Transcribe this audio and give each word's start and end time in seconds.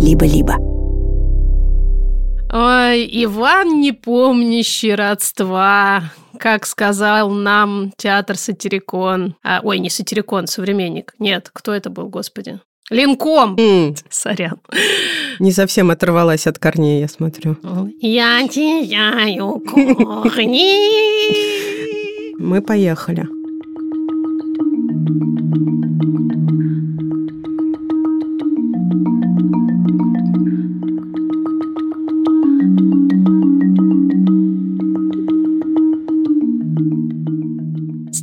либо-либо. 0.00 0.56
Ой, 2.52 3.08
Иван, 3.24 3.80
не 3.80 3.92
помнящий 3.92 4.94
родства, 4.94 6.02
как 6.38 6.66
сказал 6.66 7.30
нам 7.30 7.92
театр 7.96 8.36
Сатирикон. 8.36 9.36
А, 9.44 9.60
ой, 9.62 9.78
не 9.78 9.88
Сатирикон, 9.88 10.48
современник. 10.48 11.14
Нет, 11.20 11.50
кто 11.52 11.72
это 11.72 11.90
был, 11.90 12.08
господи? 12.08 12.58
Линком. 12.90 13.56
М, 13.56 13.94
Сорян. 14.10 14.58
Не 15.38 15.52
совсем 15.52 15.92
оторвалась 15.92 16.48
от 16.48 16.58
корней, 16.58 17.00
я 17.00 17.08
смотрю. 17.08 17.56
Я 18.00 18.48
теряю 18.48 19.60
корни. 19.60 20.74
Мы 22.36 22.60
поехали. 22.62 23.28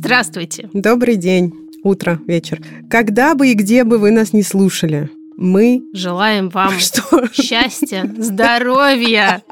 Здравствуйте. 0.08 0.70
Добрый 0.72 1.16
день, 1.16 1.52
утро, 1.82 2.18
вечер. 2.26 2.62
Когда 2.88 3.34
бы 3.34 3.48
и 3.48 3.52
где 3.52 3.84
бы 3.84 3.98
вы 3.98 4.10
нас 4.10 4.32
не 4.32 4.42
слушали, 4.42 5.10
мы... 5.36 5.82
Желаем 5.92 6.48
вам 6.48 6.72
Что? 6.78 7.26
счастья, 7.30 8.10
здоровья. 8.16 9.42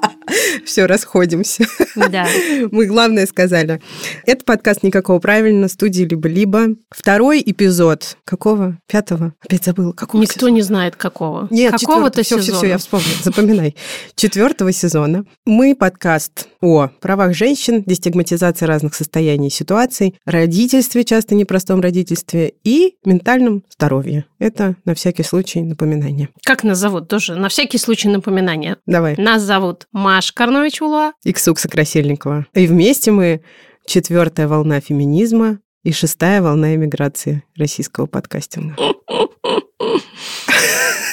Все, 0.65 0.87
расходимся. 0.87 1.65
Да. 1.95 2.27
Мы 2.71 2.87
главное 2.87 3.27
сказали. 3.27 3.81
Это 4.25 4.45
подкаст 4.45 4.83
«Никакого 4.83 5.19
правильно» 5.19 5.69
студии 5.69 6.03
«Либо-либо». 6.05 6.69
Второй 6.91 7.43
эпизод. 7.45 8.17
Какого? 8.25 8.79
Пятого? 8.87 9.35
Опять 9.41 9.65
забыла. 9.65 9.93
Какого 9.93 10.21
Никто 10.23 10.49
не 10.49 10.63
знает 10.63 10.97
какого. 10.97 11.49
Нет, 11.51 11.73
Какого-то 11.73 12.23
все, 12.23 12.37
все, 12.37 12.47
сезона. 12.47 12.59
все, 12.59 12.69
я 12.69 12.79
вспомнила. 12.79 13.17
Запоминай. 13.23 13.77
Четвертого 14.15 14.73
сезона 14.73 15.25
мы 15.45 15.75
подкаст 15.75 16.49
о 16.61 16.89
правах 17.01 17.35
женщин, 17.35 17.83
дестигматизации 17.85 18.67
разных 18.67 18.95
состояний 18.95 19.49
и 19.49 19.51
ситуаций, 19.51 20.19
родительстве, 20.25 21.05
часто 21.05 21.35
непростом 21.35 21.81
родительстве 21.81 22.55
и 22.65 22.97
ментальном 23.05 23.63
здоровье. 23.71 24.25
Это 24.39 24.77
на 24.85 24.95
всякий 24.95 25.23
случай 25.23 25.63
напоминание. 25.63 26.29
Как 26.45 26.65
нас 26.65 26.79
зовут? 26.79 27.09
Тоже 27.09 27.37
на 27.37 27.49
всякий 27.49 27.79
случай 27.79 28.09
напоминание. 28.09 28.77
Давай. 28.87 29.17
Нас 29.17 29.43
зовут 29.43 29.87
Маша 30.17 30.33
Карнович-Валуа. 30.33 31.13
И 31.25 31.31
Ксукса 31.31 31.69
Красильникова. 31.69 32.47
И 32.55 32.67
вместе 32.67 33.11
мы 33.11 33.43
четвертая 33.87 34.49
волна 34.49 34.81
феминизма 34.81 35.59
и 35.85 35.93
шестая 35.93 36.41
волна 36.41 36.75
эмиграции 36.75 37.43
российского 37.55 38.07
подкастинга. 38.07 38.77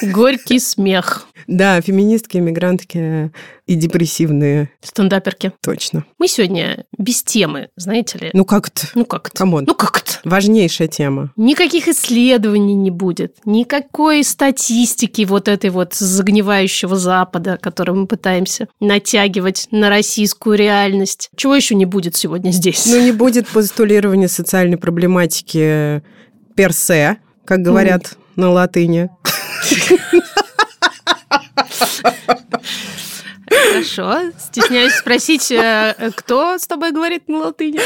Горький 0.03 0.59
смех. 0.59 1.27
Да, 1.47 1.79
феминистки, 1.81 2.37
эмигрантки 2.37 3.31
и 3.65 3.75
депрессивные, 3.75 4.69
Стендаперки. 4.81 5.51
точно. 5.61 6.05
Мы 6.19 6.27
сегодня 6.27 6.85
без 6.97 7.23
темы, 7.23 7.69
знаете 7.75 8.17
ли. 8.17 8.29
Ну 8.33 8.45
как-то. 8.45 8.87
Ну 8.95 9.05
как-то. 9.05 9.37
Come 9.37 9.53
on. 9.53 9.65
Ну 9.67 9.75
как-то. 9.75 10.13
Важнейшая 10.23 10.87
тема. 10.87 11.31
Никаких 11.35 11.87
исследований 11.87 12.75
не 12.75 12.91
будет, 12.91 13.37
никакой 13.45 14.23
статистики 14.23 15.25
вот 15.25 15.47
этой 15.47 15.69
вот 15.69 15.93
загнивающего 15.93 16.95
Запада, 16.95 17.57
которую 17.61 17.99
мы 18.01 18.07
пытаемся 18.07 18.67
натягивать 18.79 19.67
на 19.71 19.89
российскую 19.89 20.57
реальность. 20.57 21.29
Чего 21.35 21.55
еще 21.55 21.75
не 21.75 21.85
будет 21.85 22.15
сегодня 22.15 22.51
здесь? 22.51 22.85
Ну, 22.85 23.01
не 23.01 23.11
будет 23.23 23.47
постулирования 23.47 24.27
социальной 24.27 24.77
проблематики 24.77 26.03
персе, 26.55 27.17
как 27.45 27.59
говорят 27.61 28.17
на 28.35 28.49
латыни. 28.49 29.09
Хорошо. 33.47 34.31
Стесняюсь 34.39 34.93
спросить, 34.93 35.51
э, 35.51 35.95
э, 35.97 36.11
кто 36.15 36.57
с 36.57 36.65
тобой 36.67 36.91
говорит 36.91 37.27
на 37.27 37.39
латыни? 37.39 37.79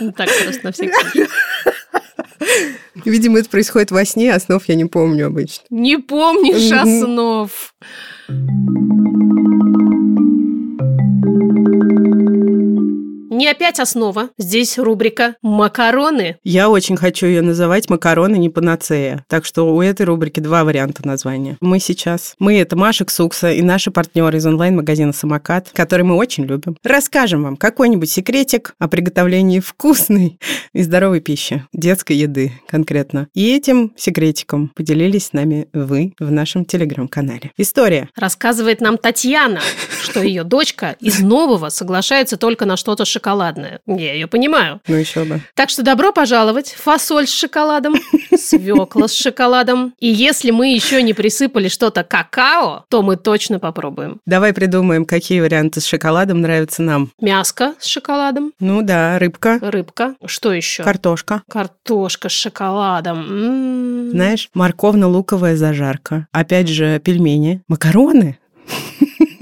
Ну, 0.00 0.12
Так, 0.12 0.28
просто 0.42 0.60
на 0.64 0.72
всякий. 0.72 1.26
Видимо, 3.04 3.38
это 3.38 3.48
происходит 3.48 3.90
во 3.90 4.04
сне, 4.04 4.34
а 4.34 4.40
снов 4.40 4.68
я 4.68 4.74
не 4.74 4.84
помню 4.84 5.26
обычно. 5.26 5.64
Не 5.70 5.98
помнишь 5.98 6.70
основ. 6.72 7.50
Не 13.34 13.48
опять 13.48 13.80
основа. 13.80 14.30
Здесь 14.38 14.78
рубрика 14.78 15.34
«Макароны». 15.42 16.36
Я 16.44 16.70
очень 16.70 16.96
хочу 16.96 17.26
ее 17.26 17.42
называть 17.42 17.90
«Макароны 17.90 18.36
не 18.36 18.48
панацея». 18.48 19.24
Так 19.28 19.44
что 19.44 19.74
у 19.74 19.82
этой 19.82 20.06
рубрики 20.06 20.38
два 20.38 20.62
варианта 20.62 21.04
названия. 21.04 21.56
Мы 21.60 21.80
сейчас. 21.80 22.36
Мы— 22.38 22.56
это 22.60 22.76
Маша 22.76 23.04
Ксукса 23.04 23.50
и 23.50 23.60
наши 23.60 23.90
партнеры 23.90 24.38
из 24.38 24.46
онлайн-магазина 24.46 25.12
«Самокат», 25.12 25.70
который 25.72 26.02
мы 26.02 26.14
очень 26.14 26.44
любим. 26.44 26.76
Расскажем 26.84 27.42
вам 27.42 27.56
какой-нибудь 27.56 28.08
секретик 28.08 28.76
о 28.78 28.86
приготовлении 28.86 29.58
вкусной 29.58 30.38
и 30.72 30.82
здоровой 30.84 31.18
пищи, 31.18 31.66
детской 31.72 32.14
еды 32.14 32.52
конкретно. 32.68 33.26
И 33.34 33.52
этим 33.52 33.94
секретиком 33.96 34.68
поделились 34.68 35.26
с 35.26 35.32
нами 35.32 35.66
вы 35.72 36.14
в 36.20 36.30
нашем 36.30 36.64
телеграм-канале. 36.64 37.50
История. 37.56 38.10
Рассказывает 38.14 38.80
нам 38.80 38.96
Татьяна, 38.96 39.60
что 40.04 40.22
ее 40.22 40.44
дочка 40.44 40.94
из 41.00 41.18
нового 41.18 41.68
соглашается 41.70 42.36
только 42.36 42.64
на 42.64 42.76
что-то 42.76 43.04
шоколадное. 43.24 43.80
Я 43.86 44.12
ее 44.12 44.26
понимаю. 44.26 44.80
Ну 44.86 44.96
еще 44.96 45.24
бы. 45.24 45.40
Так 45.54 45.70
что 45.70 45.82
добро 45.82 46.12
пожаловать. 46.12 46.74
Фасоль 46.78 47.26
с 47.26 47.32
шоколадом, 47.32 47.94
свекла 48.36 49.08
с 49.08 49.14
шоколадом. 49.14 49.94
И 49.98 50.08
если 50.08 50.50
мы 50.50 50.74
еще 50.74 51.02
не 51.02 51.14
присыпали 51.14 51.68
что-то 51.68 52.04
какао, 52.04 52.84
то 52.90 53.02
мы 53.02 53.16
точно 53.16 53.58
попробуем. 53.58 54.20
Давай 54.26 54.52
придумаем, 54.52 55.06
какие 55.06 55.40
варианты 55.40 55.80
с 55.80 55.86
шоколадом 55.86 56.42
нравятся 56.42 56.82
нам. 56.82 57.10
Мяско 57.20 57.74
с 57.78 57.86
шоколадом, 57.86 58.52
Ну 58.60 58.82
да, 58.82 59.18
рыбка, 59.18 59.58
рыбка. 59.62 60.16
Что 60.26 60.52
еще? 60.52 60.82
картошка. 60.82 61.42
Картошка 61.48 62.28
с 62.28 62.32
шоколадом. 62.32 63.20
М. 63.20 64.10
Знаешь, 64.10 64.50
морковно-луковая 64.54 65.56
зажарка. 65.56 66.26
Опять 66.32 66.68
же, 66.68 66.98
пельмени. 67.00 67.62
Макароны. 67.68 68.38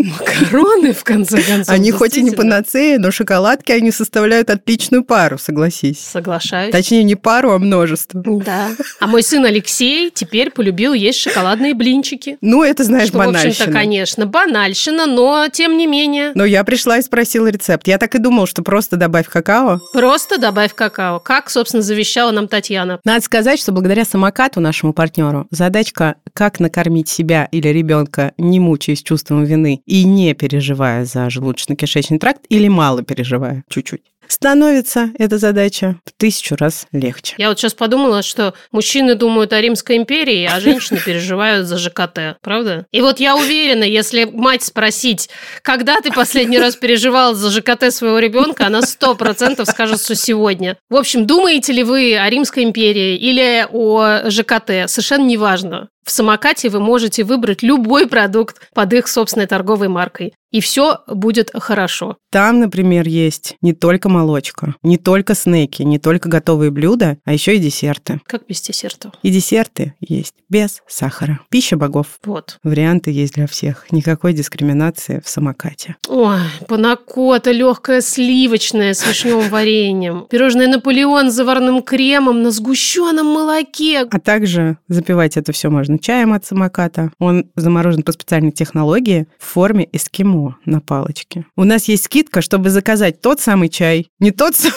Макароны, 0.02 0.92
в 0.92 1.04
конце 1.04 1.40
концов. 1.42 1.68
они 1.74 1.90
хоть 1.90 2.16
и 2.16 2.22
не 2.22 2.30
панацея, 2.32 2.98
но 2.98 3.10
шоколадки 3.10 3.72
они 3.72 3.90
составляют 3.90 4.50
отличную 4.50 5.04
пару, 5.04 5.38
согласись. 5.38 6.00
Соглашаюсь. 6.00 6.72
Точнее, 6.72 7.04
не 7.04 7.14
пару, 7.14 7.52
а 7.52 7.58
множество. 7.58 8.22
Да. 8.24 8.70
А 9.00 9.06
мой 9.06 9.22
сын 9.22 9.44
Алексей 9.44 10.10
теперь 10.10 10.50
полюбил 10.50 10.92
есть 10.94 11.18
шоколадные 11.20 11.74
блинчики. 11.74 12.38
Ну, 12.40 12.62
это, 12.62 12.84
знаешь, 12.84 13.08
Что, 13.08 13.18
в 13.18 13.20
общем-то, 13.20 13.38
банальщина. 13.42 13.72
конечно, 13.72 14.26
банальщина, 14.26 15.06
но 15.06 15.46
тем 15.52 15.76
не 15.76 15.86
менее. 15.86 16.32
Но 16.34 16.44
я 16.44 16.64
пришла 16.64 16.98
и 16.98 17.02
спросила 17.02 17.46
рецепт. 17.48 17.86
Я 17.86 17.98
так 17.98 18.14
и 18.14 18.18
думал, 18.18 18.46
что 18.46 18.62
просто 18.62 18.96
добавь 18.96 19.28
какао. 19.28 19.80
Просто 19.92 20.38
добавь 20.38 20.74
какао. 20.74 21.20
Как, 21.20 21.50
собственно, 21.50 21.82
завещала 21.82 22.30
нам 22.30 22.48
Татьяна. 22.48 23.00
Надо 23.04 23.24
сказать, 23.24 23.60
что 23.60 23.72
благодаря 23.72 24.04
самокату 24.04 24.60
нашему 24.60 24.92
партнеру 24.92 25.46
задачка, 25.50 26.16
как 26.34 26.60
накормить 26.60 27.08
себя 27.08 27.48
или 27.52 27.68
ребенка, 27.68 28.32
не 28.38 28.60
мучаясь 28.60 29.02
чувством 29.02 29.44
вины 29.44 29.82
и 29.92 30.04
не 30.04 30.32
переживая 30.32 31.04
за 31.04 31.26
желудочно-кишечный 31.28 32.18
тракт 32.18 32.46
или 32.48 32.66
мало 32.66 33.02
переживая, 33.02 33.62
чуть-чуть, 33.68 34.00
становится 34.26 35.10
эта 35.18 35.36
задача 35.36 35.96
в 36.06 36.12
тысячу 36.18 36.56
раз 36.56 36.86
легче. 36.92 37.34
Я 37.36 37.50
вот 37.50 37.58
сейчас 37.58 37.74
подумала, 37.74 38.22
что 38.22 38.54
мужчины 38.70 39.16
думают 39.16 39.52
о 39.52 39.60
Римской 39.60 39.98
империи, 39.98 40.48
а 40.50 40.60
женщины 40.60 40.98
переживают 41.04 41.66
за 41.66 41.76
ЖКТ. 41.76 42.38
Правда? 42.40 42.86
И 42.90 43.02
вот 43.02 43.20
я 43.20 43.36
уверена, 43.36 43.84
если 43.84 44.24
мать 44.24 44.62
спросить, 44.62 45.28
когда 45.60 46.00
ты 46.00 46.10
последний 46.10 46.58
раз 46.58 46.74
переживал 46.74 47.34
за 47.34 47.50
ЖКТ 47.50 47.92
своего 47.92 48.18
ребенка, 48.18 48.68
она 48.68 48.80
сто 48.80 49.14
процентов 49.14 49.68
скажет, 49.68 50.00
что 50.00 50.14
сегодня. 50.14 50.78
В 50.88 50.96
общем, 50.96 51.26
думаете 51.26 51.74
ли 51.74 51.82
вы 51.82 52.16
о 52.16 52.30
Римской 52.30 52.64
империи 52.64 53.16
или 53.16 53.66
о 53.70 54.30
ЖКТ? 54.30 54.88
Совершенно 54.88 55.26
неважно. 55.26 55.90
В 56.04 56.10
самокате 56.10 56.68
вы 56.68 56.80
можете 56.80 57.24
выбрать 57.24 57.62
любой 57.62 58.06
продукт 58.08 58.68
под 58.74 58.92
их 58.92 59.08
собственной 59.08 59.46
торговой 59.46 59.88
маркой. 59.88 60.34
И 60.52 60.60
все 60.60 60.98
будет 61.06 61.50
хорошо. 61.54 62.18
Там, 62.30 62.60
например, 62.60 63.08
есть 63.08 63.56
не 63.62 63.72
только 63.72 64.10
молочка, 64.10 64.74
не 64.82 64.98
только 64.98 65.34
снеки, 65.34 65.82
не 65.82 65.98
только 65.98 66.28
готовые 66.28 66.70
блюда, 66.70 67.16
а 67.24 67.32
еще 67.32 67.56
и 67.56 67.58
десерты. 67.58 68.20
Как 68.26 68.46
без 68.46 68.60
десертов. 68.60 69.12
И 69.22 69.30
десерты 69.30 69.94
есть 70.00 70.34
без 70.50 70.82
сахара. 70.86 71.40
Пища 71.48 71.78
богов. 71.78 72.18
Вот. 72.24 72.58
Варианты 72.62 73.10
есть 73.10 73.34
для 73.34 73.46
всех. 73.46 73.90
Никакой 73.90 74.34
дискриминации 74.34 75.22
в 75.24 75.28
самокате. 75.28 75.96
Ой, 76.08 76.40
панакота 76.68 77.50
легкая 77.50 78.02
сливочная 78.02 78.92
с 78.92 79.06
вишневым 79.06 79.48
вареньем. 79.50 80.26
Пирожное 80.28 80.68
Наполеон 80.68 81.30
с 81.30 81.34
заварным 81.34 81.82
кремом 81.82 82.42
на 82.42 82.50
сгущенном 82.50 83.26
молоке. 83.26 84.00
А 84.10 84.20
также 84.20 84.76
запивать 84.88 85.38
это 85.38 85.52
все 85.52 85.70
можно 85.70 85.91
чаем 85.98 86.32
от 86.32 86.44
самоката. 86.44 87.10
Он 87.18 87.50
заморожен 87.56 88.02
по 88.02 88.12
специальной 88.12 88.52
технологии 88.52 89.26
в 89.38 89.44
форме 89.44 89.88
эскимо 89.92 90.56
на 90.64 90.80
палочке. 90.80 91.44
У 91.56 91.64
нас 91.64 91.84
есть 91.88 92.04
скидка, 92.04 92.42
чтобы 92.42 92.70
заказать 92.70 93.20
тот 93.20 93.40
самый 93.40 93.68
чай. 93.68 94.08
Не 94.18 94.30
тот 94.30 94.54
самый, 94.54 94.76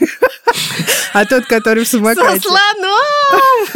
а 1.12 1.24
тот, 1.26 1.46
который 1.46 1.84
в 1.84 1.88
Со 1.88 1.98
самокате. 1.98 2.40
слоном! 2.40 3.68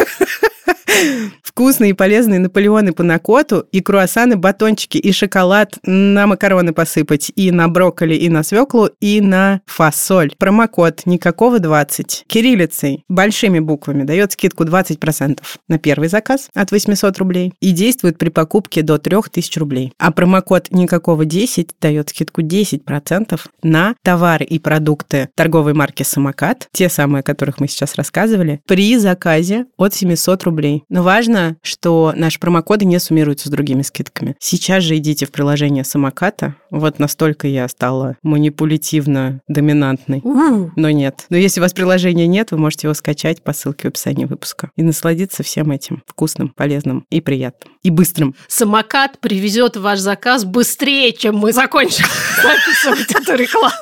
Вкусные 1.58 1.90
и 1.90 1.92
полезные 1.92 2.38
наполеоны 2.38 2.92
по 2.92 3.02
накоту, 3.02 3.66
и 3.72 3.80
круассаны, 3.80 4.36
батончики, 4.36 4.96
и 4.96 5.10
шоколад 5.10 5.76
на 5.82 6.28
макароны 6.28 6.72
посыпать, 6.72 7.32
и 7.34 7.50
на 7.50 7.66
брокколи, 7.66 8.14
и 8.14 8.28
на 8.28 8.44
свеклу, 8.44 8.90
и 9.00 9.20
на 9.20 9.60
фасоль. 9.66 10.30
Промокод 10.38 11.04
никакого 11.04 11.58
20 11.58 12.26
кириллицей, 12.28 13.04
большими 13.08 13.58
буквами, 13.58 14.04
дает 14.04 14.30
скидку 14.30 14.62
20% 14.62 15.40
на 15.66 15.78
первый 15.80 16.08
заказ 16.08 16.48
от 16.54 16.70
800 16.70 17.18
рублей 17.18 17.52
и 17.58 17.72
действует 17.72 18.18
при 18.18 18.28
покупке 18.28 18.82
до 18.82 18.98
3000 18.98 19.58
рублей. 19.58 19.92
А 19.98 20.12
промокод 20.12 20.68
никакого 20.70 21.24
10 21.24 21.70
дает 21.80 22.10
скидку 22.10 22.40
10% 22.42 23.36
на 23.64 23.96
товары 24.04 24.44
и 24.44 24.60
продукты 24.60 25.28
торговой 25.34 25.74
марки 25.74 26.04
«Самокат», 26.04 26.68
те 26.70 26.88
самые, 26.88 27.22
о 27.22 27.24
которых 27.24 27.58
мы 27.58 27.66
сейчас 27.66 27.96
рассказывали, 27.96 28.60
при 28.68 28.96
заказе 28.96 29.66
от 29.76 29.92
700 29.92 30.44
рублей. 30.44 30.84
Но 30.88 31.02
важно, 31.02 31.47
что 31.62 32.12
наши 32.16 32.38
промокоды 32.38 32.84
не 32.84 32.98
суммируются 32.98 33.48
с 33.48 33.50
другими 33.50 33.82
скидками. 33.82 34.36
Сейчас 34.38 34.82
же 34.84 34.96
идите 34.96 35.26
в 35.26 35.30
приложение 35.30 35.84
«Самоката». 35.84 36.54
Вот 36.70 36.98
настолько 36.98 37.46
я 37.48 37.66
стала 37.68 38.16
манипулятивно 38.22 39.40
доминантной. 39.48 40.22
Но 40.24 40.90
нет. 40.90 41.26
Но 41.30 41.36
если 41.36 41.60
у 41.60 41.62
вас 41.62 41.72
приложения 41.72 42.26
нет, 42.26 42.50
вы 42.50 42.58
можете 42.58 42.86
его 42.86 42.94
скачать 42.94 43.42
по 43.42 43.52
ссылке 43.52 43.88
в 43.88 43.90
описании 43.90 44.24
выпуска 44.24 44.70
и 44.76 44.82
насладиться 44.82 45.42
всем 45.42 45.70
этим 45.70 46.02
вкусным, 46.06 46.50
полезным 46.50 47.04
и 47.10 47.20
приятным. 47.20 47.74
И 47.82 47.90
быстрым. 47.90 48.34
Самокат 48.48 49.18
привезет 49.18 49.76
ваш 49.76 49.98
заказ 49.98 50.44
быстрее, 50.44 51.12
чем 51.12 51.36
мы 51.36 51.52
закончим 51.52 52.06
записывать 52.42 53.10
эту 53.10 53.34
рекламу. 53.34 53.74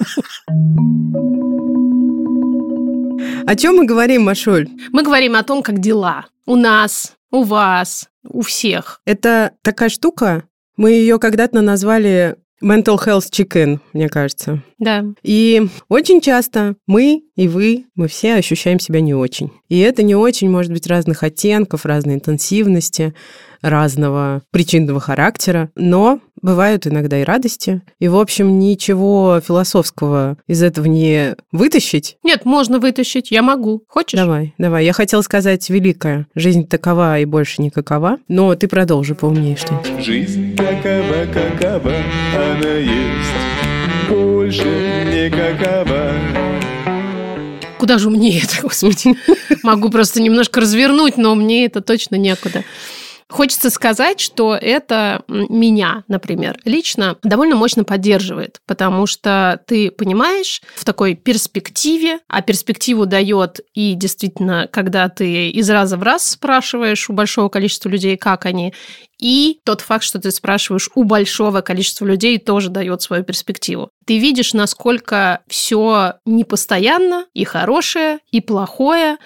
О 3.47 3.55
чем 3.55 3.77
мы 3.77 3.87
говорим, 3.87 4.25
Машуль? 4.25 4.69
Мы 4.91 5.03
говорим 5.03 5.37
о 5.37 5.43
том, 5.45 5.63
как 5.63 5.81
дела 5.81 6.27
у 6.47 6.57
нас, 6.57 7.13
у 7.37 7.43
вас, 7.43 8.09
у 8.27 8.41
всех. 8.41 9.00
Это 9.05 9.53
такая 9.62 9.91
штука, 9.91 10.44
мы 10.77 10.93
ее 10.93 11.19
когда-то 11.19 11.61
назвали 11.61 12.37
Mental 12.62 12.97
Health 12.97 13.31
Chicken, 13.31 13.81
мне 13.93 14.09
кажется. 14.09 14.62
Да. 14.79 15.05
И 15.23 15.69
очень 15.88 16.21
часто 16.23 16.77
мы 16.87 17.25
и 17.37 17.49
вы, 17.49 17.85
мы 17.94 18.09
все 18.09 18.35
ощущаем 18.35 18.81
себя 18.81 19.00
не 19.00 19.15
очень. 19.15 19.50
И 19.69 19.79
это 19.79 20.03
не 20.03 20.15
очень 20.15 20.50
может 20.50 20.73
быть 20.73 20.87
разных 20.87 21.23
оттенков, 21.23 21.85
разной 21.85 22.15
интенсивности, 22.15 23.15
разного 23.62 24.43
причинного 24.50 25.00
характера, 25.00 25.71
но 25.75 26.21
бывают 26.41 26.87
иногда 26.87 27.21
и 27.21 27.25
радости. 27.25 27.83
И, 27.99 28.09
в 28.09 28.17
общем, 28.17 28.59
ничего 28.59 29.41
философского 29.47 30.37
из 30.47 30.62
этого 30.62 30.87
не 30.87 31.35
вытащить. 31.53 32.17
Нет, 32.23 32.44
можно 32.44 32.79
вытащить, 32.79 33.31
я 33.31 33.43
могу. 33.43 33.82
Хочешь? 33.89 34.19
Давай, 34.19 34.55
давай. 34.59 34.85
Я 34.85 34.93
хотела 34.93 35.23
сказать 35.23 35.69
великая. 35.69 36.27
Жизнь 36.35 36.67
такова 36.67 37.19
и 37.19 37.25
больше 37.25 37.62
никакова. 37.62 38.19
Но 38.29 38.55
ты 38.55 38.69
продолжи, 38.69 39.15
поумнее 39.15 39.56
что-нибудь. 39.56 40.05
Жизнь 40.05 40.56
какова, 40.56 41.27
какова 41.32 41.94
она 42.35 42.75
есть, 42.75 44.09
больше 44.09 44.65
никакова. 44.65 46.12
Куда 47.78 47.99
же 47.99 48.11
мне 48.11 48.40
это, 48.40 48.56
господи? 48.62 49.17
Могу 49.62 49.90
просто 49.90 50.23
немножко 50.23 50.61
развернуть, 50.61 51.17
но 51.17 51.34
мне 51.34 51.67
это 51.67 51.81
точно 51.81 52.17
некуда. 52.17 52.64
Хочется 53.28 53.70
сказать, 53.70 54.20
что 54.20 54.55
это 54.55 55.25
меня, 55.26 56.05
например, 56.06 56.61
лично 56.64 57.17
довольно 57.25 57.56
мощно 57.56 57.82
поддерживает, 57.82 58.61
потому 58.67 59.06
что 59.06 59.61
ты 59.67 59.90
понимаешь 59.90 60.62
в 60.76 60.84
такой 60.84 61.17
перспективе, 61.17 62.20
а 62.28 62.40
перспективу 62.40 63.05
дает 63.05 63.61
и 63.75 63.94
действительно, 63.94 64.69
когда 64.70 65.08
ты 65.08 65.50
из 65.50 65.69
раза 65.69 65.96
в 65.96 66.05
раз 66.05 66.31
спрашиваешь 66.31 67.11
у 67.11 67.14
большого 67.14 67.49
количества 67.49 67.88
людей, 67.88 68.17
как 68.17 68.46
они, 68.46 68.72
и 69.19 69.61
тот 69.65 69.81
факт, 69.81 70.05
что 70.05 70.19
ты 70.19 70.31
спрашиваешь 70.31 70.91
у 70.95 71.05
большого 71.05 71.61
количества 71.61 72.05
людей, 72.05 72.39
тоже 72.39 72.71
дает 72.71 73.03
свою 73.03 73.25
перспективу. 73.25 73.91
Ты 74.05 74.19
видишь, 74.19 74.55
насколько 74.55 75.41
все 75.49 76.15
непостоянно, 76.25 77.27
и 77.35 77.45
хорошее, 77.45 78.19
и 78.31 78.41
плохое, 78.41 79.19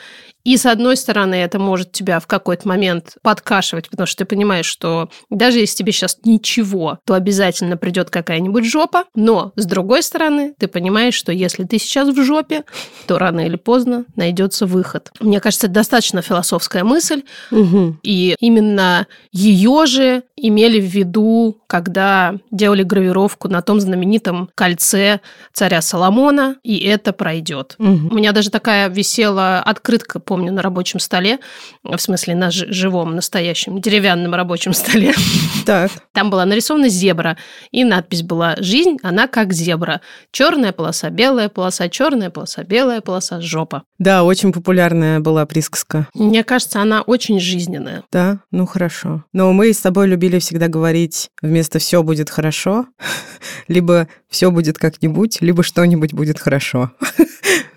и 0.45 0.57
с 0.57 0.65
одной 0.65 0.97
стороны, 0.97 1.35
это 1.35 1.59
может 1.59 1.93
тебя 1.93 2.19
в 2.19 2.27
какой-то 2.27 2.67
момент 2.67 3.17
подкашивать, 3.23 3.91
потому 3.91 4.07
что 4.07 4.19
ты 4.19 4.25
понимаешь, 4.25 4.67
что 4.67 5.11
даже 5.29 5.59
если 5.59 5.77
тебе 5.77 5.93
сейчас 5.93 6.19
ничего, 6.25 6.99
то 7.05 7.15
обязательно 7.15 7.77
придет 7.77 8.11
какая-нибудь 8.11 8.65
жопа. 8.65 9.05
Но 9.15 9.53
с 9.57 9.67
другой 9.67 10.03
стороны, 10.03 10.55
ты 10.59 10.67
понимаешь, 10.67 11.15
что 11.15 11.31
если 11.31 11.65
ты 11.65 11.79
сейчас 11.79 12.09
в 12.09 12.25
жопе, 12.25 12.65
то 13.07 13.19
рано 13.19 13.41
или 13.41 13.57
поздно 13.57 14.07
найдется 14.17 14.67
выход. 14.67 15.11
Мне 15.21 15.41
кажется, 15.41 15.67
это 15.67 15.75
достаточно 15.75 16.23
философская 16.23 16.85
мысль. 16.85 17.23
Угу. 17.51 17.99
И 18.03 18.35
именно 18.41 19.07
ее 19.33 19.80
же 19.87 20.23
имели 20.37 20.81
в 20.81 20.85
виду, 20.85 21.61
когда 21.67 22.35
делали 22.51 22.83
гравировку 22.83 23.49
на 23.49 23.63
том 23.63 23.81
знаменитом 23.81 24.51
кольце 24.55 25.21
царя 25.53 25.83
Соломона, 25.83 26.57
и 26.63 26.79
это 26.79 27.13
пройдет. 27.13 27.77
Угу. 27.79 28.09
У 28.11 28.15
меня 28.15 28.33
даже 28.33 28.51
такая 28.51 28.89
висела 28.89 29.59
открытка 29.59 30.21
помню, 30.21 30.53
на 30.53 30.63
рабочем 30.63 31.01
столе, 31.01 31.39
в 31.83 31.99
смысле 31.99 32.35
на 32.35 32.51
живом, 32.51 33.15
настоящем, 33.15 33.81
деревянном 33.81 34.35
рабочем 34.35 34.73
столе. 34.73 35.15
Так. 35.67 35.91
Там 36.13 36.31
была 36.31 36.47
нарисована 36.47 36.89
зебра, 36.89 37.37
и 37.71 37.85
надпись 37.85 38.23
была 38.23 38.57
«Жизнь, 38.59 38.97
она 39.03 39.29
как 39.29 39.53
зебра. 39.53 40.01
Черная 40.33 40.73
полоса, 40.73 41.11
белая 41.11 41.49
полоса, 41.49 41.89
черная 41.89 42.31
полоса, 42.31 42.65
белая 42.65 43.01
полоса, 43.01 43.41
жопа». 43.41 43.83
Да, 43.99 44.25
очень 44.25 44.53
популярная 44.53 45.21
была 45.21 45.45
присказка. 45.47 46.09
Мне 46.15 46.45
кажется, 46.45 46.81
она 46.81 47.03
очень 47.03 47.39
жизненная. 47.39 48.05
Да, 48.11 48.41
ну 48.51 48.67
хорошо. 48.67 49.25
Но 49.33 49.53
мы 49.53 49.70
с 49.73 49.79
тобой 49.79 50.07
любили 50.07 50.39
всегда 50.39 50.69
говорить 50.69 51.31
вместо 51.43 51.79
«все 51.79 52.03
будет 52.03 52.31
хорошо», 52.31 52.87
либо 53.69 54.09
«все 54.29 54.51
будет 54.51 54.79
как-нибудь», 54.79 55.41
либо 55.41 55.63
«что-нибудь 55.63 56.13
будет 56.13 56.39
хорошо». 56.39 56.93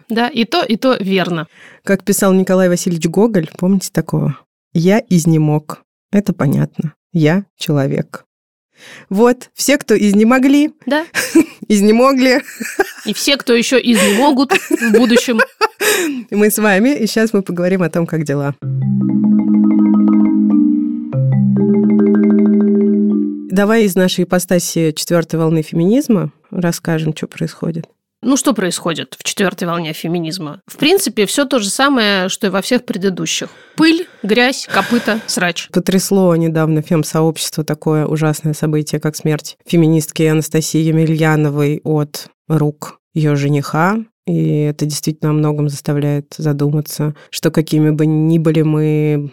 Да, 0.09 0.27
и 0.27 0.45
то, 0.45 0.63
и 0.63 0.75
то 0.75 0.95
верно. 0.99 1.47
Как 1.83 2.03
писал 2.03 2.33
Николай 2.33 2.69
Васильевич 2.69 3.07
Гоголь, 3.07 3.49
помните 3.57 3.89
такого? 3.91 4.37
«Я 4.73 5.01
изнемог». 5.09 5.81
Это 6.11 6.33
понятно. 6.33 6.93
Я 7.13 7.45
человек. 7.57 8.25
Вот, 9.09 9.49
все, 9.53 9.77
кто 9.77 9.97
изнемогли, 9.97 10.71
Да. 10.85 11.05
изнемогли, 11.67 12.41
И 13.05 13.13
все, 13.13 13.37
кто 13.37 13.53
еще 13.53 13.77
изнемогут 13.77 14.51
в 14.53 14.91
будущем. 14.91 15.39
мы 16.29 16.51
с 16.51 16.57
вами, 16.57 16.95
и 16.95 17.07
сейчас 17.07 17.33
мы 17.33 17.41
поговорим 17.41 17.81
о 17.81 17.89
том, 17.89 18.05
как 18.05 18.23
дела. 18.23 18.55
Давай 23.53 23.83
из 23.83 23.93
нашей 23.93 24.23
ипостаси 24.23 24.93
четвертой 24.95 25.39
волны 25.39 25.61
феминизма 25.61 26.31
расскажем, 26.49 27.15
что 27.15 27.27
происходит. 27.27 27.85
Ну, 28.23 28.35
что 28.35 28.51
происходит 28.53 29.15
в 29.19 29.23
четвертой 29.23 29.67
волне 29.67 29.93
феминизма? 29.93 30.61
В 30.65 30.77
принципе, 30.77 31.27
все 31.27 31.45
то 31.45 31.59
же 31.59 31.69
самое, 31.69 32.29
что 32.29 32.47
и 32.47 32.49
во 32.49 32.63
всех 32.63 32.83
предыдущих. 32.83 33.49
Пыль, 33.75 34.07
грязь, 34.23 34.67
копыта, 34.67 35.19
срач. 35.27 35.69
Потрясло 35.71 36.35
недавно 36.35 36.81
фем-сообщество 36.81 37.63
такое 37.63 38.07
ужасное 38.07 38.55
событие, 38.55 38.99
как 38.99 39.15
смерть 39.15 39.55
феминистки 39.67 40.23
Анастасии 40.23 40.79
Емельяновой 40.79 41.79
от 41.83 42.29
рук 42.47 43.01
ее 43.13 43.35
жениха. 43.35 43.99
И 44.25 44.61
это 44.61 44.87
действительно 44.87 45.29
о 45.29 45.33
многом 45.33 45.69
заставляет 45.69 46.33
задуматься, 46.35 47.13
что 47.29 47.51
какими 47.51 47.91
бы 47.91 48.07
ни 48.07 48.39
были 48.39 48.63
мы 48.63 49.31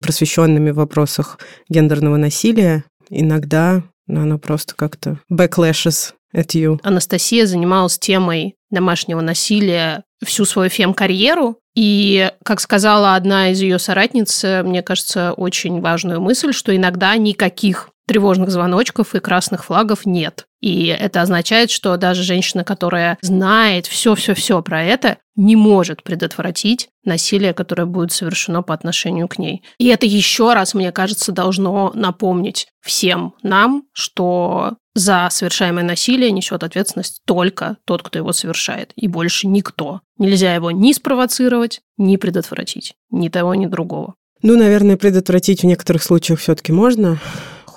просвещенными 0.00 0.72
в 0.72 0.76
вопросах 0.76 1.38
гендерного 1.68 2.16
насилия, 2.16 2.84
иногда 3.10 3.82
оно 4.08 4.38
просто 4.38 4.74
как-то 4.74 5.20
backlashes 5.30 6.14
at 6.34 6.54
you. 6.54 6.78
Анастасия 6.82 7.46
занималась 7.46 7.98
темой 7.98 8.54
домашнего 8.70 9.20
насилия 9.20 10.04
всю 10.24 10.44
свою 10.44 10.70
фем-карьеру. 10.70 11.58
И, 11.74 12.30
как 12.44 12.60
сказала 12.60 13.14
одна 13.14 13.50
из 13.50 13.60
ее 13.60 13.78
соратниц, 13.78 14.44
мне 14.64 14.82
кажется, 14.82 15.32
очень 15.32 15.80
важную 15.80 16.20
мысль, 16.20 16.52
что 16.52 16.74
иногда 16.74 17.16
никаких 17.16 17.90
тревожных 18.06 18.50
звоночков 18.50 19.14
и 19.14 19.20
красных 19.20 19.64
флагов 19.64 20.04
нет. 20.04 20.46
И 20.60 20.86
это 20.86 21.22
означает, 21.22 21.70
что 21.70 21.96
даже 21.96 22.22
женщина, 22.22 22.64
которая 22.64 23.18
знает 23.22 23.86
все-все-все 23.86 24.62
про 24.62 24.82
это, 24.82 25.18
не 25.36 25.56
может 25.56 26.02
предотвратить 26.02 26.88
насилие, 27.04 27.54
которое 27.54 27.86
будет 27.86 28.12
совершено 28.12 28.62
по 28.62 28.74
отношению 28.74 29.26
к 29.26 29.38
ней. 29.38 29.62
И 29.78 29.86
это 29.86 30.04
еще 30.06 30.52
раз, 30.52 30.74
мне 30.74 30.92
кажется, 30.92 31.32
должно 31.32 31.92
напомнить 31.94 32.68
всем 32.82 33.34
нам, 33.42 33.84
что 33.92 34.74
за 34.94 35.28
совершаемое 35.30 35.84
насилие 35.84 36.30
несет 36.30 36.62
ответственность 36.62 37.22
только 37.24 37.78
тот, 37.86 38.02
кто 38.02 38.18
его 38.18 38.32
совершает, 38.32 38.92
и 38.96 39.08
больше 39.08 39.46
никто. 39.46 40.00
Нельзя 40.18 40.54
его 40.54 40.70
ни 40.70 40.92
спровоцировать, 40.92 41.80
ни 41.96 42.16
предотвратить. 42.16 42.94
Ни 43.10 43.28
того, 43.28 43.54
ни 43.54 43.66
другого. 43.66 44.14
Ну, 44.42 44.56
наверное, 44.56 44.96
предотвратить 44.96 45.62
в 45.62 45.66
некоторых 45.66 46.02
случаях 46.02 46.40
все-таки 46.40 46.72
можно. 46.72 47.18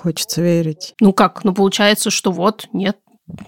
Хочется 0.04 0.42
верить. 0.42 0.92
Ну 1.00 1.14
как? 1.14 1.44
Ну 1.44 1.54
получается, 1.54 2.10
что 2.10 2.30
вот, 2.30 2.68
нет, 2.74 2.98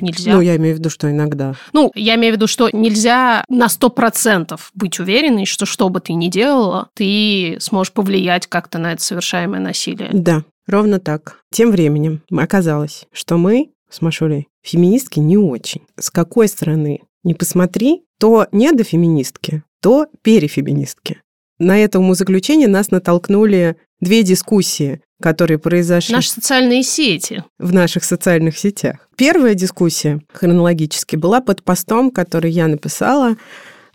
нельзя. 0.01 0.33
Ну, 0.33 0.41
я 0.41 0.57
имею 0.57 0.75
в 0.75 0.79
виду, 0.79 0.89
что 0.89 1.11
иногда. 1.11 1.55
Ну, 1.75 1.93
я 1.95 2.15
имею 2.15 2.33
в 2.33 2.37
виду, 2.37 2.47
что 2.47 2.71
нельзя 2.73 3.45
на 3.51 3.67
100% 3.67 4.59
быть 4.73 4.99
уверенной, 4.99 5.45
что 5.45 5.67
что 5.67 5.91
бы 5.91 6.01
ты 6.01 6.15
ни 6.15 6.29
делала, 6.29 6.89
ты 6.95 7.59
сможешь 7.61 7.93
повлиять 7.93 8.47
как-то 8.47 8.79
на 8.79 8.95
это 8.95 9.03
совершаемое 9.03 9.61
насилие. 9.61 10.09
Да, 10.15 10.45
ровно 10.67 10.99
так. 10.99 11.41
Тем 11.53 11.73
временем 11.73 12.23
оказалось, 12.35 13.05
что 13.13 13.37
мы 13.37 13.73
с 13.91 14.01
Машулей 14.01 14.49
феминистки 14.63 15.21
не 15.21 15.37
очень. 15.37 15.83
С 16.01 16.11
какой 16.11 16.49
стороны 16.49 17.03
не 17.23 17.35
посмотри, 17.35 18.05
то 18.19 18.47
недофеминистки, 18.51 19.63
то 19.83 20.07
перефеминистки. 20.23 21.21
На 21.59 21.79
это 21.79 21.99
умозаключение 21.99 22.69
нас 22.69 22.91
натолкнули 22.91 23.77
две 24.01 24.23
дискуссии, 24.23 25.01
которые 25.21 25.59
произошли 25.59 26.15
Наши 26.15 26.31
социальные 26.31 26.83
сети. 26.83 27.43
в 27.59 27.73
наших 27.73 28.05
социальных 28.05 28.59
сетях. 28.59 29.09
Первая 29.17 29.55
дискуссия 29.55 30.21
хронологически 30.33 31.17
была 31.17 31.41
под 31.41 31.63
постом, 31.63 32.11
который 32.11 32.51
я 32.51 32.69
написала, 32.69 33.37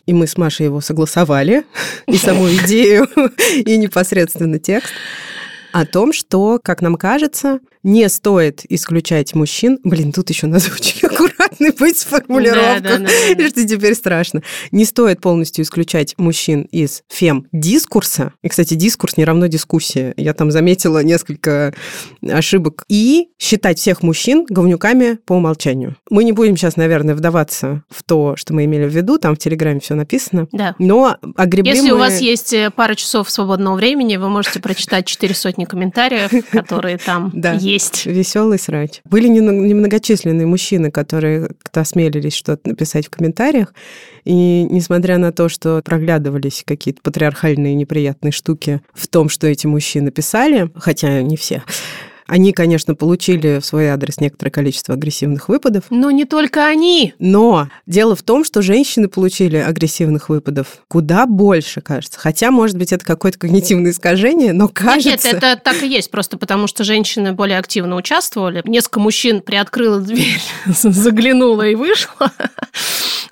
и 0.05 0.13
мы 0.13 0.25
с 0.25 0.37
Машей 0.37 0.65
его 0.65 0.81
согласовали, 0.81 1.63
и 2.07 2.17
саму 2.17 2.49
идею, 2.49 3.07
и 3.55 3.77
непосредственно 3.77 4.59
текст, 4.59 4.91
о 5.71 5.85
том, 5.85 6.11
что, 6.11 6.59
как 6.61 6.81
нам 6.81 6.95
кажется, 6.95 7.59
не 7.83 8.07
стоит 8.09 8.61
исключать 8.69 9.33
мужчин. 9.35 9.79
Блин, 9.83 10.11
тут 10.11 10.29
еще 10.29 10.47
надо 10.47 10.65
очень 10.73 11.07
аккуратный 11.07 11.71
быть 11.71 11.97
с 11.97 12.03
формулировкой, 12.03 12.79
Да, 12.81 12.97
да, 12.97 12.97
да, 12.97 13.07
да. 13.37 13.49
что 13.49 13.67
теперь 13.67 13.95
страшно. 13.95 14.41
Не 14.71 14.85
стоит 14.85 15.21
полностью 15.21 15.63
исключать 15.63 16.13
мужчин 16.17 16.61
из 16.71 17.03
фем-дискурса. 17.09 18.33
И, 18.43 18.49
кстати, 18.49 18.73
дискурс 18.73 19.17
не 19.17 19.25
равно 19.25 19.47
дискуссия. 19.47 20.13
Я 20.17 20.33
там 20.33 20.51
заметила 20.51 21.03
несколько 21.03 21.73
ошибок. 22.27 22.83
И 22.87 23.29
считать 23.39 23.79
всех 23.79 24.03
мужчин 24.03 24.45
говнюками 24.47 25.15
по 25.25 25.33
умолчанию. 25.33 25.95
Мы 26.09 26.23
не 26.23 26.31
будем 26.31 26.57
сейчас, 26.57 26.75
наверное, 26.77 27.15
вдаваться 27.15 27.83
в 27.89 28.03
то, 28.03 28.35
что 28.35 28.53
мы 28.53 28.65
имели 28.65 28.85
в 28.85 28.95
виду. 28.95 29.17
Там 29.17 29.35
в 29.35 29.37
Телеграме 29.39 29.79
все 29.79 29.95
написано. 29.95 30.47
Да. 30.51 30.75
Но 30.79 31.17
огребли 31.35 31.71
Если 31.71 31.91
у 31.91 31.95
мы- 31.95 31.99
вас 31.99 32.21
есть 32.21 32.53
э, 32.53 32.69
пара 32.75 32.95
часов 32.95 33.29
свободного 33.29 33.75
времени, 33.75 34.17
вы 34.17 34.29
можете 34.29 34.59
прочитать 34.59 35.05
четыре 35.05 35.33
сотни 35.33 35.65
комментариев, 35.65 36.31
которые 36.51 36.97
там 36.97 37.31
Да. 37.41 37.53
Есть. 37.71 38.05
Веселый 38.05 38.59
срач. 38.59 39.01
Были 39.05 39.27
не- 39.27 39.39
немногочисленные 39.39 40.45
мужчины, 40.45 40.91
которые 40.91 41.47
как-то 41.47 41.81
осмелились 41.81 42.33
что-то 42.33 42.69
написать 42.69 43.07
в 43.07 43.09
комментариях. 43.09 43.73
И 44.25 44.63
несмотря 44.63 45.17
на 45.17 45.31
то, 45.31 45.49
что 45.49 45.81
проглядывались 45.83 46.63
какие-то 46.65 47.01
патриархальные 47.01 47.75
неприятные 47.75 48.31
штуки 48.31 48.81
в 48.93 49.07
том, 49.07 49.29
что 49.29 49.47
эти 49.47 49.67
мужчины 49.67 50.11
писали, 50.11 50.69
хотя 50.75 51.21
не 51.21 51.37
все, 51.37 51.63
они, 52.31 52.53
конечно, 52.53 52.95
получили 52.95 53.59
в 53.59 53.65
свой 53.65 53.89
адрес 53.89 54.21
некоторое 54.21 54.51
количество 54.51 54.95
агрессивных 54.95 55.49
выпадов. 55.49 55.83
Но 55.89 56.11
не 56.11 56.23
только 56.23 56.65
они. 56.65 57.13
Но 57.19 57.67
дело 57.85 58.15
в 58.15 58.23
том, 58.23 58.45
что 58.45 58.61
женщины 58.61 59.09
получили 59.09 59.57
агрессивных 59.57 60.29
выпадов 60.29 60.77
куда 60.87 61.25
больше, 61.25 61.81
кажется. 61.81 62.17
Хотя, 62.17 62.49
может 62.49 62.77
быть, 62.77 62.93
это 62.93 63.03
какое-то 63.03 63.37
когнитивное 63.37 63.91
искажение, 63.91 64.53
но 64.53 64.69
кажется... 64.69 65.09
Нет, 65.09 65.25
это 65.25 65.59
так 65.61 65.83
и 65.83 65.87
есть, 65.89 66.09
просто 66.09 66.37
потому 66.37 66.67
что 66.67 66.85
женщины 66.85 67.33
более 67.33 67.57
активно 67.57 67.97
участвовали. 67.97 68.61
Несколько 68.63 69.01
мужчин 69.01 69.41
приоткрыло 69.41 69.99
дверь, 69.99 70.41
заглянула 70.67 71.67
и 71.67 71.75
вышла. 71.75 72.31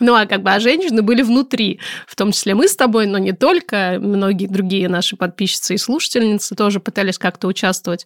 Ну, 0.01 0.13
а 0.13 0.25
как 0.25 0.43
бы, 0.43 0.51
а 0.51 0.59
женщины 0.59 1.01
были 1.01 1.21
внутри, 1.21 1.79
в 2.05 2.15
том 2.15 2.31
числе 2.31 2.55
мы 2.55 2.67
с 2.67 2.75
тобой, 2.75 3.05
но 3.05 3.17
не 3.17 3.33
только, 3.33 3.97
многие 3.99 4.47
другие 4.47 4.87
наши 4.87 5.15
подписчицы 5.15 5.75
и 5.75 5.77
слушательницы 5.77 6.55
тоже 6.55 6.79
пытались 6.79 7.17
как-то 7.17 7.47
участвовать. 7.47 8.05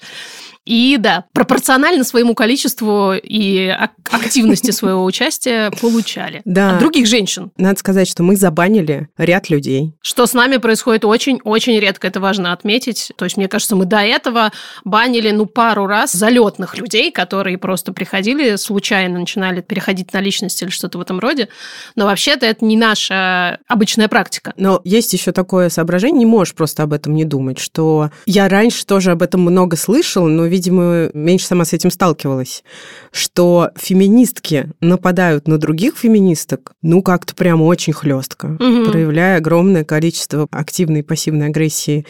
И 0.65 0.82
да, 0.97 1.25
пропорционально 1.33 2.03
своему 2.03 2.35
количеству 2.35 3.13
и 3.13 3.67
ак- 3.67 3.91
активности 4.11 4.71
своего 4.71 5.03
участия 5.03 5.71
получали. 5.81 6.41
Да. 6.53 6.73
От 6.73 6.79
других 6.79 7.07
женщин. 7.07 7.51
Надо 7.57 7.79
сказать, 7.79 8.07
что 8.07 8.21
мы 8.21 8.35
забанили 8.35 9.07
ряд 9.17 9.49
людей. 9.49 9.93
Что 10.01 10.25
с 10.27 10.33
нами 10.33 10.57
происходит 10.57 11.03
очень-очень 11.03 11.79
редко, 11.79 12.07
это 12.07 12.19
важно 12.19 12.53
отметить. 12.53 13.11
То 13.15 13.25
есть, 13.25 13.37
мне 13.37 13.47
кажется, 13.47 13.75
мы 13.75 13.85
до 13.85 13.97
этого 13.97 14.51
банили, 14.83 15.31
ну, 15.31 15.45
пару 15.45 15.87
раз 15.87 16.11
залетных 16.11 16.77
людей, 16.77 17.11
которые 17.11 17.57
просто 17.57 17.91
приходили, 17.93 18.55
случайно 18.57 19.19
начинали 19.19 19.61
переходить 19.61 20.13
на 20.13 20.19
личность 20.21 20.61
или 20.61 20.69
что-то 20.69 20.97
в 20.97 21.01
этом 21.01 21.19
роде. 21.19 21.49
Но 21.95 22.05
вообще-то 22.05 22.45
это 22.45 22.63
не 22.65 22.77
наша 22.77 23.59
обычная 23.67 24.07
практика. 24.07 24.53
Но 24.57 24.81
есть 24.83 25.13
еще 25.13 25.31
такое 25.31 25.69
соображение, 25.69 26.19
не 26.19 26.25
можешь 26.25 26.53
просто 26.53 26.83
об 26.83 26.93
этом 26.93 27.15
не 27.15 27.25
думать, 27.25 27.57
что 27.59 28.11
я 28.25 28.47
раньше 28.49 28.85
тоже 28.85 29.11
об 29.11 29.21
этом 29.21 29.41
много 29.41 29.75
слышала, 29.75 30.27
но, 30.27 30.45
видимо, 30.45 30.72
меньше 31.13 31.45
сама 31.47 31.65
с 31.65 31.73
этим 31.73 31.91
сталкивалась, 31.91 32.63
что 33.11 33.69
феминистки 33.75 34.69
нападают 34.81 35.47
на 35.47 35.57
других 35.57 35.97
феминисток, 35.97 36.73
ну, 36.81 37.01
как-то 37.01 37.35
прям 37.35 37.61
очень 37.61 37.93
хлестко, 37.93 38.57
Мгм. 38.59 38.85
проявляя 38.91 39.37
огромное 39.37 39.83
количество 39.83 40.47
активной 40.51 40.99
и 40.99 41.03
пассивной 41.03 41.47
агрессии, 41.47 42.05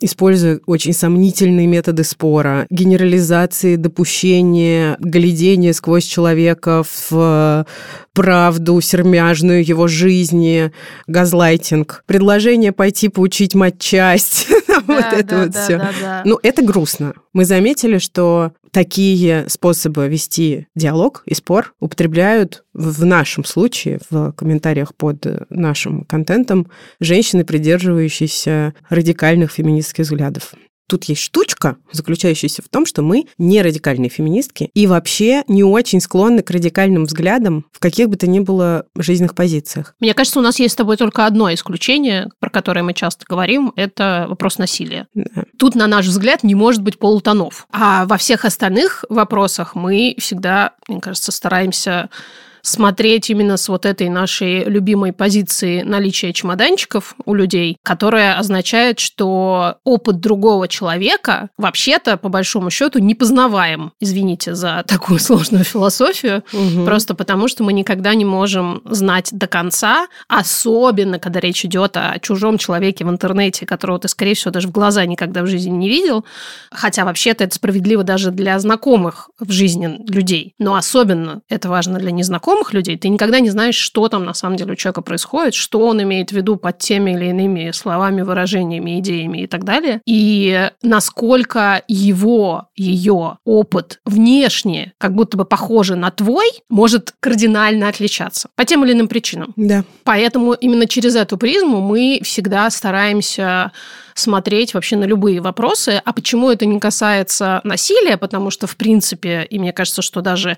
используя 0.00 0.60
очень 0.66 0.92
сомнительные 0.92 1.66
методы 1.66 2.04
спора, 2.04 2.66
генерализации, 2.70 3.76
допущения, 3.76 4.96
глядения 5.00 5.72
сквозь 5.72 6.04
человека 6.04 6.82
в 7.10 7.66
правду 8.16 8.80
сермяжную 8.80 9.62
его 9.62 9.86
жизни, 9.88 10.72
газлайтинг, 11.06 12.02
предложение 12.06 12.72
пойти 12.72 13.10
поучить 13.10 13.54
матчасть, 13.54 14.48
вот 14.86 15.04
это 15.12 15.44
вот 15.44 15.54
все. 15.54 15.90
Ну, 16.24 16.38
это 16.42 16.64
грустно. 16.64 17.12
Мы 17.34 17.44
заметили, 17.44 17.98
что 17.98 18.52
такие 18.70 19.44
способы 19.48 20.08
вести 20.08 20.66
диалог 20.74 21.24
и 21.26 21.34
спор 21.34 21.74
употребляют 21.78 22.64
в 22.72 23.04
нашем 23.04 23.44
случае, 23.44 24.00
в 24.08 24.32
комментариях 24.32 24.94
под 24.94 25.26
нашим 25.50 26.04
контентом, 26.04 26.68
женщины, 27.00 27.44
придерживающиеся 27.44 28.72
радикальных 28.88 29.52
феминистских 29.52 30.04
взглядов. 30.04 30.54
Тут 30.88 31.04
есть 31.04 31.22
штучка, 31.22 31.76
заключающаяся 31.90 32.62
в 32.62 32.68
том, 32.68 32.86
что 32.86 33.02
мы 33.02 33.26
не 33.38 33.60
радикальные 33.62 34.08
феминистки 34.08 34.70
и 34.72 34.86
вообще 34.86 35.42
не 35.48 35.64
очень 35.64 36.00
склонны 36.00 36.42
к 36.42 36.50
радикальным 36.50 37.04
взглядам 37.04 37.66
в 37.72 37.80
каких 37.80 38.08
бы 38.08 38.16
то 38.16 38.26
ни 38.26 38.38
было 38.38 38.86
жизненных 38.96 39.34
позициях. 39.34 39.94
Мне 40.00 40.14
кажется, 40.14 40.38
у 40.38 40.42
нас 40.42 40.58
есть 40.58 40.74
с 40.74 40.76
тобой 40.76 40.96
только 40.96 41.26
одно 41.26 41.52
исключение, 41.52 42.30
про 42.38 42.50
которое 42.50 42.82
мы 42.82 42.94
часто 42.94 43.24
говорим, 43.28 43.72
это 43.76 44.26
вопрос 44.28 44.58
насилия. 44.58 45.08
Да. 45.14 45.44
Тут, 45.58 45.74
на 45.74 45.86
наш 45.86 46.06
взгляд, 46.06 46.44
не 46.44 46.54
может 46.54 46.82
быть 46.82 46.98
полутонов. 46.98 47.66
А 47.72 48.06
во 48.06 48.16
всех 48.16 48.44
остальных 48.44 49.04
вопросах 49.08 49.74
мы 49.74 50.14
всегда, 50.18 50.72
мне 50.88 51.00
кажется, 51.00 51.32
стараемся 51.32 52.10
смотреть 52.66 53.30
именно 53.30 53.56
с 53.56 53.68
вот 53.68 53.86
этой 53.86 54.08
нашей 54.08 54.64
любимой 54.64 55.12
позиции 55.12 55.82
наличия 55.82 56.32
чемоданчиков 56.32 57.14
у 57.24 57.32
людей, 57.32 57.76
которая 57.84 58.38
означает, 58.38 58.98
что 58.98 59.76
опыт 59.84 60.18
другого 60.18 60.66
человека 60.66 61.48
вообще-то, 61.56 62.16
по 62.16 62.28
большому 62.28 62.70
счету, 62.70 62.98
непознаваем. 62.98 63.92
Извините 64.00 64.56
за 64.56 64.82
такую 64.86 65.18
сложную 65.20 65.62
философию. 65.62 66.42
Мгм. 66.52 66.84
Просто 66.84 67.14
потому, 67.14 67.46
что 67.46 67.62
мы 67.62 67.72
никогда 67.72 68.14
не 68.14 68.24
можем 68.24 68.82
знать 68.84 69.28
до 69.30 69.46
конца, 69.46 70.08
особенно 70.26 71.20
когда 71.20 71.38
речь 71.38 71.64
идет 71.64 71.96
о 71.96 72.18
чужом 72.18 72.58
человеке 72.58 73.04
в 73.04 73.10
интернете, 73.10 73.64
которого 73.64 74.00
ты, 74.00 74.08
скорее 74.08 74.34
всего, 74.34 74.50
даже 74.50 74.66
в 74.66 74.72
глаза 74.72 75.06
никогда 75.06 75.42
в 75.42 75.46
жизни 75.46 75.70
не 75.70 75.88
видел. 75.88 76.24
Хотя 76.72 77.04
вообще-то 77.04 77.44
это 77.44 77.54
справедливо 77.54 78.02
даже 78.02 78.32
для 78.32 78.58
знакомых 78.58 79.30
в 79.38 79.52
жизни 79.52 80.00
людей. 80.08 80.54
Но 80.58 80.74
особенно 80.74 81.42
это 81.48 81.68
важно 81.68 82.00
для 82.00 82.10
незнакомых 82.10 82.55
людей. 82.72 82.96
Ты 82.96 83.08
никогда 83.08 83.40
не 83.40 83.50
знаешь, 83.50 83.76
что 83.76 84.08
там 84.08 84.24
на 84.24 84.34
самом 84.34 84.56
деле 84.56 84.72
у 84.72 84.76
человека 84.76 85.02
происходит, 85.02 85.54
что 85.54 85.80
он 85.80 86.02
имеет 86.02 86.30
в 86.30 86.32
виду 86.32 86.56
под 86.56 86.78
теми 86.78 87.12
или 87.12 87.26
иными 87.26 87.70
словами, 87.72 88.22
выражениями, 88.22 88.98
идеями 89.00 89.42
и 89.42 89.46
так 89.46 89.64
далее. 89.64 90.00
И 90.06 90.70
насколько 90.82 91.82
его, 91.88 92.68
ее 92.76 93.38
опыт 93.44 94.00
внешне 94.04 94.92
как 94.98 95.14
будто 95.14 95.36
бы 95.36 95.44
похожий 95.44 95.96
на 95.96 96.10
твой, 96.10 96.46
может 96.68 97.14
кардинально 97.20 97.88
отличаться 97.88 98.48
по 98.54 98.64
тем 98.64 98.84
или 98.84 98.92
иным 98.92 99.08
причинам. 99.08 99.52
Да. 99.56 99.84
Поэтому 100.04 100.52
именно 100.52 100.86
через 100.86 101.16
эту 101.16 101.36
призму 101.36 101.80
мы 101.80 102.20
всегда 102.22 102.68
стараемся 102.70 103.72
смотреть 104.18 104.74
вообще 104.74 104.96
на 104.96 105.04
любые 105.04 105.40
вопросы. 105.40 106.00
А 106.04 106.12
почему 106.12 106.50
это 106.50 106.66
не 106.66 106.80
касается 106.80 107.60
насилия? 107.64 108.16
Потому 108.16 108.50
что, 108.50 108.66
в 108.66 108.76
принципе, 108.76 109.46
и 109.48 109.58
мне 109.58 109.72
кажется, 109.72 110.02
что 110.02 110.20
даже 110.22 110.56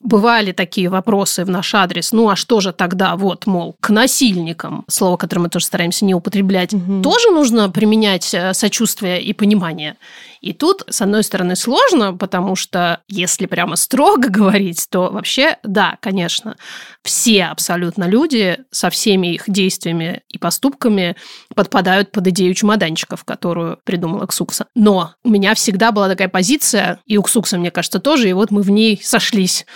бывали 0.00 0.52
такие 0.52 0.88
вопросы 0.90 1.44
в 1.44 1.50
наш 1.50 1.74
адрес. 1.74 2.12
Ну, 2.12 2.28
а 2.28 2.36
что 2.36 2.60
же 2.60 2.72
тогда, 2.72 3.16
вот, 3.16 3.46
мол, 3.46 3.76
к 3.80 3.88
насильникам, 3.90 4.84
слово, 4.88 5.16
которое 5.16 5.42
мы 5.42 5.48
тоже 5.48 5.64
стараемся 5.66 6.04
не 6.04 6.14
употреблять, 6.14 6.72
Мгм. 6.74 7.02
тоже 7.02 7.30
нужно 7.30 7.70
применять 7.70 8.34
э, 8.34 8.52
сочувствие 8.54 9.22
и 9.22 9.32
понимание. 9.32 9.96
И 10.46 10.52
тут, 10.52 10.84
с 10.88 11.02
одной 11.02 11.24
стороны, 11.24 11.56
сложно, 11.56 12.16
потому 12.16 12.54
что, 12.54 13.00
если 13.08 13.46
прямо 13.46 13.74
строго 13.74 14.28
говорить, 14.30 14.86
то 14.88 15.10
вообще, 15.10 15.56
да, 15.64 15.98
конечно, 16.00 16.56
все 17.02 17.46
абсолютно 17.46 18.04
люди 18.04 18.58
со 18.70 18.88
всеми 18.88 19.34
их 19.34 19.42
действиями 19.48 20.22
и 20.28 20.38
поступками 20.38 21.16
подпадают 21.56 22.12
под 22.12 22.28
идею 22.28 22.54
чемоданчиков, 22.54 23.24
которую 23.24 23.80
придумала 23.82 24.26
Ксукса. 24.26 24.66
Но 24.76 25.14
у 25.24 25.30
меня 25.30 25.52
всегда 25.56 25.90
была 25.90 26.08
такая 26.08 26.28
позиция, 26.28 27.00
и 27.06 27.16
у 27.16 27.22
Ксукса, 27.22 27.58
мне 27.58 27.72
кажется, 27.72 27.98
тоже, 27.98 28.28
и 28.28 28.32
вот 28.32 28.52
мы 28.52 28.62
в 28.62 28.70
ней 28.70 29.00
сошлись, 29.02 29.66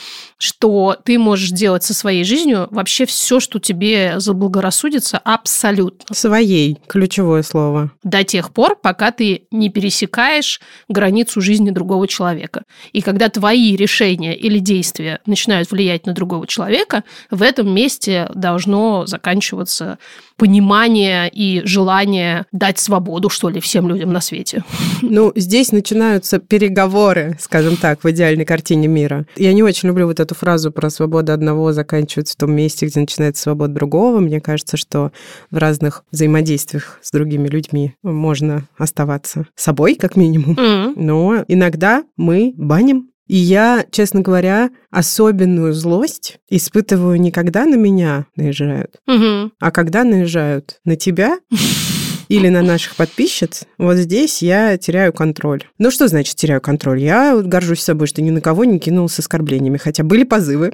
что 0.40 0.96
ты 1.04 1.18
можешь 1.18 1.50
делать 1.50 1.84
со 1.84 1.92
своей 1.92 2.24
жизнью 2.24 2.66
вообще 2.70 3.04
все, 3.04 3.40
что 3.40 3.58
тебе 3.58 4.14
заблагорассудится, 4.18 5.18
абсолютно. 5.18 6.14
Своей, 6.14 6.78
ключевое 6.86 7.42
слово. 7.42 7.92
До 8.02 8.24
тех 8.24 8.50
пор, 8.50 8.76
пока 8.76 9.10
ты 9.10 9.42
не 9.50 9.68
пересекаешь 9.68 10.60
границу 10.88 11.42
жизни 11.42 11.70
другого 11.70 12.08
человека. 12.08 12.62
И 12.94 13.02
когда 13.02 13.28
твои 13.28 13.76
решения 13.76 14.34
или 14.34 14.58
действия 14.58 15.20
начинают 15.26 15.70
влиять 15.70 16.06
на 16.06 16.14
другого 16.14 16.46
человека, 16.46 17.04
в 17.30 17.42
этом 17.42 17.72
месте 17.74 18.30
должно 18.34 19.04
заканчиваться 19.04 19.98
понимание 20.40 21.28
и 21.28 21.60
желание 21.66 22.46
дать 22.50 22.78
свободу, 22.78 23.28
что 23.28 23.50
ли, 23.50 23.60
всем 23.60 23.86
людям 23.86 24.10
на 24.10 24.22
свете. 24.22 24.64
Ну, 25.02 25.32
здесь 25.36 25.70
начинаются 25.70 26.38
переговоры, 26.38 27.36
скажем 27.38 27.76
так, 27.76 28.02
в 28.02 28.10
идеальной 28.10 28.46
картине 28.46 28.88
мира. 28.88 29.26
Я 29.36 29.52
не 29.52 29.62
очень 29.62 29.88
люблю 29.88 30.06
вот 30.06 30.18
эту 30.18 30.34
фразу 30.34 30.72
про 30.72 30.88
свободу 30.88 31.32
одного 31.32 31.74
заканчивается 31.74 32.34
в 32.34 32.40
том 32.40 32.52
месте, 32.52 32.86
где 32.86 33.00
начинается 33.00 33.42
свобода 33.42 33.74
другого. 33.74 34.18
Мне 34.20 34.40
кажется, 34.40 34.78
что 34.78 35.12
в 35.50 35.58
разных 35.58 36.04
взаимодействиях 36.10 36.98
с 37.02 37.10
другими 37.10 37.46
людьми 37.46 37.94
можно 38.02 38.66
оставаться 38.78 39.46
собой, 39.56 39.94
как 39.94 40.16
минимум. 40.16 40.58
М. 40.58 40.94
Но 40.96 41.44
иногда 41.48 42.02
мы 42.16 42.54
баним 42.56 43.09
и 43.30 43.36
я, 43.36 43.84
честно 43.92 44.22
говоря, 44.22 44.70
особенную 44.90 45.72
злость 45.72 46.38
испытываю 46.48 47.20
не 47.20 47.30
когда 47.30 47.64
на 47.64 47.76
меня 47.76 48.26
наезжают, 48.34 48.96
Мгм. 49.06 49.52
а 49.60 49.70
когда 49.70 50.02
наезжают 50.02 50.80
на 50.84 50.96
тебя 50.96 51.38
или 52.30 52.48
на 52.48 52.62
наших 52.62 52.94
подписчиц, 52.94 53.64
вот 53.76 53.96
здесь 53.96 54.40
я 54.40 54.78
теряю 54.78 55.12
контроль. 55.12 55.64
Ну, 55.78 55.90
что 55.90 56.06
значит 56.06 56.36
теряю 56.36 56.60
контроль? 56.60 57.00
Я 57.00 57.34
вот 57.34 57.46
горжусь 57.46 57.80
собой, 57.80 58.06
что 58.06 58.22
ни 58.22 58.30
на 58.30 58.40
кого 58.40 58.64
не 58.64 58.78
кинул 58.78 59.08
с 59.08 59.18
оскорблениями, 59.18 59.78
хотя 59.78 60.04
были 60.04 60.22
позывы. 60.22 60.72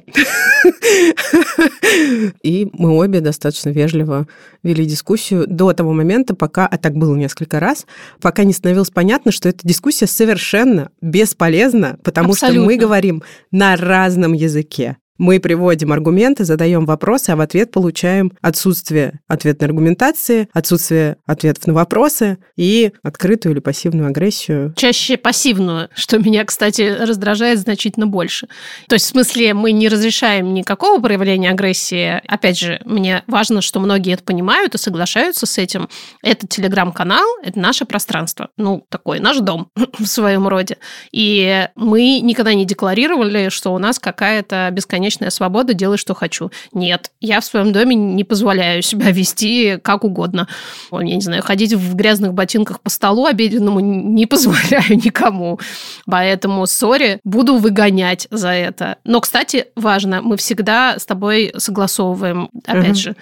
И 2.43 2.69
мы 2.73 2.95
обе 2.95 3.21
достаточно 3.21 3.69
вежливо 3.69 4.27
вели 4.61 4.85
дискуссию 4.85 5.47
до 5.47 5.73
того 5.73 5.93
момента, 5.93 6.35
пока, 6.35 6.67
а 6.67 6.77
так 6.77 6.93
было 6.93 7.15
несколько 7.15 7.59
раз, 7.59 7.87
пока 8.21 8.43
не 8.43 8.53
становилось 8.53 8.91
понятно, 8.91 9.31
что 9.31 9.49
эта 9.49 9.67
дискуссия 9.67 10.05
совершенно 10.05 10.91
бесполезна, 11.01 11.97
потому 12.03 12.35
что 12.35 12.45
мы 12.47 12.51
Абсолютно. 12.51 12.77
говорим 12.77 13.23
на 13.51 13.75
разном 13.75 14.33
языке. 14.33 14.97
Мы 15.17 15.39
приводим 15.39 15.91
аргументы, 15.91 16.45
задаем 16.45 16.85
вопросы, 16.85 17.31
а 17.31 17.35
в 17.35 17.41
ответ 17.41 17.71
получаем 17.71 18.31
отсутствие 18.41 19.19
ответной 19.27 19.67
аргументации, 19.67 20.47
отсутствие 20.53 21.17
ответов 21.25 21.67
на 21.67 21.73
вопросы 21.73 22.37
и 22.55 22.91
открытую 23.03 23.53
или 23.53 23.59
пассивную 23.59 24.07
агрессию. 24.07 24.73
Чаще 24.75 25.17
пассивную, 25.17 25.89
что 25.95 26.19
меня, 26.19 26.45
кстати, 26.45 26.81
раздражает 26.99 27.59
значительно 27.59 28.05
больше. 28.07 28.47
То 28.87 28.95
есть, 28.95 29.05
в 29.05 29.09
смысле, 29.09 29.53
мы 29.53 29.71
не 29.71 29.89
разрешаем 29.89 30.53
никакого 30.53 31.01
проявления 31.01 31.49
агрессии. 31.49 32.21
Опять 32.27 32.59
же, 32.59 32.79
мне 32.85 33.23
важно, 33.27 33.61
что 33.61 33.79
многие 33.79 34.13
это 34.13 34.23
понимают 34.23 34.75
и 34.75 34.77
соглашаются 34.77 35.45
с 35.45 35.57
этим. 35.57 35.89
Это 36.21 36.47
телеграм-канал, 36.47 37.25
это 37.43 37.59
наше 37.59 37.85
пространство. 37.85 38.49
Ну, 38.57 38.85
такой 38.89 39.19
наш 39.19 39.37
дом 39.39 39.71
в 39.99 40.05
своем 40.05 40.47
роде. 40.47 40.77
И 41.11 41.67
мы 41.75 42.19
никогда 42.19 42.53
не 42.53 42.65
декларировали, 42.65 43.49
что 43.49 43.73
у 43.73 43.79
нас 43.79 43.99
какая-то 43.99 44.69
бесконечная 44.71 45.06
свобода, 45.11 45.73
делай, 45.73 45.97
что 45.97 46.13
хочу. 46.13 46.51
Нет, 46.73 47.11
я 47.21 47.39
в 47.41 47.45
своем 47.45 47.71
доме 47.71 47.95
не 47.95 48.23
позволяю 48.23 48.81
себя 48.81 49.11
вести 49.11 49.77
как 49.81 50.03
угодно. 50.03 50.47
Я 50.91 50.99
не 51.15 51.21
знаю, 51.21 51.43
ходить 51.43 51.73
в 51.73 51.95
грязных 51.95 52.33
ботинках 52.33 52.81
по 52.81 52.89
столу 52.89 53.25
обеденному 53.25 53.79
не 53.79 54.25
позволяю 54.25 54.89
никому. 55.03 55.59
Поэтому, 56.05 56.65
сори, 56.67 57.19
буду 57.23 57.57
выгонять 57.57 58.27
за 58.31 58.49
это. 58.49 58.97
Но, 59.03 59.21
кстати, 59.21 59.65
важно, 59.75 60.21
мы 60.21 60.37
всегда 60.37 60.97
с 60.99 61.05
тобой 61.05 61.53
согласовываем, 61.57 62.49
опять 62.65 62.87
Мгм. 62.87 62.95
же, 62.95 63.15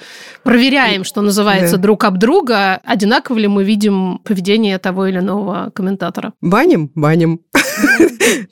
проверяем, 0.43 1.03
что 1.03 1.21
называется, 1.21 1.77
Да. 1.77 1.81
друг 1.83 2.03
об 2.03 2.17
друга, 2.17 2.81
одинаково 2.83 3.37
ли 3.37 3.47
мы 3.47 3.63
видим 3.63 4.19
поведение 4.23 4.77
того 4.79 5.07
или 5.07 5.19
иного 5.19 5.71
комментатора. 5.73 6.33
Баним? 6.41 6.91
Баним. 6.95 7.41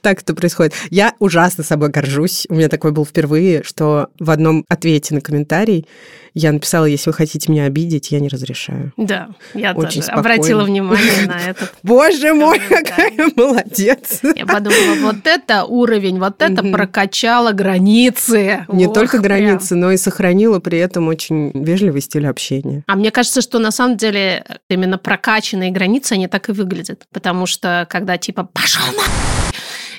Так 0.01 0.21
это 0.21 0.35
происходит. 0.35 0.73
Я 0.89 1.13
ужасно 1.19 1.63
собой 1.63 1.89
горжусь. 1.89 2.45
У 2.49 2.55
меня 2.55 2.69
такой 2.69 2.91
был 2.91 3.05
впервые, 3.05 3.22
что 3.63 4.07
в 4.19 4.29
одном 4.31 4.65
ответе 4.69 5.13
на 5.15 5.21
комментарий 5.21 5.87
я 6.35 6.51
написала, 6.51 6.85
если 6.85 7.11
вы 7.11 7.13
хотите 7.13 7.51
меня 7.51 7.65
обидеть, 7.65 8.11
я 8.11 8.19
не 8.19 8.27
разрешаю. 8.27 8.91
Да, 8.97 9.29
я 9.53 9.73
Очень 9.73 10.01
тоже 10.01 10.11
обратила 10.13 10.61
спокойно. 10.61 10.63
внимание 10.65 11.27
на 11.27 11.39
это. 11.49 11.69
Боже 11.83 12.33
мой, 12.33 12.59
какая 12.59 13.11
молодец! 13.35 14.21
Я 14.35 14.45
подумала, 14.47 14.95
вот 15.01 15.25
это 15.27 15.63
уровень, 15.65 16.19
вот 16.19 16.41
это 16.41 16.63
Мгм. 16.63 16.71
прокачало 16.73 17.51
границы. 17.51 18.65
Не 18.67 18.91
только 18.91 19.19
границы, 19.19 19.75
но 19.75 19.91
и 19.91 19.97
сохранила 19.97 20.59
при 20.59 20.79
этом 20.79 21.07
очень 21.07 21.51
вежливый 21.53 22.01
стиль 22.01 22.25
общения. 22.27 22.83
А 22.87 22.95
мне 22.95 23.11
кажется, 23.11 23.41
что 23.41 23.59
на 23.59 23.69
самом 23.71 23.97
деле 23.97 24.43
именно 24.69 24.97
прокачанные 24.97 25.69
границы, 25.71 26.13
они 26.13 26.27
так 26.27 26.49
и 26.49 26.51
выглядят. 26.51 27.03
Потому 27.13 27.45
что 27.45 27.85
когда 27.89 28.17
типа 28.17 28.43
«пошел 28.51 28.85
на...» 28.95 29.03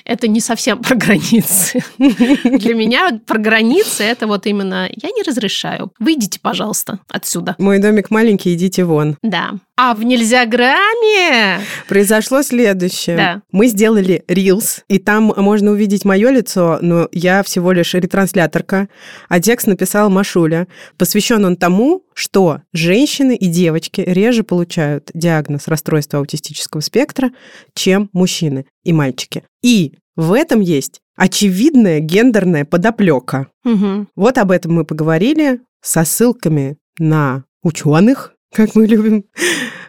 это 0.05 0.27
не 0.27 0.39
совсем 0.39 0.81
про 0.81 0.95
границы. 0.95 1.83
Для 1.97 2.73
меня 2.73 3.19
про 3.25 3.37
границы 3.39 4.03
это 4.03 4.27
вот 4.27 4.45
именно 4.45 4.89
«я 4.95 5.09
не 5.09 5.23
разрешаю, 5.23 5.91
выйдите, 5.99 6.39
пожалуйста, 6.39 6.99
отсюда». 7.09 7.55
Мой 7.57 7.79
домик 7.79 8.11
маленький, 8.11 8.53
идите 8.53 8.85
вон. 8.85 9.17
Да. 9.21 9.55
А 9.77 9.93
в 9.93 10.03
нельзя 10.03 10.45
грамме 10.45 11.59
Произошло 11.89 12.41
следующее. 12.43 13.17
Да. 13.17 13.41
Мы 13.51 13.67
сделали 13.67 14.23
рилс, 14.27 14.83
и 14.87 14.99
там 14.99 15.33
можно 15.35 15.71
увидеть 15.71 16.05
мое 16.05 16.29
лицо, 16.29 16.79
но 16.81 17.09
я 17.11 17.43
всего 17.43 17.73
лишь 17.73 17.93
ретрансляторка, 17.93 18.87
а 19.27 19.41
текст 19.41 19.67
написала 19.67 20.07
Машуля. 20.07 20.67
Посвящен 20.97 21.43
он 21.43 21.57
тому, 21.57 22.03
что 22.13 22.61
женщины 22.71 23.35
и 23.35 23.47
девочки 23.47 23.99
реже 23.99 24.43
получают 24.43 25.11
диагноз 25.13 25.67
расстройства 25.67 26.19
аутистического 26.19 26.79
спектра, 26.79 27.31
чем 27.73 28.09
мужчины 28.13 28.65
и 28.85 28.93
мальчики. 28.93 29.43
И 29.61 29.95
в 30.15 30.31
этом 30.31 30.61
есть 30.61 31.01
очевидная 31.17 31.99
гендерная 31.99 32.63
подоплека. 32.63 33.47
Мгм. 33.65 34.07
Вот 34.15 34.37
об 34.37 34.51
этом 34.51 34.73
мы 34.73 34.85
поговорили 34.85 35.59
со 35.81 36.05
ссылками 36.05 36.77
на 36.97 37.43
ученых, 37.61 38.34
как 38.53 38.75
мы 38.75 38.85
любим. 38.87 39.25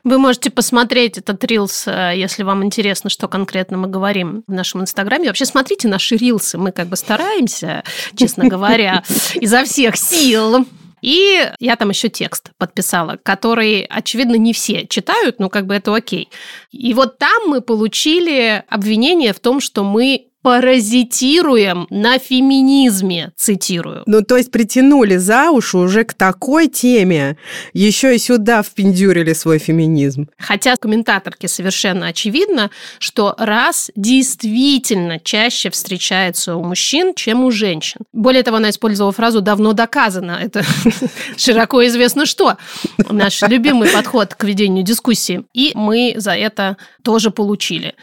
Вы 0.04 0.18
можете 0.18 0.50
посмотреть 0.50 1.18
этот 1.18 1.42
рилс, 1.44 1.86
э, 1.86 2.12
если 2.16 2.42
вам 2.42 2.64
интересно, 2.64 3.10
что 3.10 3.28
конкретно 3.28 3.76
мы 3.76 3.88
говорим 3.88 4.44
в 4.46 4.52
нашем 4.52 4.82
инстаграме. 4.82 5.28
Вообще 5.28 5.46
смотрите 5.46 5.88
наши 5.88 6.16
рилсы, 6.16 6.58
мы 6.58 6.72
как 6.72 6.88
бы 6.88 6.96
стараемся, 6.96 7.82
честно 8.16 8.48
говоря, 8.48 9.02
изо 9.34 9.64
всех 9.64 9.96
сил. 9.96 10.66
И 11.02 11.50
я 11.60 11.76
там 11.76 11.90
еще 11.90 12.08
текст 12.08 12.50
подписала, 12.58 13.18
который, 13.22 13.82
очевидно, 13.82 14.36
не 14.36 14.52
все 14.52 14.86
читают, 14.86 15.38
но 15.38 15.48
как 15.50 15.66
бы 15.66 15.74
это 15.74 15.94
окей. 15.94 16.28
И 16.70 16.94
вот 16.94 17.18
там 17.18 17.48
мы 17.48 17.60
получили 17.60 18.64
обвинение 18.68 19.32
в 19.32 19.40
том, 19.40 19.60
что 19.60 19.84
мы 19.84 20.28
паразитируем 20.46 21.88
на 21.90 22.20
феминизме, 22.20 23.32
цитирую. 23.34 24.04
Ну, 24.06 24.22
то 24.22 24.36
есть 24.36 24.52
притянули 24.52 25.16
за 25.16 25.50
уши 25.50 25.76
уже 25.76 26.04
к 26.04 26.14
такой 26.14 26.68
теме, 26.68 27.36
еще 27.72 28.14
и 28.14 28.18
сюда 28.18 28.62
впендюрили 28.62 29.32
свой 29.32 29.58
феминизм. 29.58 30.28
Хотя 30.38 30.76
комментаторке 30.76 31.48
совершенно 31.48 32.06
очевидно, 32.06 32.70
что 33.00 33.34
раз 33.38 33.90
действительно 33.96 35.18
чаще 35.18 35.68
встречается 35.70 36.54
у 36.54 36.62
мужчин, 36.62 37.14
чем 37.14 37.42
у 37.42 37.50
женщин. 37.50 38.02
Более 38.12 38.44
того, 38.44 38.58
она 38.58 38.70
использовала 38.70 39.10
фразу 39.10 39.40
«давно 39.40 39.72
доказано». 39.72 40.38
Это 40.40 40.62
широко 41.36 41.84
известно 41.88 42.24
что. 42.24 42.56
Наш 43.10 43.42
любимый 43.42 43.88
подход 43.88 44.36
к 44.36 44.44
ведению 44.44 44.84
дискуссии. 44.84 45.42
И 45.54 45.72
мы 45.74 46.14
за 46.18 46.36
это 46.36 46.76
тоже 47.02 47.32
получили. 47.32 47.96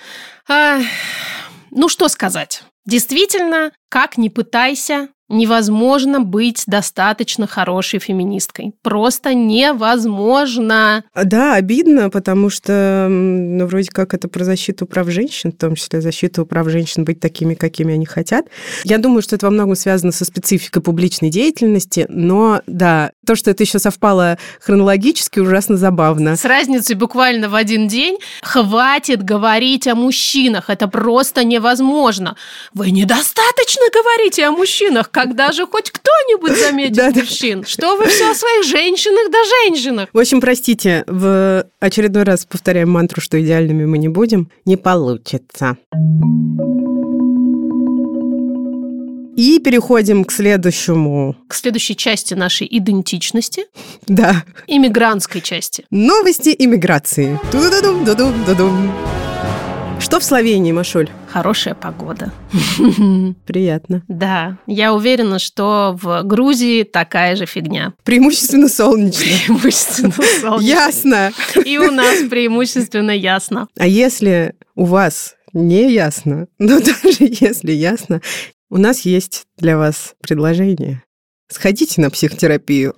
Ну, 1.75 1.89
что 1.89 2.07
сказать. 2.07 2.63
Действительно, 2.85 3.71
как 3.89 4.17
ни 4.17 4.29
пытайся, 4.29 5.09
невозможно 5.33 6.19
быть 6.21 6.63
достаточно 6.67 7.47
хорошей 7.47 7.99
феминисткой. 7.99 8.73
Просто 8.81 9.33
невозможно. 9.33 11.03
Да, 11.15 11.55
обидно, 11.55 12.09
потому 12.09 12.49
что, 12.49 13.07
ну, 13.09 13.65
вроде 13.65 13.89
как 13.89 14.13
это 14.13 14.27
про 14.27 14.43
защиту 14.43 14.85
прав 14.85 15.09
женщин, 15.09 15.51
в 15.51 15.57
том 15.57 15.75
числе 15.75 16.01
защиту 16.01 16.45
прав 16.45 16.69
женщин 16.69 17.03
быть 17.03 17.19
такими, 17.19 17.53
какими 17.53 17.93
они 17.93 18.05
хотят. 18.05 18.45
Я 18.83 18.97
думаю, 18.97 19.21
что 19.21 19.35
это 19.35 19.47
во 19.47 19.51
многом 19.51 19.75
связано 19.75 20.11
со 20.11 20.25
спецификой 20.25 20.81
публичной 20.81 21.29
деятельности, 21.29 22.05
но, 22.09 22.61
да, 22.67 23.11
то, 23.25 23.35
что 23.35 23.51
это 23.51 23.63
еще 23.63 23.79
совпало 23.79 24.37
хронологически, 24.61 25.39
ужасно 25.39 25.77
забавно. 25.77 26.35
С 26.35 26.45
разницей 26.45 26.95
буквально 26.95 27.49
в 27.49 27.55
один 27.55 27.87
день 27.87 28.17
хватит 28.41 29.23
говорить 29.23 29.87
о 29.87 29.95
мужчинах. 29.95 30.69
Это 30.69 30.87
просто 30.87 31.43
невозможно. 31.43 32.35
Вы 32.73 32.91
недостаточно 32.91 33.83
говорите 33.93 34.45
о 34.45 34.51
мужчинах. 34.51 35.09
Когда 35.23 35.53
же 35.53 35.65
хоть 35.65 35.89
кто-нибудь 35.89 36.57
заметит 36.59 37.15
мужчин? 37.15 37.63
Что 37.65 37.95
вы 37.95 38.07
все 38.07 38.29
о 38.31 38.35
своих 38.35 38.65
женщинах 38.65 39.31
да 39.31 39.37
женщинах? 39.63 40.09
В 40.11 40.19
общем, 40.19 40.41
простите, 40.41 41.05
в 41.07 41.65
очередной 41.79 42.23
раз 42.23 42.45
повторяем 42.45 42.89
мантру, 42.89 43.21
что 43.21 43.41
идеальными 43.41 43.85
мы 43.85 43.99
не 43.99 44.09
будем. 44.09 44.49
Не 44.65 44.75
получится. 44.75 45.77
И 49.37 49.59
переходим 49.59 50.25
к 50.25 50.31
следующему. 50.33 51.37
К 51.47 51.53
следующей 51.55 51.95
части 51.95 52.33
нашей 52.33 52.67
идентичности, 52.69 53.65
Да. 54.07 54.43
иммигрантской 54.67 55.39
части. 55.39 55.85
Новости 55.89 56.53
иммиграции. 56.59 57.39
Ту-ду-дум, 57.49 58.03
ду-дум, 58.03 58.33
ду-дум. 58.45 58.91
Что 60.03 60.19
в 60.19 60.23
Словении, 60.25 60.73
Машуль? 60.73 61.09
Хорошая 61.29 61.75
погода. 61.75 62.33
Приятно. 63.45 64.03
Да, 64.09 64.57
я 64.67 64.93
уверена, 64.93 65.39
что 65.39 65.97
в 65.99 66.23
Грузии 66.23 66.83
такая 66.83 67.37
же 67.37 67.45
фигня. 67.45 67.93
Преимущественно 68.03 68.67
солнечно. 68.67 69.23
Преимущественно 69.23 70.11
солнечно. 70.41 70.61
Ясно. 70.61 71.31
И 71.65 71.77
у 71.77 71.89
нас 71.89 72.17
преимущественно 72.29 73.11
ясно. 73.11 73.69
А 73.79 73.87
если 73.87 74.55
у 74.75 74.83
вас 74.83 75.35
не 75.53 75.93
ясно, 75.93 76.47
но 76.59 76.81
даже 76.81 77.19
если 77.19 77.71
ясно, 77.71 78.21
у 78.69 78.77
нас 78.77 79.05
есть 79.05 79.45
для 79.57 79.77
вас 79.77 80.15
предложение. 80.19 81.01
Сходите 81.49 82.01
на 82.01 82.09
психотерапию. 82.09 82.93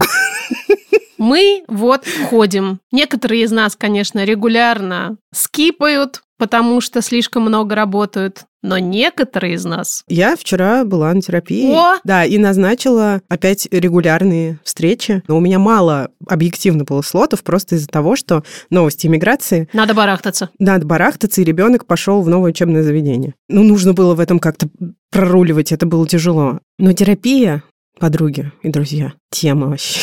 Мы 1.20 1.63
вот 1.68 2.06
ходим. 2.30 2.82
Некоторые 2.91 3.44
из 3.44 3.52
нас, 3.52 3.76
конечно, 3.76 4.26
регулярно 4.26 5.18
скипают, 5.34 6.24
потому 6.38 6.82
что 6.82 7.02
слишком 7.02 7.43
много 7.43 7.76
работают. 7.76 8.45
Но 8.62 8.80
некоторые 8.80 9.54
из 9.54 9.65
нас 9.65 10.04
Я 10.08 10.36
вчера 10.36 10.86
была 10.86 11.13
на 11.13 11.21
терапии. 11.21 11.71
О! 11.71 12.00
Да, 12.04 12.26
и 12.26 12.39
назначила 12.39 13.21
опять 13.30 13.67
регулярные 13.71 14.60
встречи. 14.63 15.21
Но 15.28 15.38
у 15.38 15.39
меня 15.39 15.60
мало 15.60 16.10
объективно 16.28 16.84
было 16.84 17.04
слотов 17.04 17.43
просто 17.43 17.76
из-за 17.76 17.88
того, 17.88 18.15
что 18.15 18.43
новости 18.71 19.06
иммиграции 19.06 19.69
надо 19.71 19.93
барахтаться. 19.93 20.50
надо 20.58 20.86
барахтаться, 20.86 21.41
и 21.41 21.43
ребенок 21.43 21.86
пошел 21.86 22.24
в 22.24 22.30
новое 22.30 22.52
учебное 22.52 22.82
заведение. 22.82 23.36
Ну, 23.50 23.63
нужно 23.63 23.93
было 23.93 24.15
в 24.15 24.19
этом 24.19 24.39
как-то 24.39 24.67
проруливать, 25.12 25.71
это 25.71 25.86
было 25.86 26.08
тяжело. 26.08 26.60
Но 26.80 26.91
терапия, 26.93 27.62
подруги 28.00 28.52
и 28.63 28.69
друзья, 28.69 29.13
тема 29.30 29.67
вообще. 29.67 30.00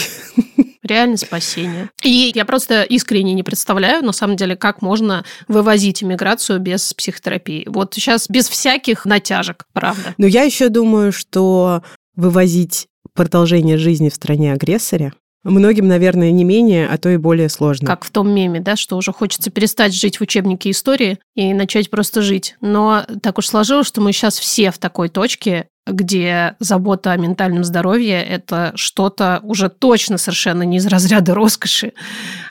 Реально 0.82 1.16
спасение. 1.16 1.90
И 2.02 2.32
я 2.34 2.44
просто 2.44 2.82
искренне 2.82 3.34
не 3.34 3.42
представляю, 3.42 4.04
на 4.04 4.12
самом 4.12 4.36
деле, 4.36 4.56
как 4.56 4.82
можно 4.82 5.24
вывозить 5.48 6.02
иммиграцию 6.02 6.58
без 6.58 6.92
психотерапии. 6.94 7.64
Вот 7.68 7.94
сейчас 7.94 8.28
без 8.28 8.48
всяких 8.48 9.04
натяжек, 9.04 9.64
правда. 9.72 10.14
Но 10.18 10.26
я 10.26 10.42
еще 10.42 10.68
думаю, 10.68 11.12
что 11.12 11.82
вывозить 12.16 12.88
продолжение 13.14 13.78
жизни 13.78 14.08
в 14.08 14.14
стране-агрессоре 14.14 15.12
многим, 15.44 15.88
наверное, 15.88 16.30
не 16.30 16.44
менее, 16.44 16.86
а 16.86 16.98
то 16.98 17.08
и 17.08 17.16
более 17.16 17.48
сложно. 17.48 17.86
Как 17.86 18.04
в 18.04 18.10
том 18.10 18.32
меме, 18.32 18.60
да, 18.60 18.76
что 18.76 18.96
уже 18.96 19.12
хочется 19.12 19.50
перестать 19.50 19.94
жить 19.94 20.18
в 20.18 20.22
учебнике 20.22 20.70
истории 20.70 21.18
и 21.34 21.52
начать 21.52 21.90
просто 21.90 22.22
жить. 22.22 22.56
Но 22.60 23.04
так 23.22 23.38
уж 23.38 23.48
сложилось, 23.48 23.86
что 23.86 24.00
мы 24.00 24.12
сейчас 24.12 24.38
все 24.38 24.70
в 24.70 24.78
такой 24.78 25.08
точке, 25.08 25.68
где 25.86 26.56
забота 26.58 27.12
о 27.12 27.16
ментальном 27.16 27.64
здоровье– 27.64 28.22
это 28.24 28.72
что-то 28.76 29.40
уже 29.42 29.68
точно 29.68 30.18
совершенно 30.18 30.62
не 30.62 30.76
из 30.76 30.86
разряда 30.86 31.34
роскоши, 31.34 31.92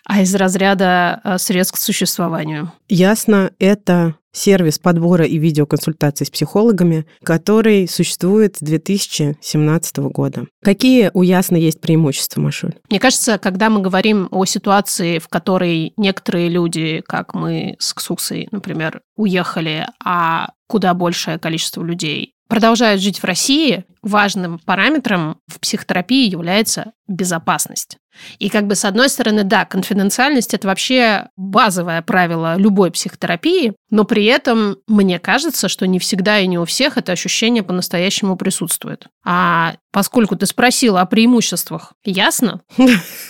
а 0.05 0.21
из 0.21 0.33
разряда 0.35 1.21
э, 1.23 1.37
средств 1.37 1.75
к 1.75 1.77
существованию. 1.77 2.71
Ясно, 2.89 3.51
это 3.59 4.15
сервис 4.33 4.79
подбора 4.79 5.25
и 5.25 5.37
видеоконсультаций 5.37 6.25
с 6.25 6.29
психологами, 6.29 7.05
который 7.23 7.87
существует 7.87 8.57
с 8.57 8.59
2017 8.59 9.97
года. 9.97 10.45
Какие 10.63 11.11
у 11.13 11.21
Ясно 11.21 11.57
есть 11.57 11.81
преимущества, 11.81 12.41
Машуль? 12.41 12.73
Мне 12.89 12.99
кажется, 12.99 13.37
когда 13.37 13.69
мы 13.69 13.81
говорим 13.81 14.27
о 14.31 14.45
ситуации, 14.45 15.19
в 15.19 15.27
которой 15.27 15.93
некоторые 15.97 16.49
люди, 16.49 17.03
как 17.05 17.33
мы 17.33 17.75
с 17.79 17.93
Ксуксой, 17.93 18.47
например, 18.51 19.01
уехали, 19.15 19.87
а 20.03 20.51
куда 20.67 20.93
большее 20.93 21.37
количество 21.37 21.83
людей 21.83 22.33
продолжают 22.51 23.01
жить 23.01 23.19
в 23.19 23.23
России, 23.23 23.85
важным 24.01 24.59
параметром 24.59 25.37
в 25.47 25.59
психотерапии 25.59 26.29
является 26.29 26.93
безопасность. 27.07 27.97
И 28.39 28.49
как 28.49 28.67
бы 28.67 28.75
с 28.75 28.85
одной 28.85 29.09
стороны, 29.09 29.43
да, 29.43 29.65
конфиденциальность– 29.65 30.53
это 30.53 30.67
вообще 30.67 31.29
базовое 31.37 32.01
правило 32.01 32.55
любой 32.57 32.91
психотерапии, 32.91 33.73
но 33.89 34.03
при 34.03 34.25
этом 34.25 34.77
мне 34.87 35.19
кажется, 35.19 35.69
что 35.69 35.87
не 35.87 35.99
всегда 35.99 36.39
и 36.39 36.47
не 36.47 36.57
у 36.59 36.65
всех 36.65 36.97
это 36.97 37.11
ощущение 37.11 37.63
по-настоящему 37.63 38.35
присутствует. 38.35 39.07
А 39.25 39.75
поскольку 39.91 40.35
ты 40.35 40.45
спросила 40.45 41.01
о 41.01 41.05
преимуществах 41.05 41.93
Ясно, 42.03 42.61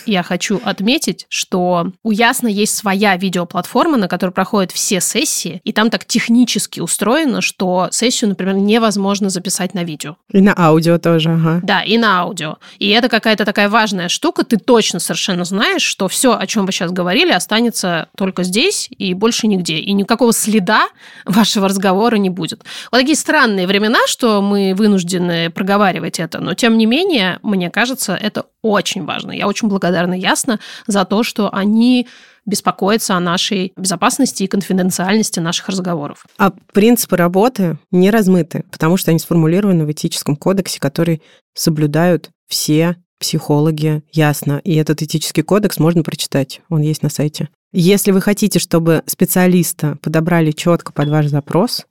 я 0.06 0.22
хочу 0.22 0.60
отметить, 0.64 1.26
что 1.28 1.92
у 2.02 2.10
Ясно 2.10 2.48
есть 2.48 2.76
своя 2.76 3.16
видеоплатформа, 3.16 3.96
на 3.96 4.08
которой 4.08 4.30
проходят 4.30 4.70
все 4.70 5.00
сессии, 5.00 5.60
и 5.64 5.72
там 5.72 5.90
так 5.90 6.04
технически 6.04 6.80
устроено, 6.80 7.40
что 7.40 7.88
сессию, 7.90 8.30
например, 8.30 8.54
невозможно 8.54 9.28
записать 9.28 9.74
на 9.74 9.84
видео. 9.84 10.16
И 10.30 10.40
на 10.40 10.54
аудио 10.66 10.98
тоже, 10.98 11.30
ага. 11.30 11.60
Да, 11.62 11.82
и 11.82 11.98
на 11.98 12.20
аудио. 12.20 12.56
И 12.78 12.88
это 12.88 13.08
какая-то 13.08 13.44
такая 13.44 13.68
важная 13.68 14.08
штука. 14.08 14.44
Ты 14.44 14.56
точно 14.56 14.98
совершенно 14.98 15.44
знаешь, 15.44 15.82
что 15.82 16.08
все, 16.08 16.36
о 16.36 16.46
чем 16.46 16.66
вы 16.66 16.72
сейчас 16.72 16.90
говорили, 16.92 17.32
останется 17.32 18.08
только 18.16 18.42
здесь 18.44 18.88
и 18.90 19.14
больше 19.14 19.46
нигде. 19.46 19.78
И 19.78 19.92
никакого 19.92 20.32
следа 20.32 20.88
вашего 21.24 21.68
разговора 21.68 22.16
не 22.16 22.30
будет. 22.30 22.62
Вот 22.90 22.98
такие 22.98 23.16
странные 23.16 23.66
времена, 23.66 23.98
что 24.06 24.40
мы 24.40 24.74
вынуждены 24.74 25.50
проговаривать 25.50 26.20
это, 26.20 26.40
но 26.40 26.54
тем 26.54 26.78
не 26.78 26.86
менее, 26.86 27.38
мне 27.42 27.70
кажется, 27.70 28.14
это 28.14 28.46
очень 28.62 29.04
важно. 29.04 29.32
Я 29.32 29.48
очень 29.48 29.68
благодарна 29.68 30.14
Ясно 30.14 30.60
за 30.86 31.04
то, 31.04 31.24
что 31.24 31.52
они 31.52 32.06
беспокоятся 32.44 33.14
о 33.14 33.20
нашей 33.20 33.72
безопасности 33.76 34.42
и 34.42 34.48
конфиденциальности 34.48 35.40
наших 35.40 35.68
разговоров. 35.68 36.26
А 36.38 36.52
принципы 36.72 37.16
работы 37.16 37.78
не 37.90 38.10
размыты, 38.10 38.64
потому 38.70 38.96
что 38.96 39.10
они 39.10 39.18
сформулированы 39.18 39.86
в 39.86 39.92
этическом 39.92 40.36
кодексе, 40.36 40.80
который 40.80 41.22
соблюдают 41.54 42.30
все 42.48 42.96
психологи, 43.18 44.02
ясно. 44.12 44.60
И 44.64 44.74
этот 44.74 45.02
этический 45.02 45.42
кодекс 45.42 45.78
можно 45.78 46.02
прочитать, 46.02 46.60
он 46.68 46.80
есть 46.80 47.02
на 47.02 47.08
сайте. 47.08 47.48
Если 47.74 48.10
вы 48.10 48.20
хотите, 48.20 48.58
чтобы 48.58 49.02
специалиста 49.06 49.96
подобрали 50.02 50.50
четко 50.50 50.92
под 50.92 51.08
ваш 51.08 51.26
запрос, 51.28 51.86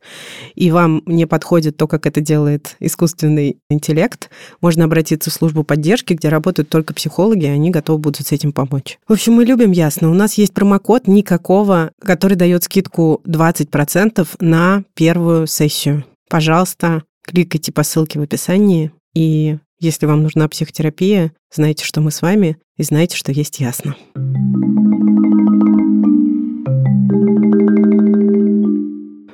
и 0.54 0.70
вам 0.70 1.02
не 1.08 1.26
подходит 1.26 1.76
то, 1.76 1.88
как 1.88 2.06
это 2.06 2.22
делает 2.22 2.76
искусственный 2.80 3.58
интеллект, 3.67 4.30
можно 4.62 4.86
обратиться 4.86 5.32
в 5.32 5.34
службу 5.34 5.63
поддержки, 5.63 6.13
где 6.13 6.30
работают 6.30 6.70
только 6.70 6.94
психологи, 6.94 7.46
и 7.46 7.50
они 7.50 7.72
готовы 7.72 7.98
будут 7.98 8.28
с 8.28 8.32
этим 8.32 8.54
помочь. 8.54 9.00
В 9.08 9.13
общем, 9.13 9.34
мы 9.34 9.44
любим 9.44 9.72
ясно. 9.72 10.12
У 10.12 10.13
нас 10.13 10.36
есть 10.36 10.54
промокод 10.54 11.08
никакого, 11.08 11.91
который 12.00 12.38
дает 12.38 12.63
скидку 12.63 13.22
20% 13.26 14.28
на 14.39 14.84
первую 14.94 15.48
сессию. 15.48 16.06
Пожалуйста, 16.30 17.04
кликайте 17.26 17.72
по 17.72 17.82
ссылке 17.82 18.20
в 18.20 18.22
описании, 18.22 18.91
и 19.15 19.58
если 19.80 20.06
вам 20.06 20.22
нужна 20.22 20.48
психотерапия, 20.48 21.34
знайте, 21.52 21.86
что 21.86 22.02
мы 22.02 22.12
с 22.12 22.22
вами, 22.22 22.58
и 22.78 22.84
знайте, 22.84 23.17
что 23.17 23.32
есть 23.32 23.60
ясно. 23.60 23.96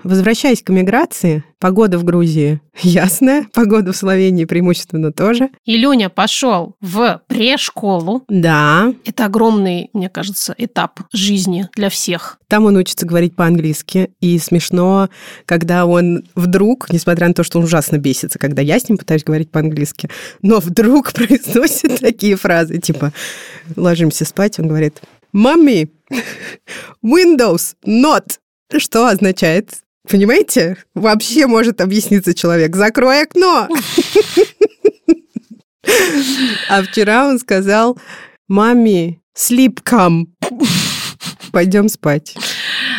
Возвращаясь 0.07 0.63
к 0.63 0.69
миграции, 0.69 1.43
погода 1.59 1.97
в 1.97 2.05
Грузии 2.05 2.61
ясная, 2.81 3.45
погода 3.53 3.91
в 3.91 3.97
Словении 3.97 4.45
преимущественно 4.45 5.11
тоже. 5.11 5.49
Илюня 5.65 6.09
пошел 6.09 6.77
в 6.79 7.21
прешколу. 7.27 8.23
Да, 8.29 8.93
Это 9.03 9.25
огромный, 9.25 9.89
мне 9.91 10.07
кажется, 10.07 10.55
этап 10.57 11.01
жизни 11.11 11.67
для 11.75 11.89
всех. 11.89 12.39
там 12.47 12.63
он 12.63 12.77
учится 12.77 13.05
говорить 13.05 13.35
по-английски, 13.35 14.11
и 14.21 14.39
смешно, 14.39 15.09
когда 15.45 15.85
он 15.85 16.23
вдруг, 16.35 16.89
несмотря 16.89 17.27
на 17.27 17.33
то, 17.33 17.43
что 17.43 17.59
он 17.59 17.65
ужасно 17.65 17.97
бесится, 17.97 18.39
когда 18.39 18.61
я 18.61 18.79
с 18.79 18.87
ним 18.87 18.97
пытаюсь 18.97 19.25
говорить 19.25 19.51
по-английски, 19.51 20.09
но 20.41 20.61
вдруг 20.61 21.11
произносит 21.13 21.99
такие 21.99 22.37
фразы, 22.37 22.77
типа 22.77 23.11
«ложимся 23.75 24.23
спать», 24.23 24.57
он 24.57 24.69
говорит 24.69 25.01
«Мамми, 25.33 25.91
Windows 27.05 27.75
not», 27.85 28.37
что 28.77 29.07
означает 29.07 29.81
Понимаете? 30.09 30.77
Вообще 30.93 31.47
может 31.47 31.81
объясниться 31.81 32.33
человек. 32.33 32.75
Закрой 32.75 33.23
окно. 33.23 33.67
А 36.69 36.83
вчера 36.83 37.29
он 37.29 37.39
сказал, 37.39 37.97
маме, 38.49 39.21
sleep 39.37 39.81
come. 39.83 40.25
Пойдем 41.53 41.87
спать. 41.87 42.35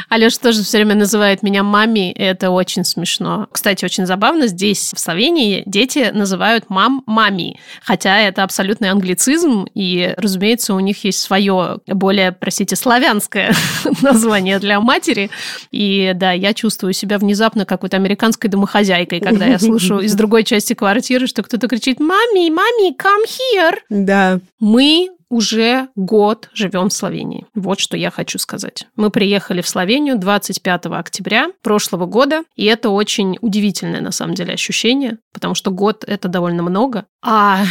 Алеша 0.09 0.39
тоже 0.41 0.63
все 0.63 0.79
время 0.79 0.95
называет 0.95 1.43
меня 1.43 1.63
мами, 1.63 2.13
и 2.13 2.23
это 2.23 2.51
очень 2.51 2.85
смешно. 2.85 3.47
Кстати, 3.53 3.85
очень 3.85 4.07
забавно, 4.07 4.47
здесь, 4.47 4.93
в 4.95 4.99
Словении, 4.99 5.63
дети 5.67 6.11
называют 6.13 6.71
мам 6.71 7.03
мами, 7.07 7.59
хотя 7.83 8.21
это 8.21 8.43
абсолютный 8.43 8.91
англицизм, 8.91 9.67
и, 9.75 10.15
разумеется, 10.17 10.75
у 10.75 10.81
них 10.81 11.05
есть 11.05 11.21
свое 11.21 11.79
более, 11.87 12.33
простите, 12.33 12.77
славянское 12.77 13.53
название 14.03 14.59
для 14.59 14.81
матери. 14.81 15.31
И 15.71 16.13
да, 16.15 16.33
я 16.33 16.55
чувствую 16.55 16.93
себя 16.93 17.19
внезапно 17.19 17.67
какой-то 17.67 17.97
американской 17.97 18.49
домохозяйкой, 18.49 19.21
когда 19.21 19.47
я 19.47 19.59
слышу 19.59 19.99
из 19.99 20.15
другой 20.17 20.45
части 20.45 20.73
квартиры, 20.73 21.27
что 21.27 21.43
кто-то 21.43 21.69
кричит 21.69 22.01
«Мами, 22.01 22.51
мами, 22.51 22.95
come 22.97 23.25
here!» 23.27 23.79
Да, 23.91 24.41
Мы 24.61 25.11
уже 25.31 25.89
год 25.95 26.49
живем 26.53 26.89
в 26.89 26.93
Словении. 26.93 27.47
Вот 27.55 27.81
что 27.81 27.97
я 27.97 28.11
хочу 28.11 28.39
сказать. 28.39 28.87
Мы 28.97 29.11
приехали 29.11 29.61
в 29.61 29.69
Словению 29.69 30.19
25 30.19 30.87
октября 30.87 31.51
прошлого 31.63 32.07
года, 32.07 32.45
и 32.57 32.65
это 32.65 32.91
очень 32.91 33.39
удивительное 33.41 34.01
на 34.01 34.13
самом 34.13 34.35
деле 34.35 34.55
ощущение, 34.55 35.19
потому 35.33 35.55
что 35.55 35.71
год 35.71 36.05
это 36.07 36.29
довольно 36.29 36.63
много. 36.63 37.07
А 37.23 37.65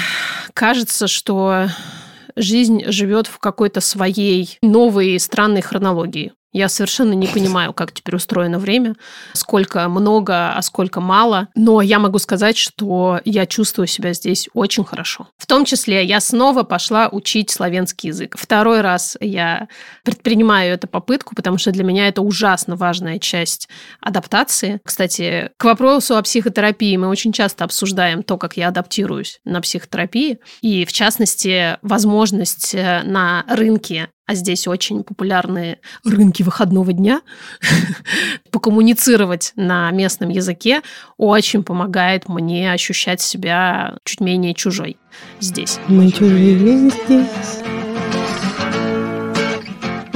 кажется, 0.54 1.08
что 1.08 1.67
жизнь 2.36 2.84
живет 2.91 3.28
в 3.28 3.39
какой-то 3.39 3.82
своей 3.82 4.58
новой 4.62 5.20
странной 5.20 5.62
хронологии. 5.62 6.34
Я 6.54 6.70
совершенно 6.70 7.14
не 7.14 7.28
понимаю, 7.28 7.74
как 7.74 7.92
теперь 7.92 8.16
устроено 8.16 8.58
время, 8.58 8.96
сколько 9.34 9.88
много, 9.90 10.54
а 10.54 10.62
сколько 10.62 11.02
мало. 11.02 11.50
Но 11.56 11.82
я 11.82 12.00
могу 12.00 12.20
сказать, 12.20 12.58
что 12.58 13.20
я 13.26 13.46
чувствую 13.46 13.88
себя 13.88 14.14
здесь 14.14 14.48
очень 14.54 14.86
хорошо. 14.86 15.28
В 15.38 15.46
том 15.46 15.66
числе 15.66 16.04
я 16.06 16.20
снова 16.20 16.64
пошла 16.64 17.10
учить 17.10 17.52
славянский 17.52 18.10
язык. 18.10 18.36
Второй 18.38 18.82
раз 18.82 19.18
я 19.20 19.68
предпринимаю 20.04 20.74
эту 20.74 20.88
попытку, 20.88 21.36
потому 21.36 21.58
что 21.58 21.72
для 21.72 21.84
меня 21.84 22.08
это 22.08 22.22
ужасно 22.22 22.76
важная 22.76 23.20
часть 23.20 23.68
адаптации. 24.00 24.80
Кстати, 24.84 25.52
к 25.58 25.66
вопросу 25.66 26.16
о 26.16 26.22
психотерапии 26.22 26.96
мы 26.96 27.10
очень 27.10 27.34
часто 27.34 27.66
обсуждаем 27.66 28.24
то, 28.24 28.38
как 28.38 28.56
я 28.56 28.70
адаптируюсь 28.70 29.40
на 29.44 29.62
психотерапии. 29.62 30.40
И, 30.62 30.86
в 30.86 30.94
частности, 30.94 31.78
возможность 31.82 32.74
э, 32.74 33.04
на 33.04 33.44
рынке 33.50 34.10
а 34.28 34.36
здесь 34.36 34.68
очень 34.68 35.04
популярные 35.04 35.80
рынки 36.06 36.44
выходного 36.44 36.94
дня, 36.94 37.22
покоммуницировать 38.52 39.54
на 39.56 39.90
местном 39.92 40.30
языке 40.30 40.82
очень 41.18 41.63
помогает 41.63 42.30
мне 42.30 42.72
ощущать 42.72 43.22
себя 43.22 43.98
чуть 44.04 44.20
менее 44.20 44.54
чужой 44.54 44.98
здесь. 45.40 45.80
Мы 45.88 46.12
чужие 46.12 46.90
здесь. 46.90 47.63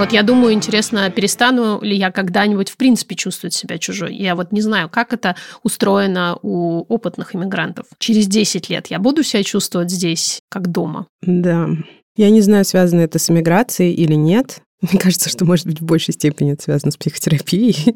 Вот 0.02 0.12
я 0.14 0.24
думаю, 0.24 0.54
интересно, 0.54 1.12
перестану 1.12 1.80
ли 1.82 1.96
я 1.96 2.10
когда-нибудь 2.10 2.72
в 2.72 2.78
принципе 2.78 3.14
чувствовать 3.14 3.54
себя 3.54 3.78
чужой. 3.78 4.16
Я 4.16 4.34
вот 4.34 4.52
не 4.52 4.62
знаю, 4.62 4.90
как 4.90 5.14
это 5.14 5.36
устроено 5.62 6.40
у 6.42 6.86
опытных 6.92 7.36
иммигрантов. 7.36 7.86
Через 8.00 8.26
10 8.26 8.68
лет 8.72 8.88
я 8.88 8.98
буду 8.98 9.22
себя 9.22 9.44
чувствовать 9.44 9.92
здесь 9.92 10.42
как 10.50 10.72
дома. 10.72 11.06
Да. 11.22 11.70
Я 12.16 12.30
не 12.30 12.42
знаю, 12.42 12.66
связано 12.66 13.02
это 13.02 13.20
с 13.20 13.30
эмиграцией 13.30 13.94
или 13.94 14.14
нет. 14.16 14.62
Мне 14.82 15.00
кажется, 15.00 15.30
что, 15.30 15.46
может 15.46 15.66
быть, 15.68 15.80
в 15.80 15.86
большей 15.86 16.14
степени 16.14 16.54
это 16.54 16.64
связано 16.64 16.92
с 16.92 16.98
психотерапией. 16.98 17.96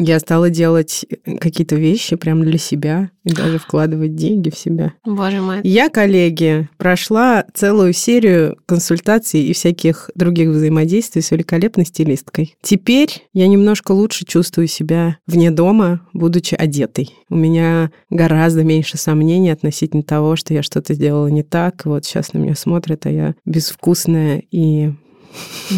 Я 0.00 0.20
стала 0.20 0.48
делать 0.48 1.04
какие-то 1.40 1.74
вещи 1.74 2.14
прямо 2.14 2.44
для 2.44 2.58
себя 2.58 3.10
и 3.24 3.32
даже 3.32 3.58
вкладывать 3.58 4.14
деньги 4.14 4.48
в 4.48 4.56
себя. 4.56 4.92
Боже 5.04 5.40
мой. 5.40 5.60
Я, 5.64 5.88
коллеги, 5.88 6.68
прошла 6.76 7.44
целую 7.52 7.92
серию 7.92 8.56
консультаций 8.66 9.42
и 9.42 9.52
всяких 9.52 10.10
других 10.14 10.50
взаимодействий 10.50 11.20
с 11.20 11.32
великолепной 11.32 11.84
стилисткой. 11.84 12.54
Теперь 12.62 13.26
я 13.32 13.48
немножко 13.48 13.90
лучше 13.90 14.24
чувствую 14.24 14.68
себя 14.68 15.18
вне 15.26 15.50
дома, 15.50 16.06
будучи 16.12 16.54
одетой. 16.54 17.12
У 17.28 17.34
меня 17.34 17.90
гораздо 18.08 18.62
меньше 18.62 18.98
сомнений 18.98 19.50
относительно 19.50 20.04
того, 20.04 20.36
что 20.36 20.54
я 20.54 20.62
что-то 20.62 20.94
сделала 20.94 21.26
не 21.26 21.42
так. 21.42 21.84
Вот 21.86 22.04
сейчас 22.04 22.32
на 22.32 22.38
меня 22.38 22.54
смотрят, 22.54 23.04
а 23.06 23.10
я 23.10 23.34
безвкусная 23.44 24.44
и 24.52 24.92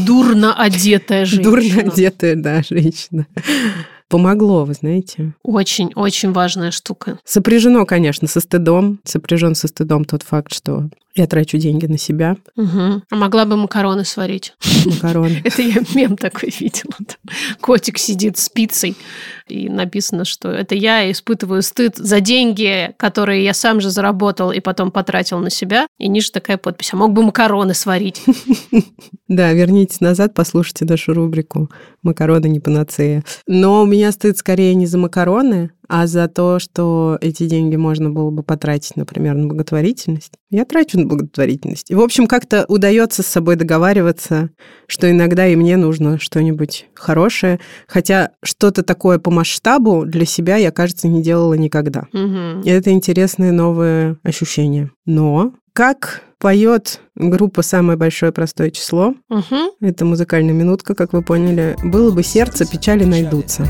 Дурно 0.06 0.54
одетая 0.54 1.24
женщина. 1.24 1.50
Дурно 1.50 1.80
одетая, 1.90 2.36
да, 2.36 2.62
женщина 2.68 3.26
помогло, 4.10 4.66
вы 4.66 4.74
знаете. 4.74 5.32
Очень-очень 5.42 6.32
важная 6.32 6.72
штука. 6.72 7.18
Сопряжено, 7.24 7.86
конечно, 7.86 8.28
со 8.28 8.40
стыдом. 8.40 9.00
Сопряжен 9.04 9.54
со 9.54 9.68
стыдом 9.68 10.04
тот 10.04 10.22
факт, 10.22 10.52
что 10.52 10.90
я 11.14 11.26
трачу 11.26 11.58
деньги 11.58 11.86
на 11.86 11.98
себя. 11.98 12.36
Угу. 12.56 13.02
А 13.10 13.16
могла 13.16 13.44
бы 13.44 13.56
макароны 13.56 14.04
сварить. 14.04 14.54
Макароны. 14.84 15.40
Это 15.44 15.62
я 15.62 15.82
мем 15.94 16.16
такой 16.16 16.52
видела. 16.58 16.94
Котик 17.60 17.98
сидит 17.98 18.38
с 18.38 18.48
пиццей, 18.48 18.96
и 19.50 19.68
написано, 19.68 20.24
что 20.24 20.50
это 20.50 20.74
я 20.74 21.10
испытываю 21.10 21.62
стыд 21.62 21.96
за 21.96 22.20
деньги, 22.20 22.94
которые 22.96 23.44
я 23.44 23.54
сам 23.54 23.80
же 23.80 23.90
заработал 23.90 24.52
и 24.52 24.60
потом 24.60 24.90
потратил 24.90 25.38
на 25.38 25.50
себя. 25.50 25.86
И 25.98 26.08
ниже 26.08 26.30
такая 26.30 26.56
подпись. 26.56 26.92
А 26.92 26.96
мог 26.96 27.12
бы 27.12 27.22
макароны 27.22 27.74
сварить. 27.74 28.22
Да, 29.28 29.52
вернитесь 29.52 30.00
назад, 30.00 30.34
послушайте 30.34 30.84
нашу 30.84 31.14
рубрику 31.14 31.70
«Макароны 32.02 32.46
не 32.46 32.58
панацея». 32.58 33.22
Но 33.46 33.82
у 33.82 33.86
меня 33.86 34.10
стыд 34.10 34.36
скорее 34.36 34.74
не 34.74 34.86
за 34.86 34.98
макароны, 34.98 35.70
а 35.92 36.06
за 36.06 36.28
то, 36.28 36.60
что 36.60 37.18
эти 37.20 37.48
деньги 37.48 37.74
можно 37.74 38.10
было 38.10 38.30
бы 38.30 38.44
потратить, 38.44 38.94
например, 38.94 39.34
на 39.34 39.48
благотворительность, 39.48 40.34
я 40.48 40.64
трачу 40.64 41.00
на 41.00 41.06
благотворительность. 41.06 41.90
И, 41.90 41.96
в 41.96 42.00
общем, 42.00 42.28
как-то 42.28 42.64
удается 42.68 43.24
с 43.24 43.26
собой 43.26 43.56
договариваться, 43.56 44.50
что 44.86 45.10
иногда 45.10 45.48
и 45.48 45.56
мне 45.56 45.76
нужно 45.76 46.20
что-нибудь 46.20 46.86
хорошее, 46.94 47.58
хотя 47.88 48.30
что-то 48.40 48.84
такое 48.84 49.18
по 49.18 49.32
масштабу 49.32 50.04
для 50.06 50.26
себя 50.26 50.56
я, 50.56 50.70
кажется, 50.70 51.08
не 51.08 51.24
делала 51.24 51.54
никогда. 51.54 52.06
Угу. 52.12 52.62
И 52.64 52.70
это 52.70 52.90
интересные 52.92 53.50
новые 53.50 54.16
ощущения. 54.22 54.92
Но 55.06 55.54
как 55.72 56.22
поет 56.38 57.00
группа 57.16 57.62
«Самое 57.62 57.98
большое 57.98 58.30
простое 58.30 58.70
число», 58.70 59.14
Угу. 59.28 59.56
это 59.80 60.04
музыкальная 60.04 60.54
минутка, 60.54 60.94
как 60.94 61.12
вы 61.12 61.22
поняли, 61.22 61.76
«Было 61.82 62.12
бы 62.12 62.22
сердце, 62.22 62.64
печали 62.64 63.02
найдутся». 63.02 63.66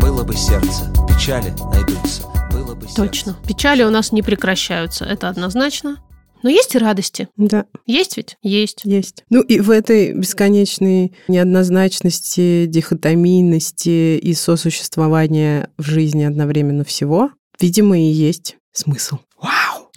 Было 0.00 0.22
бы 0.22 0.34
сердце, 0.34 0.84
печали 1.18 1.52
найдутся. 1.72 2.22
Было 2.52 2.76
бы 2.76 2.82
сердце. 2.82 2.96
Точно. 2.96 3.36
Печали 3.46 3.82
у 3.82 3.90
нас 3.90 4.12
не 4.12 4.22
прекращаются, 4.22 5.04
это 5.04 5.28
однозначно. 5.28 5.96
Но 6.44 6.48
есть 6.48 6.76
и 6.76 6.78
радости. 6.78 7.28
Да, 7.36 7.64
Есть 7.86 8.16
ведь? 8.16 8.36
Есть. 8.42 8.82
есть. 8.84 9.24
Ну 9.28 9.42
и 9.42 9.58
в 9.58 9.70
этой 9.70 10.12
бесконечной 10.12 11.12
неоднозначности, 11.26 12.66
дихотомийности 12.66 14.16
и 14.16 14.32
сосуществования 14.32 15.70
в 15.76 15.82
жизни 15.82 16.22
одновременно 16.22 16.84
всего, 16.84 17.32
видимо, 17.58 17.98
и 17.98 18.02
есть 18.04 18.56
смысл. 18.72 19.18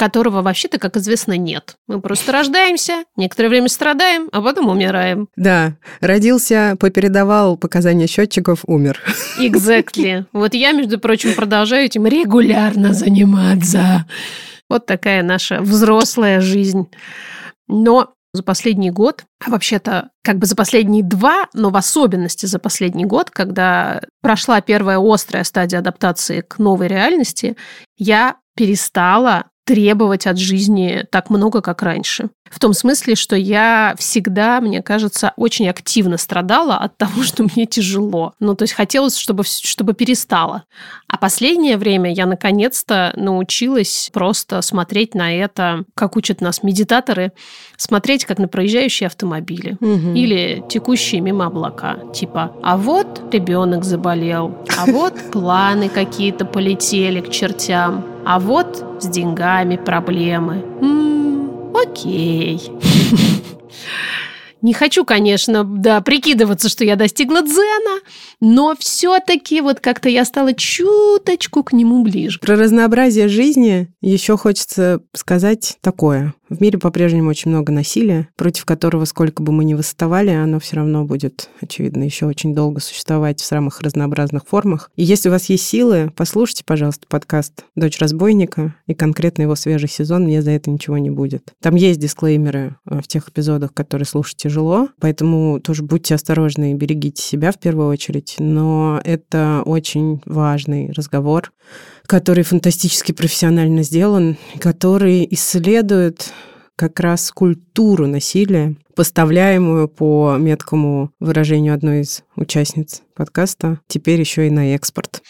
Которого 0.01 0.41
вообще-то, 0.41 0.79
как 0.79 0.97
известно, 0.97 1.37
нет. 1.37 1.75
Мы 1.87 2.01
просто 2.01 2.31
рождаемся, 2.31 3.03
некоторое 3.17 3.49
время 3.49 3.69
страдаем, 3.69 4.29
а 4.31 4.41
потом 4.41 4.67
умираем. 4.67 5.27
Да, 5.35 5.75
родился, 5.99 6.75
попередавал 6.79 7.55
показания 7.55 8.07
счетчиков, 8.07 8.61
умер. 8.65 8.99
Exactly. 9.39 10.25
Вот 10.33 10.55
я, 10.55 10.71
между 10.71 10.99
прочим, 10.99 11.35
продолжаю 11.35 11.85
этим 11.85 12.07
регулярно 12.07 12.93
заниматься. 12.93 14.07
Вот 14.67 14.87
такая 14.87 15.21
наша 15.21 15.61
взрослая 15.61 16.41
жизнь. 16.41 16.89
Но 17.67 18.15
за 18.33 18.41
последний 18.41 18.89
год, 18.89 19.25
а 19.45 19.51
вообще-то 19.51 20.09
как 20.23 20.39
бы 20.39 20.47
за 20.47 20.55
последние 20.55 21.03
два, 21.03 21.45
но 21.53 21.69
в 21.69 21.77
особенности 21.77 22.47
за 22.47 22.57
последний 22.57 23.05
год, 23.05 23.29
когда 23.29 24.01
прошла 24.23 24.61
первая 24.61 24.97
острая 24.99 25.43
стадия 25.43 25.77
адаптации 25.77 26.41
к 26.41 26.57
новой 26.57 26.87
реальности, 26.87 27.55
я 27.97 28.37
перестала 28.55 29.50
требовать 29.63 30.27
от 30.27 30.37
жизни 30.37 31.05
так 31.11 31.29
много, 31.29 31.61
как 31.61 31.83
раньше. 31.83 32.29
В 32.49 32.59
том 32.59 32.73
смысле, 32.73 33.15
что 33.15 33.35
я 33.35 33.95
всегда, 33.97 34.59
мне 34.59 34.81
кажется, 34.81 35.31
очень 35.37 35.69
активно 35.69 36.17
страдала 36.17 36.75
от 36.75 36.97
того, 36.97 37.23
что 37.23 37.43
мне 37.43 37.65
тяжело. 37.65 38.33
Ну, 38.39 38.55
то 38.55 38.63
есть 38.63 38.73
хотелось, 38.73 39.15
чтобы, 39.15 39.43
чтобы 39.43 39.93
перестало. 39.93 40.63
А 41.07 41.17
последнее 41.17 41.77
время 41.77 42.11
я 42.13 42.25
наконец-то 42.25 43.13
научилась 43.15 44.09
просто 44.11 44.61
смотреть 44.61 45.15
на 45.15 45.33
это, 45.33 45.85
как 45.95 46.17
учат 46.17 46.41
нас 46.41 46.63
медитаторы, 46.63 47.31
смотреть 47.77 48.25
как 48.25 48.39
на 48.39 48.47
проезжающие 48.47 49.07
автомобили 49.07 49.77
или 50.15 50.63
текущие 50.69 51.21
мимо 51.21 51.45
облака. 51.45 51.99
Типа, 52.13 52.55
а 52.63 52.77
вот 52.77 53.21
ребенок 53.31 53.83
заболел, 53.83 54.57
а 54.77 54.85
вот 54.85 55.13
планы 55.31 55.87
какие-то 55.89 56.45
полетели 56.45 57.21
к 57.21 57.29
чертям, 57.29 58.10
а 58.25 58.39
вот 58.39 58.83
с 58.99 59.07
деньгами 59.07 59.77
проблемы. 59.77 60.63
М, 60.81 61.75
окей. 61.75 62.61
Не 64.61 64.73
хочу, 64.73 65.05
конечно, 65.05 65.63
да, 65.63 66.01
прикидываться, 66.01 66.69
что 66.69 66.83
я 66.83 66.95
достигла 66.95 67.41
дзена, 67.41 67.90
но 68.39 68.75
все-таки 68.77 69.61
вот 69.61 69.79
как-то 69.79 70.09
я 70.09 70.25
стала 70.25 70.53
чуточку 70.53 71.63
к 71.63 71.73
нему 71.73 72.03
ближе. 72.03 72.39
Про 72.39 72.55
разнообразие 72.55 73.27
жизни 73.27 73.87
еще 74.01 74.37
хочется 74.37 75.01
сказать 75.13 75.77
такое. 75.81 76.33
В 76.51 76.59
мире 76.59 76.77
по-прежнему 76.79 77.29
очень 77.29 77.49
много 77.49 77.71
насилия, 77.71 78.27
против 78.35 78.65
которого 78.65 79.05
сколько 79.05 79.41
бы 79.41 79.53
мы 79.53 79.63
ни 79.63 79.73
восставали, 79.73 80.31
оно 80.31 80.59
все 80.59 80.75
равно 80.75 81.05
будет, 81.05 81.49
очевидно, 81.61 82.03
еще 82.03 82.25
очень 82.25 82.53
долго 82.53 82.81
существовать 82.81 83.39
в 83.39 83.45
самых 83.45 83.79
разнообразных 83.79 84.45
формах. 84.45 84.91
И 84.97 85.03
если 85.03 85.29
у 85.29 85.31
вас 85.31 85.45
есть 85.45 85.65
силы, 85.65 86.11
послушайте, 86.13 86.63
пожалуйста, 86.65 87.05
подкаст 87.07 87.63
«Дочь 87.77 87.99
разбойника» 87.99 88.75
и 88.85 88.93
конкретно 88.93 89.43
его 89.43 89.55
свежий 89.55 89.87
сезон, 89.87 90.23
мне 90.23 90.41
за 90.41 90.51
это 90.51 90.69
ничего 90.69 90.97
не 90.97 91.09
будет. 91.09 91.53
Там 91.61 91.75
есть 91.75 92.01
дисклеймеры 92.01 92.75
э, 92.85 92.99
в 92.99 93.07
тех 93.07 93.29
эпизодах, 93.29 93.73
которые 93.73 94.05
слушать 94.05 94.35
тяжело, 94.35 94.89
поэтому 94.99 95.61
тоже 95.61 95.83
будьте 95.83 96.15
осторожны 96.15 96.71
и 96.71 96.75
берегите 96.75 97.23
себя 97.23 97.53
в 97.53 97.59
первую 97.59 97.87
очередь, 97.87 98.00
но 98.39 98.99
это 99.03 99.61
очень 99.65 100.21
важный 100.25 100.91
разговор, 100.91 101.51
который 102.05 102.43
фантастически 102.43 103.11
профессионально 103.11 103.83
сделан, 103.83 104.37
который 104.59 105.27
исследует 105.31 106.31
как 106.75 106.99
раз 106.99 107.31
культуру 107.31 108.07
насилия, 108.07 108.75
поставляемую 108.95 109.87
по 109.87 110.35
меткому 110.39 111.11
выражению 111.19 111.75
одной 111.75 112.01
из 112.01 112.23
участниц 112.35 113.03
подкаста, 113.13 113.79
теперь 113.87 114.19
еще 114.19 114.47
и 114.47 114.49
на 114.49 114.73
экспорт. 114.73 115.21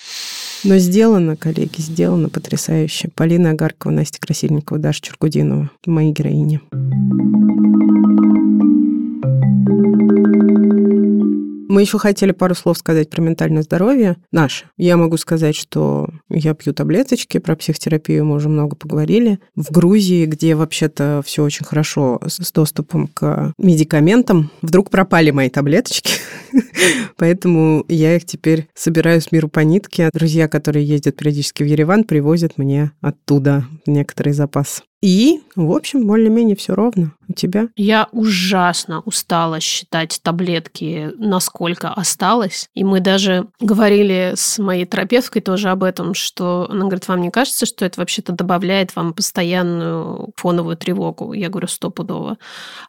Но 0.64 0.78
сделано, 0.78 1.36
коллеги, 1.36 1.82
сделано 1.82 2.30
потрясающе. 2.30 3.10
Полина 3.16 3.52
Агаркова, 3.52 3.92
Настя 3.92 4.20
Красильникова, 4.22 4.80
Даша 4.80 5.02
Чургудинова. 5.02 5.72
Мои 5.86 6.12
героини. 6.12 6.62
Мы 11.72 11.84
еще 11.84 12.00
хотели 12.00 12.34
пару 12.34 12.54
слов 12.54 12.78
сказать 12.78 13.10
про 13.10 13.22
ментальное 13.22 13.62
здоровье 13.62 14.18
наше. 14.30 14.66
Я 14.76 14.98
могу 14.98 15.16
сказать, 15.16 15.56
что 15.56 16.10
я 16.28 16.54
пью 16.54 16.74
таблеточки, 16.74 17.38
про 17.38 17.56
психотерапию 17.56 18.26
мы 18.26 18.36
уже 18.36 18.50
много 18.50 18.76
поговорили. 18.76 19.40
В 19.56 19.72
Грузии, 19.72 20.26
где 20.26 20.56
вообще-то 20.56 21.22
все 21.26 21.46
очень 21.46 21.66
хорошо 21.66 22.20
с 22.28 22.52
доступом 22.52 23.08
к 23.08 23.54
медикаментам, 23.58 24.52
вдруг 24.62 24.90
пропали 24.90 25.32
мои 25.32 25.50
таблеточки. 25.50 26.16
Поэтому 27.16 27.86
я 27.88 28.18
их 28.18 28.26
теперь 28.26 28.68
собираю 28.74 29.22
с 29.22 29.32
миру 29.32 29.48
по 29.48 29.62
нитке. 29.62 30.10
Друзья, 30.14 30.50
которые 30.50 30.86
ездят 30.86 31.16
периодически 31.16 31.64
в 31.64 31.68
Ереван, 31.68 32.04
привозят 32.04 32.58
мне 32.58 32.92
оттуда 33.00 33.64
некоторый 33.86 34.34
запас. 34.34 34.84
И, 35.02 35.42
в 35.56 35.72
общем, 35.72 36.06
более-менее 36.06 36.56
все 36.56 36.76
ровно. 36.76 37.14
У 37.28 37.34
тебя? 37.34 37.70
Я 37.76 38.08
ужасно 38.12 39.02
устала 39.02 39.60
считать 39.60 40.20
таблетки, 40.22 41.12
насколько 41.18 41.90
осталось. 41.90 42.70
И 42.76 42.84
мы 42.84 43.00
даже 43.00 43.48
говорили 43.60 44.34
с 44.36 44.60
моей 44.60 44.86
терапевткой 44.86 45.42
тоже 45.42 45.70
об 45.70 45.84
этом, 45.84 46.14
что 46.14 46.68
она 46.70 46.86
говорит, 46.86 47.08
вам 47.08 47.22
не 47.22 47.32
кажется, 47.32 47.66
что 47.66 47.86
это 47.86 48.00
вообще-то 48.00 48.34
добавляет 48.34 48.96
вам 48.96 49.14
постоянную 49.14 50.34
фоновую 50.36 50.78
тревогу? 50.78 51.34
Я 51.34 51.50
говорю, 51.50 51.68
стопудово. 51.68 52.38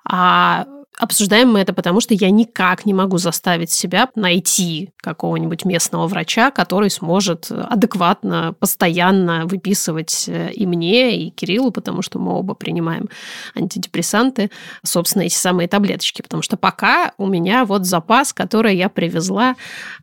А 0.04 0.66
Обсуждаем 1.02 1.52
мы 1.52 1.58
это 1.58 1.72
потому, 1.72 2.00
что 2.00 2.14
я 2.14 2.30
никак 2.30 2.86
не 2.86 2.94
могу 2.94 3.18
заставить 3.18 3.72
себя 3.72 4.08
найти 4.14 4.90
какого-нибудь 4.98 5.64
местного 5.64 6.06
врача, 6.06 6.52
который 6.52 6.90
сможет 6.90 7.50
адекватно, 7.50 8.54
постоянно 8.60 9.46
выписывать 9.46 10.26
э, 10.28 10.52
и 10.52 10.64
мне, 10.64 11.16
и 11.16 11.30
Кириллу, 11.30 11.72
потому 11.72 12.02
что 12.02 12.20
мы 12.20 12.32
оба 12.38 12.54
принимаем 12.54 13.08
антидепрессанты, 13.56 14.52
собственно, 14.84 15.24
эти 15.24 15.34
самые 15.34 15.66
таблеточки. 15.66 16.22
Потому 16.22 16.40
что 16.40 16.56
пока 16.56 17.14
у 17.18 17.26
меня 17.26 17.64
вот 17.64 17.84
запас, 17.84 18.32
который 18.32 18.76
я 18.76 18.88
привезла 18.88 19.56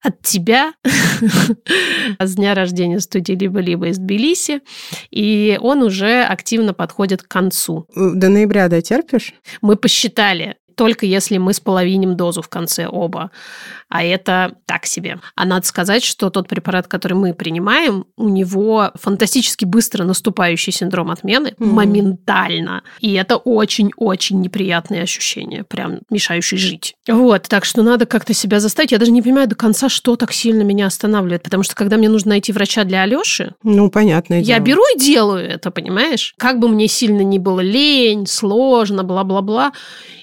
от 0.04 0.22
тебя 0.22 0.74
с 2.20 2.36
дня 2.36 2.54
рождения 2.54 3.00
студии 3.00 3.36
«Либо-либо» 3.36 3.88
из 3.88 4.00
Тбилиси, 4.00 4.60
и 5.12 5.58
он 5.62 5.82
уже 5.82 6.24
активно 6.24 6.74
подходит 6.74 7.24
к 7.24 7.30
концу. 7.30 7.88
До 7.96 8.28
ноября 8.28 8.68
дотерпишь? 8.68 9.34
Мы 9.62 9.78
посчитали, 9.78 10.58
только 10.80 11.06
если 11.06 11.38
мы 11.38 11.54
споловиним 11.54 12.16
дозу 12.16 12.42
в 12.42 12.48
конце 12.48 12.88
оба. 12.88 13.32
А 13.90 14.02
это 14.02 14.56
так 14.66 14.86
себе. 14.86 15.20
А 15.36 15.44
надо 15.44 15.68
сказать, 15.68 16.06
что 16.06 16.30
тот 16.30 16.48
препарат, 16.48 16.88
который 16.88 17.16
мы 17.16 17.34
принимаем, 17.34 18.06
у 18.16 18.30
него 18.30 18.92
фантастически 18.96 19.66
быстро 19.66 20.06
наступающий 20.06 20.72
синдром 20.72 21.12
отмены, 21.12 21.48
mm-hmm. 21.48 21.66
моментально. 21.66 22.84
И 23.02 23.12
это 23.12 23.36
очень-очень 23.36 24.40
неприятные 24.40 25.04
ощущения, 25.04 25.66
прям 25.66 26.00
мешающие 26.10 26.58
жить. 26.58 26.96
Вот, 27.10 27.44
так 27.50 27.66
что 27.66 27.84
надо 27.84 28.06
как-то 28.06 28.34
себя 28.34 28.62
заставить. 28.62 28.94
Я 28.94 29.00
даже 29.00 29.12
не 29.12 29.22
понимаю 29.22 29.50
до 29.50 29.56
конца, 29.56 29.90
что 29.90 30.16
так 30.16 30.32
сильно 30.32 30.62
меня 30.62 30.86
останавливает. 30.86 31.44
Потому 31.44 31.64
что 31.64 31.76
когда 31.76 31.98
мне 31.98 32.08
нужно 32.08 32.30
найти 32.30 32.54
врача 32.54 32.86
для 32.86 33.02
Алёши, 33.02 33.54
ну, 33.64 33.90
понятно. 33.90 34.36
Я 34.36 34.60
беру 34.60 34.84
и 34.96 34.98
делаю 34.98 35.46
это, 35.46 35.72
понимаешь? 35.72 36.36
Как 36.38 36.60
бы 36.60 36.70
мне 36.70 36.88
сильно 36.88 37.20
ни 37.20 37.38
было 37.38 37.60
лень, 37.60 38.28
сложно, 38.28 39.04
бла-бла-бла. 39.04 39.74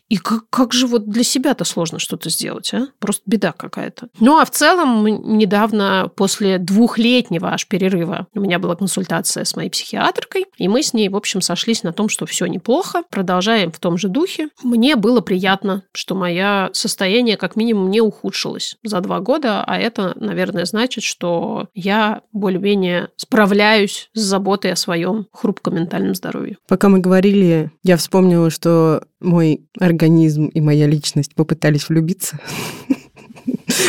И 0.08 0.18
как, 0.18 0.48
как 0.50 0.72
же 0.72 0.86
вот 0.86 1.08
для 1.08 1.24
себя-то 1.24 1.64
сложно 1.64 1.98
что-то 1.98 2.30
сделать, 2.30 2.72
а? 2.72 2.88
Просто 2.98 3.22
беда 3.26 3.52
какая-то. 3.52 4.08
Ну, 4.20 4.38
а 4.38 4.44
в 4.44 4.50
целом, 4.50 5.04
недавно, 5.06 6.10
после 6.14 6.58
двухлетнего 6.58 7.52
аж 7.52 7.66
перерыва, 7.66 8.28
у 8.34 8.40
меня 8.40 8.58
была 8.58 8.76
консультация 8.76 9.44
с 9.44 9.56
моей 9.56 9.70
психиатркой, 9.70 10.46
и 10.58 10.68
мы 10.68 10.82
с 10.82 10.92
ней, 10.92 11.08
в 11.08 11.16
общем, 11.16 11.40
сошлись 11.40 11.82
на 11.82 11.92
том, 11.92 12.08
что 12.08 12.26
все 12.26 12.46
неплохо, 12.46 13.02
продолжаем 13.10 13.72
в 13.72 13.78
том 13.80 13.98
же 13.98 14.08
духе. 14.08 14.48
Мне 14.62 14.96
было 14.96 15.20
приятно, 15.20 15.82
что 15.92 16.14
мое 16.14 16.70
состояние 16.72 17.36
как 17.36 17.56
минимум 17.56 17.90
не 17.90 18.00
ухудшилось 18.00 18.76
за 18.84 19.00
два 19.00 19.20
года, 19.20 19.64
а 19.64 19.78
это, 19.78 20.12
наверное, 20.16 20.66
значит, 20.66 21.02
что 21.04 21.68
я 21.74 22.22
более-менее 22.32 23.08
справляюсь 23.16 24.08
с 24.14 24.20
заботой 24.20 24.72
о 24.72 24.76
своем 24.76 25.26
хрупком 25.32 25.76
ментальном 25.76 26.14
здоровье. 26.14 26.58
Пока 26.68 26.88
мы 26.88 27.00
говорили, 27.00 27.72
я 27.82 27.96
вспомнила, 27.96 28.50
что 28.50 29.02
мой 29.20 29.62
организм 29.78 30.46
и 30.46 30.60
моя 30.60 30.86
личность 30.86 31.34
попытались 31.34 31.88
влюбиться. 31.88 32.38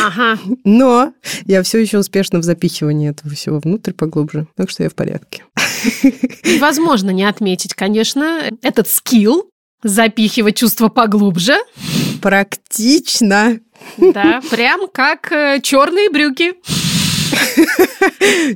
Ага. 0.02 0.38
Но 0.64 1.12
я 1.46 1.62
все 1.62 1.78
еще 1.78 1.98
успешна 1.98 2.38
в 2.38 2.42
запихивании 2.42 3.10
этого 3.10 3.34
всего 3.34 3.58
внутрь 3.58 3.92
поглубже, 3.92 4.46
так 4.56 4.70
что 4.70 4.82
я 4.82 4.90
в 4.90 4.94
порядке. 4.94 5.44
Невозможно 6.44 7.10
не 7.10 7.24
отметить, 7.24 7.74
конечно, 7.74 8.42
этот 8.62 8.88
скилл 8.88 9.50
запихивать 9.82 10.56
чувства 10.56 10.88
поглубже. 10.88 11.56
Практично. 12.20 13.60
Да, 13.96 14.40
прям 14.50 14.88
как 14.92 15.30
э, 15.30 15.60
черные 15.62 16.10
брюки. 16.10 16.54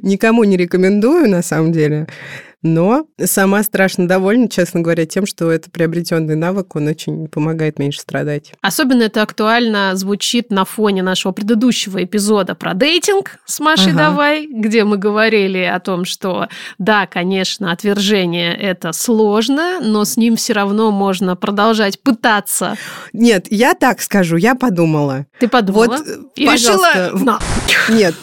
Никому 0.02 0.44
не 0.44 0.56
рекомендую, 0.56 1.28
на 1.28 1.42
самом 1.42 1.72
деле. 1.72 2.08
Но 2.62 3.06
сама 3.22 3.62
страшно 3.62 4.06
довольна, 4.06 4.48
честно 4.48 4.80
говоря, 4.80 5.04
тем, 5.06 5.26
что 5.26 5.50
это 5.50 5.70
приобретенный 5.70 6.36
навык, 6.36 6.76
он 6.76 6.88
очень 6.88 7.28
помогает 7.28 7.78
меньше 7.78 8.00
страдать. 8.00 8.52
Особенно 8.60 9.02
это 9.02 9.22
актуально 9.22 9.92
звучит 9.94 10.50
на 10.50 10.64
фоне 10.64 11.02
нашего 11.02 11.32
предыдущего 11.32 12.02
эпизода 12.04 12.54
про 12.54 12.74
дейтинг 12.74 13.38
с 13.44 13.58
Машей 13.60 13.92
ага. 13.92 13.98
Давай, 13.98 14.46
где 14.46 14.84
мы 14.84 14.96
говорили 14.96 15.58
о 15.58 15.80
том, 15.80 16.04
что 16.04 16.48
да, 16.78 17.06
конечно, 17.06 17.72
отвержение 17.72 18.54
это 18.54 18.92
сложно, 18.92 19.80
но 19.80 20.04
с 20.04 20.16
ним 20.16 20.36
все 20.36 20.52
равно 20.52 20.90
можно 20.90 21.36
продолжать 21.36 22.00
пытаться. 22.00 22.76
Нет, 23.12 23.46
я 23.50 23.74
так 23.74 24.00
скажу, 24.00 24.36
я 24.36 24.54
подумала. 24.54 25.26
Ты 25.40 25.48
подумала? 25.48 25.86
Вот, 25.86 26.06
И 26.36 26.46
пожалуйста, 26.46 27.10
решила... 27.12 27.40
Нет, 27.88 28.14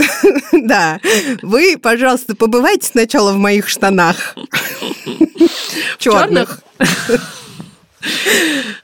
да. 0.68 1.00
Вы, 1.42 1.78
пожалуйста, 1.82 2.36
побывайте 2.36 2.88
сначала 2.88 3.34
в 3.34 3.38
моих 3.38 3.68
штанах. 3.68 4.29
Черных. 5.98 6.62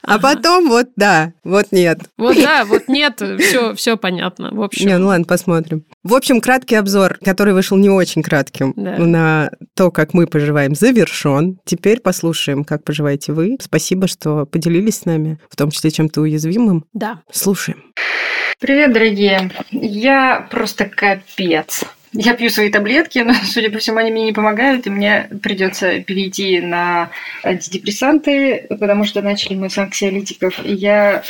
А 0.02 0.18
потом 0.18 0.68
вот 0.68 0.88
да, 0.96 1.32
вот 1.42 1.72
нет. 1.72 2.00
Вот 2.16 2.36
да, 2.36 2.64
вот 2.64 2.88
нет, 2.88 3.22
все, 3.38 3.74
все 3.74 3.96
понятно. 3.96 4.50
В 4.52 4.62
общем. 4.62 4.86
Не, 4.86 4.98
ну 4.98 5.08
ладно, 5.08 5.24
посмотрим. 5.24 5.84
В 6.02 6.14
общем, 6.14 6.40
краткий 6.40 6.76
обзор, 6.76 7.18
который 7.24 7.54
вышел 7.54 7.76
не 7.76 7.90
очень 7.90 8.22
кратким, 8.22 8.72
да. 8.76 8.98
на 8.98 9.50
то, 9.74 9.90
как 9.90 10.14
мы 10.14 10.26
поживаем, 10.26 10.74
завершен. 10.74 11.58
Теперь 11.64 12.00
послушаем, 12.00 12.64
как 12.64 12.84
поживаете 12.84 13.32
вы. 13.32 13.56
Спасибо, 13.60 14.06
что 14.06 14.46
поделились 14.46 14.98
с 14.98 15.04
нами, 15.04 15.38
в 15.48 15.56
том 15.56 15.70
числе 15.70 15.90
чем-то 15.90 16.20
уязвимым. 16.20 16.84
Да. 16.92 17.22
Слушаем. 17.32 17.82
Привет, 18.58 18.92
дорогие. 18.92 19.50
Я 19.70 20.46
просто 20.50 20.86
капец. 20.86 21.84
Я 22.18 22.32
пью 22.32 22.48
свои 22.48 22.70
таблетки, 22.70 23.18
но, 23.18 23.34
судя 23.44 23.70
по 23.70 23.78
всему, 23.78 23.98
они 23.98 24.10
мне 24.10 24.24
не 24.24 24.32
помогают, 24.32 24.86
и 24.86 24.90
мне 24.90 25.28
придется 25.42 26.00
перейти 26.00 26.60
на 26.60 27.10
антидепрессанты, 27.44 28.66
потому 28.80 29.04
что 29.04 29.20
начали 29.20 29.54
мы 29.54 29.68
с 29.68 29.76
анксиолитиков. 29.76 30.64
И 30.64 30.72
я 30.72 31.22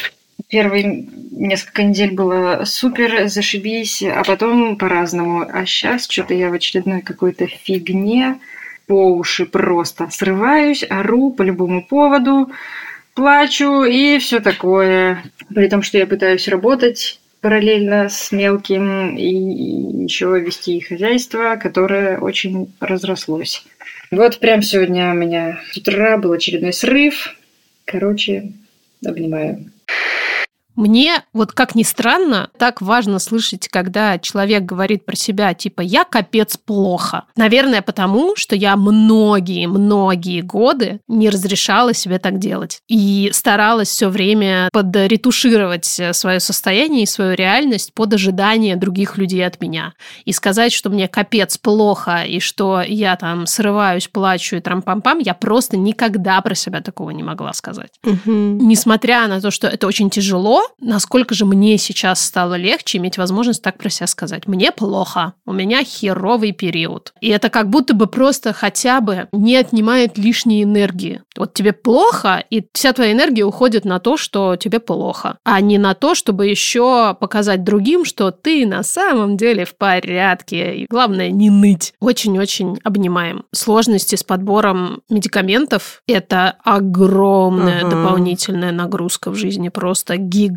первые 0.49 1.09
несколько 1.33 1.83
недель 1.83 2.13
было 2.13 2.63
супер, 2.65 3.27
зашибись, 3.29 4.03
а 4.03 4.23
потом 4.25 4.77
по-разному. 4.77 5.41
А 5.53 5.67
сейчас 5.67 6.09
что-то 6.09 6.35
я 6.35 6.51
в 6.51 6.55
очередной 6.55 7.01
какой-то 7.01 7.49
фигне 7.49 8.39
по 8.87 9.11
уши 9.13 9.45
просто 9.45 10.09
срываюсь, 10.13 10.85
ору 10.89 11.33
по 11.33 11.43
любому 11.43 11.85
поводу, 11.85 12.53
плачу 13.15 13.83
и 13.83 14.19
все 14.19 14.39
такое. 14.39 15.25
При 15.53 15.69
том, 15.69 15.83
что 15.83 15.99
я 15.99 16.07
пытаюсь 16.07 16.47
работать, 16.47 17.19
параллельно 17.47 18.09
с 18.09 18.33
мелким 18.33 19.17
и 19.17 20.03
еще 20.03 20.37
вести 20.41 20.81
хозяйство, 20.81 21.55
которое 21.55 22.19
очень 22.19 22.75
разрослось. 22.81 23.65
Вот 24.11 24.41
прям 24.41 24.63
сегодня 24.63 25.13
у 25.13 25.15
меня 25.15 25.61
с 25.71 25.77
утра 25.77 26.19
был 26.19 26.33
очередной 26.33 26.73
срыв. 26.73 27.37
Короче, 27.85 28.51
обнимаю. 29.05 29.71
Мне, 30.77 31.25
вот 31.33 31.53
как 31.53 31.75
ни 31.75 31.83
странно, 31.83 32.51
так 32.59 32.83
важно 32.83 33.19
слышать, 33.19 33.69
когда 33.69 34.19
человек 34.19 34.63
говорит 34.63 35.07
про 35.07 35.17
себя, 35.17 35.55
типа, 35.55 35.81
я 35.81 36.05
капец 36.05 36.57
плохо. 36.57 37.25
Наверное, 37.35 37.83
потому, 37.83 38.37
что 38.37 38.55
я 38.55 38.77
многие-многие 38.77 40.43
годы 40.43 41.01
не 41.09 41.31
разрешала 41.31 41.95
себе 41.95 42.19
так 42.19 42.39
делать. 42.39 42.81
И 42.89 43.31
старалась 43.33 43.89
все 43.89 44.09
время 44.09 44.69
подретушировать 44.73 46.01
свое 46.13 46.41
состояние 46.41 47.05
и 47.05 47.07
свою 47.07 47.35
реальность 47.35 47.95
под 47.95 48.13
ожидание 48.15 48.77
других 48.77 49.17
людей 49.17 49.47
от 49.47 49.61
меня. 49.61 49.95
И 50.25 50.33
сказать, 50.33 50.73
что 50.73 50.91
мне 50.91 51.09
капец 51.09 51.57
плохо, 51.57 52.23
и 52.25 52.39
что 52.41 52.83
я 52.83 53.17
там 53.17 53.47
срываюсь, 53.47 54.09
плачу 54.09 54.57
и 54.57 54.61
трам-пам-пам, 54.61 55.21
я 55.21 55.35
просто 55.35 55.77
никогда 55.77 56.41
про 56.43 56.55
себя 56.55 56.81
такого 56.83 57.11
не 57.11 57.23
могла 57.23 57.53
сказать. 57.55 57.93
Угу. 58.05 58.31
Несмотря 58.31 59.27
на 59.27 59.41
то, 59.41 59.51
что 59.51 59.67
это 59.69 59.87
очень 59.87 60.11
тяжело, 60.11 60.66
насколько 60.81 61.35
же 61.35 61.45
мне 61.45 61.79
сейчас 61.79 62.21
стало 62.25 62.55
легче 62.55 62.99
иметь 62.99 63.19
возможность 63.19 63.63
так 63.63 63.79
про 63.79 63.89
себя 63.91 64.07
сказать. 64.07 64.47
Мне 64.47 64.73
плохо, 64.73 65.35
у 65.45 65.53
меня 65.53 65.85
херовый 65.85 66.53
период. 66.53 67.13
И 67.21 67.29
это 67.29 67.49
как 67.51 67.69
будто 67.71 67.95
бы 67.95 68.07
просто 68.07 68.53
хотя 68.53 69.01
бы 69.01 69.29
не 69.33 69.57
отнимает 69.57 70.19
лишней 70.19 70.63
энергии. 70.63 71.23
Вот 71.37 71.55
тебе 71.55 71.73
плохо, 71.73 72.43
и 72.51 72.67
вся 72.73 72.93
твоя 72.93 73.13
энергия 73.13 73.45
уходит 73.45 73.85
на 73.85 74.01
то, 74.01 74.17
что 74.17 74.57
тебе 74.57 74.81
плохо, 74.81 75.39
а 75.45 75.61
не 75.61 75.79
на 75.79 75.95
то, 75.95 76.15
чтобы 76.15 76.47
еще 76.47 77.15
показать 77.19 77.65
другим, 77.65 78.05
что 78.05 78.31
ты 78.31 78.67
на 78.67 78.83
самом 78.83 79.37
деле 79.37 79.65
в 79.65 79.77
порядке. 79.77 80.77
И 80.77 80.87
главное, 80.89 81.31
не 81.31 81.51
ныть. 81.51 81.95
Очень-очень 82.01 82.79
обнимаем. 82.85 83.45
Сложности 83.53 84.15
с 84.17 84.23
подбором 84.23 85.03
медикаментов– 85.11 86.03
это 86.07 86.57
огромная 86.65 87.81
Ага. 87.81 87.91
дополнительная 87.91 88.73
нагрузка 88.73 89.31
в 89.31 89.35
жизни, 89.35 89.69
просто 89.69 90.17
гигантская. 90.17 90.56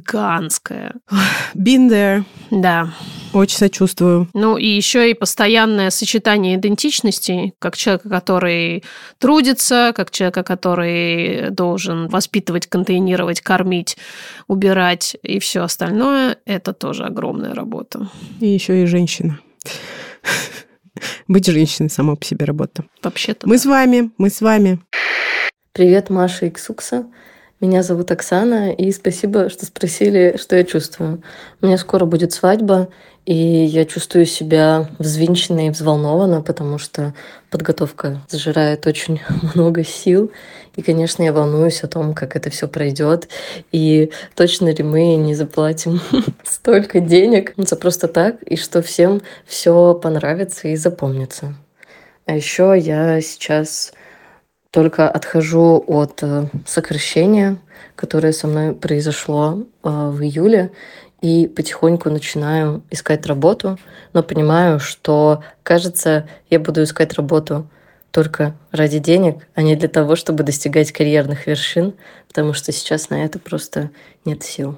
Been 1.56 1.90
there. 1.90 2.24
Да. 2.52 2.94
Очень 3.34 3.58
сочувствую. 3.58 4.28
Ну 4.34 4.58
и 4.58 4.68
еще 4.68 5.12
и 5.12 5.14
постоянное 5.14 5.92
сочетание 5.92 6.56
идентичностей, 6.56 7.54
как 7.60 7.78
человека, 7.78 8.10
который 8.10 8.84
трудится, 9.20 9.94
как 9.96 10.10
человека, 10.12 10.44
который 10.44 11.52
должен 11.52 12.08
воспитывать, 12.08 12.68
контейнировать, 12.68 13.42
кормить, 13.42 13.98
убирать 14.48 15.16
и 15.22 15.40
все 15.40 15.62
остальное, 15.62 16.38
это 16.46 16.74
тоже 16.74 17.06
огромная 17.06 17.54
работа. 17.54 18.10
И 18.40 18.48
еще 18.48 18.82
и 18.82 18.86
женщина. 18.86 19.40
Быть 21.28 21.46
женщиной 21.46 21.90
сама 21.90 22.16
по 22.16 22.26
себе 22.26 22.46
работа. 22.46 22.84
Вообще-то. 23.04 23.48
Мы 23.48 23.58
с 23.58 23.66
вами, 23.66 24.12
мы 24.18 24.30
с 24.30 24.42
вами. 24.42 24.80
Привет, 25.72 26.10
Маша 26.10 26.48
и 26.48 26.50
Ксукса. 26.50 27.06
Меня 27.62 27.84
зовут 27.84 28.10
Оксана, 28.10 28.72
и 28.72 28.90
спасибо, 28.94 29.50
что 29.50 29.66
спросили, 29.66 30.38
что 30.40 30.56
я 30.56 30.64
чувствую. 30.64 31.22
У 31.62 31.66
меня 31.66 31.78
скоро 31.78 32.06
будет 32.06 32.32
свадьба, 32.32 32.88
и 33.26 33.36
я 33.36 33.84
чувствую 33.84 34.26
себя 34.26 34.90
взвинченно 34.98 35.68
и 35.68 35.70
взволнована, 35.70 36.42
потому 36.42 36.78
что 36.78 37.14
подготовка 37.52 38.22
зажирает 38.30 38.88
очень 38.88 39.20
много 39.54 39.84
сил. 39.84 40.32
И, 40.78 40.82
конечно, 40.82 41.22
я 41.22 41.34
волнуюсь 41.34 41.84
о 41.84 41.90
том, 41.90 42.14
как 42.14 42.38
это 42.38 42.50
все 42.50 42.70
пройдет, 42.70 43.28
и 43.74 44.10
точно 44.36 44.70
ли 44.74 44.82
мы 44.82 45.16
не 45.18 45.36
заплатим 45.36 46.00
столько 46.46 47.02
денег 47.02 47.52
за 47.58 47.76
просто 47.76 48.08
так, 48.08 48.42
и 48.44 48.56
что 48.56 48.82
всем 48.82 49.22
все 49.46 49.94
понравится 49.96 50.70
и 50.70 50.78
запомнится. 50.78 51.56
А 52.26 52.38
еще 52.38 52.74
я 52.78 53.20
сейчас 53.20 53.92
только 54.72 55.10
отхожу 55.10 55.84
от 55.88 56.22
э, 56.22 56.48
сокращения, 56.66 57.58
которое 57.96 58.34
со 58.34 58.48
мной 58.48 58.74
произошло 58.74 59.66
э, 59.84 59.90
в 59.90 60.22
июле, 60.22 60.72
и 61.22 61.48
потихоньку 61.48 62.10
начинаю 62.10 62.82
искать 62.90 63.26
работу, 63.26 63.78
но 64.14 64.24
понимаю, 64.24 64.80
что, 64.80 65.44
кажется, 65.64 66.28
я 66.50 66.60
буду 66.60 66.84
искать 66.84 67.14
работу 67.14 67.68
только 68.12 68.56
ради 68.72 69.00
денег, 69.00 69.48
а 69.54 69.62
не 69.62 69.76
для 69.76 69.90
того, 69.90 70.16
чтобы 70.16 70.44
достигать 70.44 70.92
карьерных 70.92 71.46
вершин, 71.46 71.94
потому 72.28 72.54
что 72.54 72.72
сейчас 72.72 73.10
на 73.10 73.26
это 73.26 73.38
просто 73.38 73.92
нет 74.26 74.44
сил. 74.44 74.78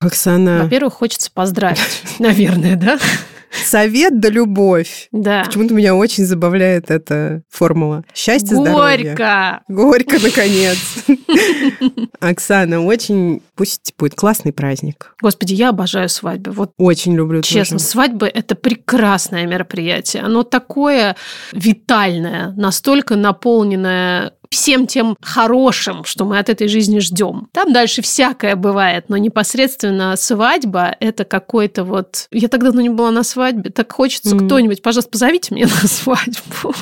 Оксана, 0.00 0.60
Во-первых, 0.62 0.94
хочется 0.94 1.30
поздравить, 1.32 2.02
наверное, 2.18 2.76
да? 2.76 2.98
Совет 3.64 4.20
да 4.20 4.28
любовь. 4.28 5.08
Да. 5.12 5.44
Почему-то 5.44 5.74
меня 5.74 5.94
очень 5.94 6.24
забавляет 6.24 6.90
эта 6.90 7.42
формула. 7.50 8.04
Счастье, 8.14 8.56
здоровье. 8.56 9.10
Горько! 9.10 9.62
Горько, 9.68 10.18
наконец. 10.22 10.78
Оксана, 12.20 12.80
очень... 12.84 13.42
Пусть 13.54 13.94
будет 13.98 14.14
классный 14.14 14.52
праздник. 14.52 15.14
Господи, 15.22 15.54
я 15.54 15.68
обожаю 15.68 16.08
свадьбы. 16.08 16.52
Вот 16.52 16.72
Очень 16.76 17.14
люблю 17.14 17.42
Честно, 17.42 17.78
тоже. 17.78 17.88
свадьба– 17.88 18.26
это 18.34 18.54
прекрасное 18.54 19.46
мероприятие. 19.46 20.22
Оно 20.22 20.42
такое 20.42 21.16
витальное, 21.52 22.52
настолько 22.56 23.16
наполненное 23.16 24.32
всем 24.50 24.86
тем 24.86 25.16
хорошим, 25.20 26.04
что 26.04 26.24
мы 26.24 26.38
от 26.38 26.48
этой 26.48 26.68
жизни 26.68 26.98
ждем. 26.98 27.48
Там 27.52 27.72
дальше 27.72 28.02
всякое 28.02 28.56
бывает, 28.56 29.06
но 29.08 29.16
непосредственно 29.16 30.16
свадьба– 30.16 30.96
это 31.00 31.24
какой-то 31.24 31.84
вот... 31.84 32.26
Я 32.30 32.48
так 32.48 32.62
давно 32.62 32.80
не 32.80 32.88
была 32.88 33.10
на 33.10 33.22
свадьбе, 33.22 33.70
так 33.70 33.92
хочется 33.92 34.34
Мгм. 34.34 34.46
кто-нибудь, 34.46 34.82
пожалуйста, 34.82 35.10
позовите 35.10 35.54
меня 35.54 35.66
на 35.82 35.88
свадьбу. 35.88 36.74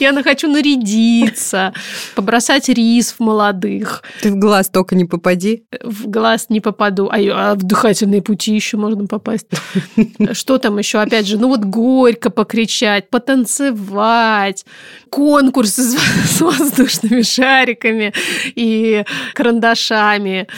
Я 0.00 0.12
хочу 0.22 0.48
нарядиться, 0.48 1.72
побросать 2.14 2.68
рис 2.68 3.12
в 3.12 3.20
молодых, 3.20 4.02
Ты 4.22 4.30
в 4.32 4.36
глаз 4.36 4.68
только 4.68 4.94
не 4.94 5.04
попади. 5.04 5.64
в 5.82 6.08
глаз 6.08 6.46
не 6.48 6.60
попаду, 6.60 7.08
а, 7.10 7.16
а 7.16 7.54
в 7.54 7.62
дыхательные 7.62 8.22
пути 8.22 8.54
еще 8.54 8.76
можно 8.76 9.06
попасть. 9.06 9.46
Что 10.32 10.58
там 10.58 10.78
еще? 10.78 10.98
Опять 10.98 11.26
же, 11.26 11.38
ну 11.38 11.48
вот 11.48 11.60
горько 11.64 12.30
покричать, 12.30 13.10
потанцевать, 13.10 14.64
конкурсы 15.10 15.82
с 15.82 16.40
воздушными 16.70 17.22
шариками 17.22 18.12
и 18.54 19.04
карандашами. 19.34 20.48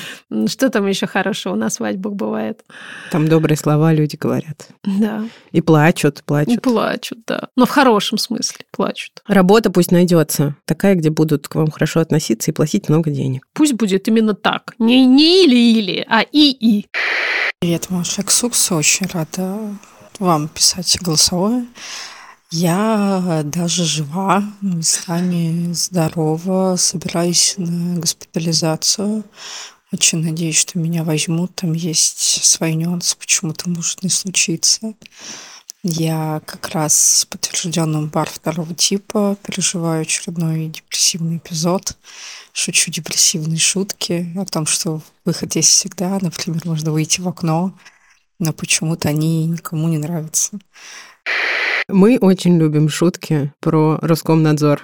Что 0.49 0.71
там 0.71 0.87
еще 0.87 1.07
хорошего 1.07 1.55
на 1.55 1.71
свадьбах 1.71 2.15
бывает? 2.15 2.65
Там 3.11 3.29
добрые 3.29 3.57
слова 3.57 3.93
люди 3.93 4.17
говорят. 4.17 4.69
Да, 4.85 5.25
И 5.53 5.61
плачут, 5.61 6.21
и 6.21 6.23
плачут. 6.23 6.63
плачут, 6.63 7.19
да. 7.27 7.49
Но 7.57 7.67
в 7.67 7.71
хорошем 7.71 8.19
смысле 8.19 8.59
плачут. 8.73 9.23
Работа 9.27 9.71
пусть 9.71 9.93
найдется. 9.93 10.57
Такая, 10.65 10.95
где 10.95 11.11
будут 11.11 11.49
к 11.49 11.55
вам 11.55 11.71
хорошо 11.71 12.01
относиться 12.01 12.51
и 12.51 12.55
платить 12.55 12.89
много 12.89 13.11
денег. 13.11 13.47
Пусть 13.55 13.75
будет 13.75 14.09
именно 14.09 14.35
так. 14.35 14.75
Не 14.79 15.07
не 15.07 15.45
или-или, 15.45 16.05
а 16.09 16.23
и-и. 16.23 16.87
Привет, 17.61 17.91
Маша 17.91 18.23
Ксукс. 18.23 18.71
Очень 18.73 19.07
рада 19.13 19.59
вам 20.19 20.49
писать 20.49 20.99
голосовое. 21.01 21.67
Я 22.51 23.43
даже 23.45 23.85
жива, 23.85 24.43
местами 24.63 25.71
здорова, 25.75 26.77
собираюсь 26.77 27.55
на 27.59 28.01
госпитализацию. 28.01 29.25
Очень 29.93 30.25
надеюсь, 30.25 30.57
что 30.57 30.79
меня 30.79 31.05
возьмут. 31.05 31.55
Там 31.57 31.75
есть 31.75 32.47
свои 32.47 32.75
нюансы, 32.75 33.19
почему-то 33.19 33.69
может 33.69 34.03
не 34.03 34.09
случиться. 34.09 34.95
Я 35.83 36.41
как 36.47 36.71
раз 36.71 36.97
с 36.97 37.25
подтвержденным 37.27 38.09
бар 38.09 38.31
второго 38.31 38.75
типа 38.75 39.37
переживаю 39.43 40.03
очередной 40.03 40.69
депрессивный 40.69 41.37
эпизод. 41.37 41.99
Шучу 42.55 42.91
депрессивные 42.91 43.59
шутки 43.59 44.33
о 44.39 44.47
том, 44.47 44.65
что 44.65 45.03
выход 45.27 45.55
есть 45.55 45.69
всегда. 45.69 46.19
Например, 46.23 46.63
можно 46.65 46.93
выйти 46.93 47.21
в 47.21 47.29
окно, 47.29 47.79
но 48.39 48.55
почему-то 48.55 49.11
они 49.11 49.45
никому 49.45 49.89
не 49.89 49.99
нравятся. 49.99 50.59
Мы 51.91 52.19
очень 52.21 52.59
любим 52.59 52.91
шутки 52.91 53.51
про 53.61 53.99
Роскомнадзор. 54.03 54.83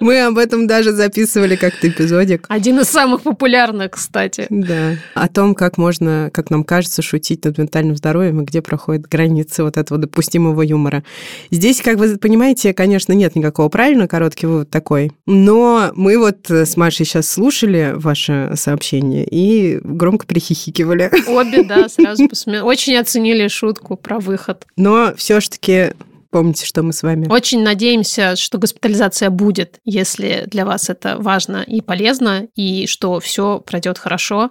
Мы 0.00 0.22
об 0.22 0.38
этом 0.38 0.66
даже 0.66 0.92
записывали 0.92 1.56
как-то 1.56 1.88
эпизодик. 1.88 2.46
Один 2.48 2.80
из 2.80 2.88
самых 2.88 3.22
популярных, 3.22 3.92
кстати. 3.92 4.46
Да. 4.48 4.96
О 5.14 5.28
том, 5.28 5.54
как 5.54 5.76
можно, 5.76 6.30
как 6.32 6.50
нам 6.50 6.64
кажется, 6.64 7.02
шутить 7.02 7.44
над 7.44 7.58
ментальным 7.58 7.96
здоровьем 7.96 8.40
и 8.40 8.44
где 8.44 8.62
проходят 8.62 9.06
границы 9.06 9.62
вот 9.62 9.76
этого 9.76 10.00
допустимого 10.00 10.62
юмора. 10.62 11.04
Здесь, 11.50 11.82
как 11.82 11.96
вы 11.96 12.16
понимаете, 12.16 12.72
конечно, 12.72 13.12
нет 13.12 13.36
никакого 13.36 13.68
правильного, 13.68 14.08
короткий 14.08 14.46
вывод 14.46 14.70
такой. 14.70 15.12
Но 15.26 15.90
мы 15.94 16.18
вот 16.18 16.50
с 16.50 16.76
Машей 16.76 17.04
сейчас 17.04 17.30
слушали 17.30 17.92
ваше 17.94 18.52
сообщение 18.56 19.26
и 19.30 19.80
громко 19.82 20.26
прихихикивали. 20.26 21.10
Обе, 21.28 21.62
да, 21.62 21.88
сразу 21.88 22.26
посмеялись. 22.26 22.64
Очень 22.64 22.96
оценили 22.96 23.48
шутку 23.48 23.96
про 23.96 24.18
выход. 24.18 24.64
Но 24.80 25.12
все-таки 25.14 25.92
помните, 26.30 26.64
что 26.64 26.82
мы 26.82 26.92
с 26.92 27.02
вами. 27.02 27.28
Очень 27.28 27.62
надеемся, 27.62 28.36
что 28.36 28.58
госпитализация 28.58 29.30
будет, 29.30 29.78
если 29.84 30.44
для 30.46 30.64
вас 30.64 30.88
это 30.88 31.16
важно 31.18 31.58
и 31.58 31.80
полезно, 31.80 32.46
и 32.54 32.86
что 32.86 33.20
все 33.20 33.58
пройдет 33.60 33.98
хорошо. 33.98 34.50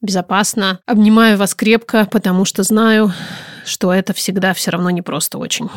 безопасно. 0.00 0.78
Обнимаю 0.86 1.36
вас 1.36 1.54
крепко, 1.56 2.06
потому 2.10 2.44
что 2.44 2.62
знаю, 2.62 3.12
что 3.68 3.92
это 3.92 4.12
всегда 4.12 4.54
все 4.54 4.70
равно 4.70 4.90
не 4.90 5.02
просто 5.02 5.38
очень. 5.38 5.68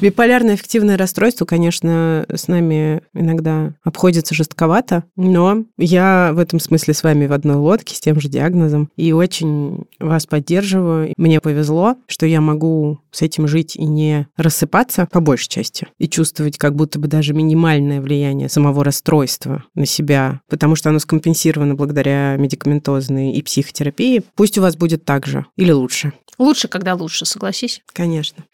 Биполярное 0.00 0.54
эффективное 0.54 0.96
расстройство, 0.96 1.44
конечно, 1.44 2.24
с 2.32 2.46
нами 2.46 3.02
иногда 3.14 3.72
обходится 3.82 4.34
жестковато, 4.34 5.04
но 5.16 5.64
я 5.76 6.30
в 6.34 6.38
этом 6.38 6.60
смысле 6.60 6.94
с 6.94 7.02
вами 7.02 7.26
в 7.26 7.32
одной 7.32 7.56
лодке 7.56 7.96
с 7.96 8.00
тем 8.00 8.20
же 8.20 8.28
диагнозом 8.28 8.90
и 8.96 9.12
очень 9.12 9.86
вас 9.98 10.26
поддерживаю. 10.26 11.12
Мне 11.16 11.40
повезло, 11.40 11.96
что 12.06 12.26
я 12.26 12.40
могу 12.40 13.00
с 13.10 13.22
этим 13.22 13.48
жить 13.48 13.74
и 13.74 13.84
не 13.84 14.28
рассыпаться 14.36 15.08
по 15.10 15.20
большей 15.20 15.48
части 15.48 15.88
и 15.98 16.08
чувствовать 16.08 16.58
как 16.58 16.76
будто 16.76 16.98
бы 16.98 17.08
даже 17.08 17.34
минимальное 17.34 18.00
влияние 18.00 18.48
самого 18.48 18.84
расстройства 18.84 19.64
на 19.74 19.86
себя, 19.86 20.40
потому 20.48 20.76
что 20.76 20.90
оно 20.90 21.00
скомпенсировано 21.00 21.74
благодаря 21.74 22.36
медикаментозной 22.36 23.32
и 23.32 23.42
психотерапии. 23.42 24.22
Пусть 24.36 24.58
у 24.58 24.62
вас 24.62 24.76
будет 24.76 25.04
так 25.04 25.26
же 25.26 25.46
или 25.56 25.72
лучше. 25.72 26.12
Лучше, 26.38 26.68
когда 26.68 26.94
лучше, 26.94 27.24
согласись. 27.38 27.82
Конечно. 27.92 28.44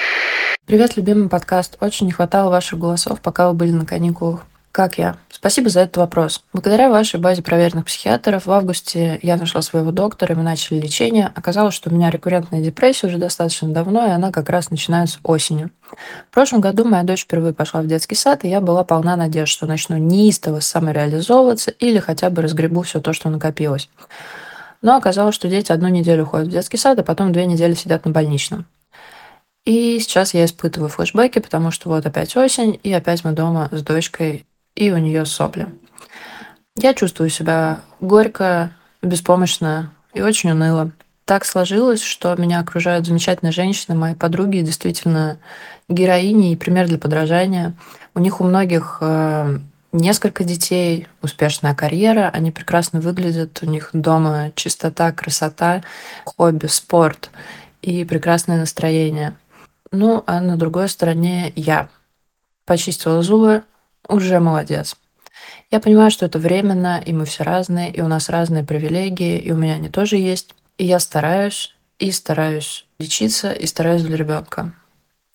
Привет, 0.67 0.97
любимый 0.97 1.31
подкаст. 1.31 1.79
Очень 1.81 2.07
не 2.07 2.13
хватало 2.13 2.51
ваших 2.51 2.79
голосов, 2.79 3.23
пока 3.23 3.49
вы 3.49 3.55
были 3.55 3.71
на 3.71 3.87
каникулах. 3.87 4.45
Как 4.73 4.99
я? 4.99 5.17
Спасибо 5.31 5.71
за 5.71 5.81
этот 5.81 5.97
вопрос. 5.97 6.43
Благодаря 6.53 6.91
вашей 6.91 7.19
базе 7.19 7.43
проверенных 7.43 7.87
психиатров 7.87 8.45
в 8.45 8.51
августе 8.51 9.21
я 9.23 9.37
нашла 9.37 9.63
своего 9.63 9.91
доктора, 9.91 10.35
и 10.35 10.37
мы 10.37 10.43
начали 10.43 10.81
лечение. 10.81 11.33
Оказалось, 11.35 11.75
что 11.75 11.89
у 11.89 11.95
меня 11.95 12.11
рекуррентная 12.11 12.61
депрессия 12.61 13.07
уже 13.07 13.17
достаточно 13.17 13.69
давно, 13.69 14.07
и 14.07 14.11
она 14.11 14.33
как 14.33 14.51
раз 14.51 14.71
начинается 14.71 15.19
осенью. 15.23 15.71
В 16.31 16.35
прошлом 16.35 16.61
году 16.61 16.85
моя 16.85 17.05
дочь 17.05 17.23
впервые 17.23 17.55
пошла 17.55 17.81
в 17.81 17.87
детский 17.87 18.17
сад, 18.17 18.45
и 18.45 18.49
я 18.49 18.61
была 18.61 18.85
полна 18.85 19.17
надежд, 19.17 19.51
что 19.51 19.67
начну 19.67 19.97
неистово 19.97 20.61
самореализовываться 20.61 21.71
или 21.71 22.01
хотя 22.01 22.29
бы 22.29 22.43
разгребу 22.43 22.83
все 22.83 23.01
то, 23.01 23.15
что 23.15 23.31
накопилось. 23.31 23.89
Но 24.85 24.97
оказалось, 24.97 25.35
что 25.35 25.49
дети 25.49 25.73
одну 25.73 25.89
неделю 25.89 26.27
ходят 26.27 26.49
в 26.49 26.51
детский 26.51 26.77
сад, 26.77 26.99
а 26.99 27.03
потом 27.03 27.33
две 27.33 27.47
недели 27.47 27.73
сидят 27.73 28.05
на 28.05 28.11
больничном. 28.11 28.67
И 29.65 29.99
сейчас 29.99 30.35
я 30.35 30.45
испытываю 30.45 30.91
флешбеки, 30.91 31.39
потому 31.39 31.71
что 31.71 31.89
вот 31.89 32.05
опять 32.05 32.37
осень, 32.37 32.79
и 32.83 32.93
опять 32.93 33.25
мы 33.25 33.33
дома 33.33 33.69
с 33.73 33.83
дочкой, 33.83 34.45
и 34.75 34.91
у 34.91 34.99
нее 34.99 35.25
сопли. 35.25 35.69
Я 36.77 36.93
чувствую 36.93 37.31
себя 37.31 37.81
горько, 38.01 38.73
беспомощно 39.01 39.93
и 40.13 40.21
очень 40.21 40.51
уныло. 40.51 40.91
Так 41.25 41.47
сложилось, 41.47 42.03
что 42.03 42.35
меня 42.37 42.61
окружают 42.61 43.07
замечательные 43.07 43.53
женщины, 43.53 43.97
мои 43.97 44.15
подруги, 44.15 44.59
действительно 44.59 45.39
героини 45.89 46.53
и 46.53 46.57
пример 46.57 46.87
для 46.87 46.99
подражания. 46.99 47.75
У 48.15 48.21
них 48.21 48.43
у 48.43 48.45
многих 48.45 48.99
э, 49.01 49.59
несколько 49.93 50.45
детей, 50.45 51.07
успешная 51.23 51.75
карьера, 51.75 52.29
они 52.31 52.51
прекрасно 52.51 53.01
выглядят, 53.01 53.59
у 53.63 53.67
них 53.67 53.91
дома 53.95 54.53
чистота, 54.55 55.13
красота, 55.13 55.83
хобби, 56.27 56.67
спорт 56.67 57.31
и 57.81 58.05
прекрасное 58.05 58.59
настроение. 58.59 59.35
Ну, 59.95 60.25
а 60.27 60.41
на 60.41 60.57
другой 60.57 60.89
стороне 60.89 61.53
я. 61.55 61.89
Почистила 62.67 63.23
зубы, 63.23 63.63
уже 64.09 64.41
молодец. 64.41 64.97
Я 65.71 65.79
понимаю, 65.79 66.11
что 66.11 66.27
это 66.27 66.41
временно, 66.41 67.01
и 67.05 67.13
мы 67.13 67.25
все 67.27 67.45
разные, 67.45 67.93
и 67.93 68.01
у 68.01 68.09
нас 68.09 68.29
разные 68.29 68.65
привилегии, 68.65 69.39
и 69.39 69.53
у 69.53 69.57
меня 69.57 69.75
они 69.75 69.89
тоже 69.89 70.17
есть. 70.17 70.55
И 70.79 70.85
я 70.85 70.99
стараюсь, 70.99 71.77
и 72.01 72.11
стараюсь 72.11 72.87
лечиться, 72.99 73.53
и 73.53 73.67
стараюсь 73.67 74.03
для 74.03 74.17
ребенка. 74.17 74.73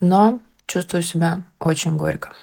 Но 0.01 0.39
чувствую 0.65 1.03
себя 1.03 1.43
очень 1.59 1.95
горько. 1.95 2.33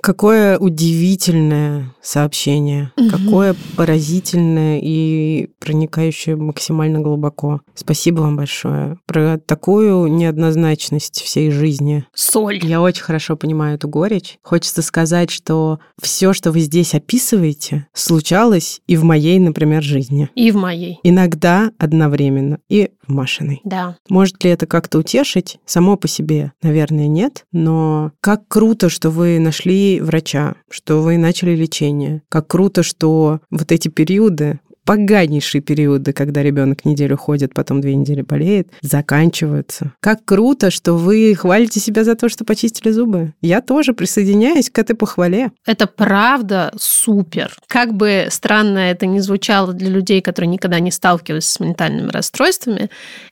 Какое 0.00 0.58
удивительное 0.58 1.94
сообщение, 2.02 2.92
угу. 2.96 3.10
какое 3.10 3.56
поразительное 3.76 4.80
и 4.82 5.48
проникающее 5.58 6.36
максимально 6.36 7.00
глубоко. 7.00 7.60
Спасибо 7.74 8.20
вам 8.20 8.36
большое 8.36 8.98
про 9.06 9.38
такую 9.38 10.06
неоднозначность 10.06 11.20
всей 11.22 11.50
жизни. 11.50 12.04
Соль. 12.14 12.64
Я 12.64 12.80
очень 12.80 13.02
хорошо 13.02 13.36
понимаю 13.36 13.76
эту 13.76 13.88
горечь. 13.88 14.38
Хочется 14.42 14.82
сказать, 14.82 15.30
что 15.30 15.80
все, 16.00 16.32
что 16.32 16.52
вы 16.52 16.60
здесь 16.60 16.94
описываете, 16.94 17.86
случалось 17.92 18.80
и 18.86 18.96
в 18.96 19.04
моей, 19.04 19.38
например, 19.38 19.82
жизни. 19.82 20.30
И 20.34 20.50
в 20.50 20.56
моей. 20.56 21.00
Иногда 21.02 21.72
одновременно. 21.78 22.58
И 22.68 22.90
в 23.06 23.12
Машиной. 23.12 23.60
Да. 23.64 23.96
Может 24.08 24.42
ли 24.44 24.50
это 24.50 24.66
как-то 24.66 24.98
утешить? 24.98 25.58
Само 25.64 25.96
по 25.96 26.08
себе, 26.08 26.52
наверное, 26.62 27.08
нет. 27.08 27.44
Но 27.52 28.12
как 28.20 28.48
круто, 28.48 28.88
что 28.88 29.10
вы 29.10 29.38
нашли 29.38 29.85
врача, 30.02 30.54
что 30.70 31.02
вы 31.02 31.16
начали 31.16 31.54
лечение. 31.54 32.22
Как 32.28 32.48
круто, 32.48 32.82
что 32.82 33.40
вот 33.50 33.72
эти 33.72 33.88
периоды, 33.88 34.60
поганейшие 34.86 35.60
периоды, 35.60 36.12
когда 36.12 36.42
ребенок 36.42 36.84
неделю 36.86 37.18
ходит, 37.18 37.52
потом 37.52 37.80
две 37.82 37.94
недели 37.94 38.22
болеет, 38.22 38.68
заканчиваются. 38.80 39.92
Как 40.00 40.24
круто, 40.24 40.70
что 40.70 40.94
вы 40.94 41.34
хвалите 41.34 41.80
себя 41.80 42.04
за 42.04 42.14
то, 42.14 42.28
что 42.28 42.44
почистили 42.44 42.92
зубы. 42.92 43.34
Я 43.42 43.60
тоже 43.60 43.92
присоединяюсь 43.92 44.70
к 44.70 44.78
этой 44.78 44.94
похвале. 44.94 45.50
Это 45.66 45.86
правда 45.86 46.72
супер. 46.78 47.54
Как 47.66 47.92
бы 47.94 48.28
странно 48.30 48.78
это 48.78 49.06
ни 49.06 49.18
звучало 49.18 49.72
для 49.72 49.90
людей, 49.90 50.22
которые 50.22 50.48
никогда 50.48 50.78
не 50.78 50.92
сталкивались 50.92 51.48
с 51.48 51.60
ментальными 51.60 52.10
расстройствами, 52.10 52.88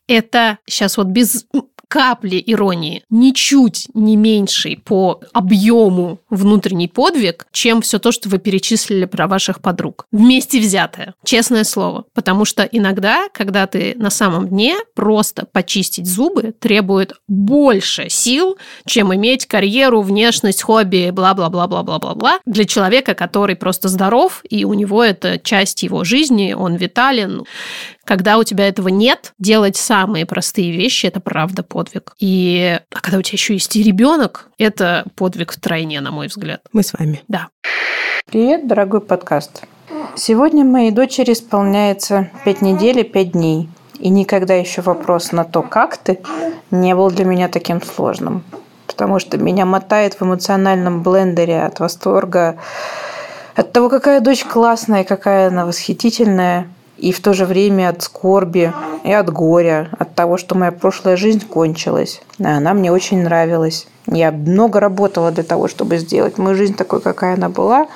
это 0.08 0.58
сейчас 0.66 0.96
вот 0.96 1.06
без 1.06 1.46
капли 1.88 2.42
иронии, 2.44 3.02
ничуть 3.10 3.86
не 3.94 4.16
меньший 4.16 4.76
по 4.76 5.20
объему 5.32 6.18
внутренний 6.30 6.88
подвиг, 6.88 7.46
чем 7.52 7.82
все 7.82 7.98
то, 7.98 8.12
что 8.12 8.28
вы 8.28 8.38
перечислили 8.38 9.04
про 9.04 9.26
ваших 9.26 9.60
подруг. 9.60 10.06
Вместе 10.12 10.60
взятое, 10.60 11.14
честное 11.24 11.64
слово. 11.64 12.04
Потому 12.14 12.44
что 12.44 12.62
иногда, 12.62 13.28
когда 13.32 13.66
ты 13.66 13.94
на 13.96 14.10
самом 14.10 14.48
дне, 14.48 14.76
просто 14.94 15.46
почистить 15.50 16.06
зубы 16.06 16.54
требует 16.58 17.14
больше 17.28 18.08
сил, 18.08 18.56
чем 18.86 19.14
иметь 19.14 19.46
карьеру, 19.46 20.02
внешность, 20.02 20.62
хобби, 20.62 21.10
бла-бла-бла-бла-бла-бла-бла. 21.10 22.40
Для 22.46 22.64
человека, 22.64 23.14
который 23.14 23.56
просто 23.56 23.88
здоров, 23.88 24.42
и 24.48 24.64
у 24.64 24.74
него 24.74 25.02
это 25.02 25.38
часть 25.38 25.82
его 25.82 26.04
жизни, 26.04 26.52
он 26.52 26.76
витален. 26.76 27.44
Когда 28.04 28.36
у 28.36 28.44
тебя 28.44 28.68
этого 28.68 28.88
нет, 28.88 29.32
делать 29.38 29.76
самые 29.76 30.26
простые 30.26 30.72
вещи– 30.72 31.06
это 31.08 31.20
правда 31.20 31.62
подвиг. 31.62 32.14
И 32.18 32.78
а 32.94 33.00
когда 33.00 33.18
у 33.18 33.22
тебя 33.22 33.36
еще 33.36 33.54
есть 33.54 33.74
и 33.76 33.82
ребенок, 33.82 34.48
это 34.58 35.06
подвиг 35.16 35.52
втройне, 35.52 36.00
на 36.02 36.10
мой 36.10 36.26
взгляд. 36.26 36.60
Мы 36.72 36.82
с 36.82 36.92
вами. 36.92 37.22
Да. 37.28 37.48
Привет, 38.26 38.68
дорогой 38.68 39.00
подкаст. 39.00 39.62
Сегодня 40.16 40.64
моей 40.64 40.90
дочери 40.90 41.32
исполняется 41.32 42.30
5 42.44 42.60
недель 42.60 43.00
и 43.00 43.04
5 43.04 43.32
дней. 43.32 43.68
И 43.98 44.10
никогда 44.10 44.54
еще 44.54 44.82
вопрос 44.82 45.32
на 45.32 45.44
то, 45.44 45.62
как 45.62 45.96
ты, 45.96 46.20
не 46.70 46.94
был 46.94 47.10
для 47.10 47.24
меня 47.24 47.48
таким 47.48 47.80
сложным. 47.82 48.44
Потому 48.86 49.18
что 49.18 49.38
меня 49.38 49.64
мотает 49.64 50.14
в 50.14 50.22
эмоциональном 50.22 51.02
блендере 51.02 51.62
от 51.62 51.80
восторга, 51.80 52.58
от 53.54 53.72
того, 53.72 53.88
какая 53.88 54.20
дочь 54.20 54.44
классная, 54.44 55.04
какая 55.04 55.48
она 55.48 55.64
восхитительная– 55.64 56.68
и 56.96 57.12
в 57.12 57.20
то 57.20 57.32
же 57.32 57.44
время 57.44 57.90
от 57.90 58.02
скорби 58.02 58.72
и 59.02 59.12
от 59.12 59.30
горя, 59.30 59.90
от 59.98 60.14
того, 60.14 60.36
что 60.36 60.54
моя 60.54 60.72
прошлая 60.72 61.16
жизнь 61.16 61.46
кончилась. 61.46 62.22
А 62.38 62.56
она 62.56 62.74
мне 62.74 62.92
очень 62.92 63.22
нравилась. 63.22 63.86
Я 64.06 64.32
много 64.32 64.80
работала 64.80 65.30
для 65.30 65.44
того, 65.44 65.68
чтобы 65.68 65.98
сделать 65.98 66.38
мою 66.38 66.56
жизнь 66.56 66.74
такой, 66.74 67.00
какая 67.00 67.34
она 67.34 67.48
была, 67.48 67.88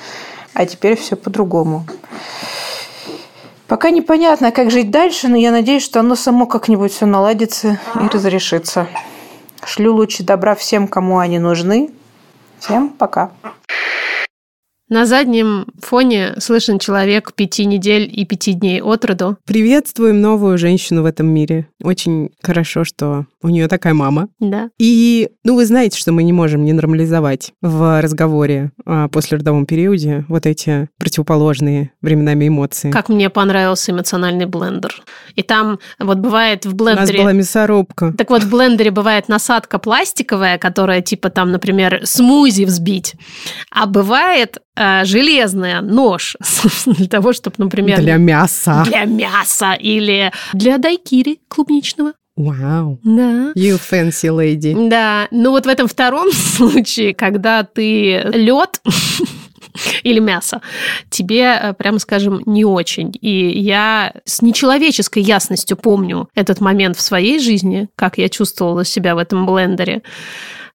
а 0.54 0.66
теперь 0.66 0.96
все 0.96 1.16
по-другому. 1.16 1.84
Пока 3.66 3.90
непонятно, 3.90 4.50
как 4.50 4.70
жить 4.70 4.90
дальше, 4.90 5.28
но 5.28 5.36
я 5.36 5.52
надеюсь, 5.52 5.84
что 5.84 6.00
оно 6.00 6.16
само 6.16 6.46
как-нибудь 6.46 6.92
все 6.92 7.04
наладится 7.04 7.78
и 7.94 8.08
разрешится. 8.08 8.86
Шлю 9.64 9.94
лучи 9.94 10.22
добра 10.22 10.54
всем, 10.54 10.88
кому 10.88 11.18
они 11.18 11.38
нужны. 11.38 11.90
Всем 12.58 12.88
пока. 12.88 13.30
На 14.90 15.04
заднем 15.04 15.66
фоне 15.82 16.34
слышен 16.38 16.78
человек 16.78 17.34
пяти 17.34 17.66
недель 17.66 18.10
и 18.10 18.24
пяти 18.24 18.54
дней 18.54 18.80
от 18.80 19.04
роду. 19.04 19.36
Приветствуем 19.44 20.22
новую 20.22 20.56
женщину 20.56 21.02
в 21.02 21.04
этом 21.04 21.26
мире. 21.26 21.68
Очень 21.82 22.30
хорошо, 22.42 22.84
что 22.84 23.26
у 23.42 23.50
нее 23.50 23.68
такая 23.68 23.92
мама. 23.92 24.28
Да. 24.40 24.70
И, 24.78 25.28
ну, 25.44 25.56
вы 25.56 25.66
знаете, 25.66 25.98
что 25.98 26.12
мы 26.12 26.22
не 26.22 26.32
можем 26.32 26.64
не 26.64 26.72
нормализовать 26.72 27.52
в 27.60 28.00
разговоре 28.00 28.72
о 28.86 29.08
послеродовом 29.08 29.66
периоде 29.66 30.24
вот 30.26 30.46
эти 30.46 30.88
противоположные 30.98 31.92
временами 32.00 32.48
эмоции. 32.48 32.90
Как 32.90 33.10
мне 33.10 33.28
понравился 33.28 33.92
эмоциональный 33.92 34.46
блендер. 34.46 35.02
И 35.34 35.42
там 35.42 35.78
вот 35.98 36.16
бывает 36.16 36.64
в 36.64 36.74
блендере... 36.74 37.08
У 37.08 37.12
нас 37.12 37.24
была 37.24 37.32
мясорубка. 37.32 38.14
Так 38.16 38.30
вот, 38.30 38.42
в 38.42 38.50
блендере 38.50 38.90
бывает 38.90 39.28
насадка 39.28 39.78
пластиковая, 39.78 40.56
которая 40.56 41.02
типа 41.02 41.28
там, 41.28 41.52
например, 41.52 42.00
смузи 42.04 42.64
взбить. 42.64 43.16
А 43.70 43.84
бывает 43.84 44.62
железная 45.04 45.80
нож 45.80 46.36
для 46.86 47.06
того, 47.06 47.32
чтобы, 47.32 47.56
например... 47.58 48.00
Для 48.00 48.16
мяса. 48.16 48.84
Для 48.86 49.04
мяса 49.04 49.72
или 49.74 50.32
для 50.52 50.78
дайкири 50.78 51.40
клубничного. 51.48 52.12
Вау. 52.38 53.00
Да. 53.02 53.52
You 53.56 53.80
fancy 53.80 54.30
lady. 54.30 54.88
Да. 54.88 55.26
Ну 55.32 55.50
вот 55.50 55.66
в 55.66 55.68
этом 55.68 55.88
втором 55.88 56.30
случае, 56.32 57.12
когда 57.12 57.64
ты 57.64 58.22
лед 58.32 58.80
или 60.04 60.20
мясо, 60.20 60.62
тебе, 61.10 61.58
э, 61.60 61.72
прямо 61.74 61.98
скажем, 61.98 62.40
не 62.46 62.64
очень. 62.64 63.12
И 63.20 63.58
я 63.58 64.12
с 64.24 64.40
нечеловеческой 64.40 65.22
ясностью 65.22 65.76
помню 65.76 66.28
этот 66.36 66.60
момент 66.60 66.96
в 66.96 67.00
своей 67.00 67.40
жизни, 67.40 67.88
как 67.96 68.18
я 68.18 68.28
чувствовала 68.28 68.84
себя 68.84 69.16
в 69.16 69.18
этом 69.18 69.44
блендере. 69.44 70.02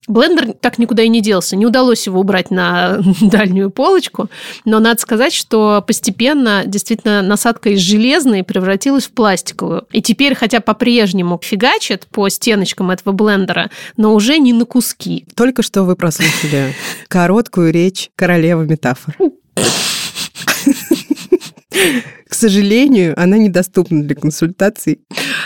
Блендер 0.07 0.53
так 0.53 0.79
никуда 0.79 1.03
и 1.03 1.07
не 1.07 1.21
делся. 1.21 1.55
Не 1.55 1.65
удалось 1.65 2.05
его 2.05 2.19
убрать 2.19 2.51
на 2.51 2.99
дальнюю 3.21 3.69
полочку. 3.69 4.29
Но 4.65 4.79
надо 4.79 4.99
сказать, 4.99 5.33
что 5.33 5.83
постепенно 5.85 6.63
действительно 6.65 7.21
насадка 7.21 7.69
из 7.69 7.79
железной 7.79 8.43
превратилась 8.43 9.05
в 9.05 9.11
пластиковую. 9.11 9.85
И 9.91 10.01
теперь, 10.01 10.35
хотя 10.35 10.59
по-прежнему 10.59 11.39
фигачит 11.41 12.07
по 12.07 12.27
стеночкам 12.29 12.91
этого 12.91 13.13
блендера, 13.13 13.69
но 13.95 14.13
уже 14.13 14.39
не 14.39 14.51
на 14.51 14.65
куски. 14.65 15.25
Только 15.35 15.63
что 15.63 15.83
вы 15.83 15.95
прослушали 15.95 16.75
короткую 17.07 17.71
речь 17.71 18.09
королевы 18.15 18.65
метафор. 18.65 19.15
К 22.33 22.35
сожалению, 22.35 23.13
она 23.15 23.37
недоступна 23.37 24.01
для 24.01 24.15
консультаций 24.15 25.01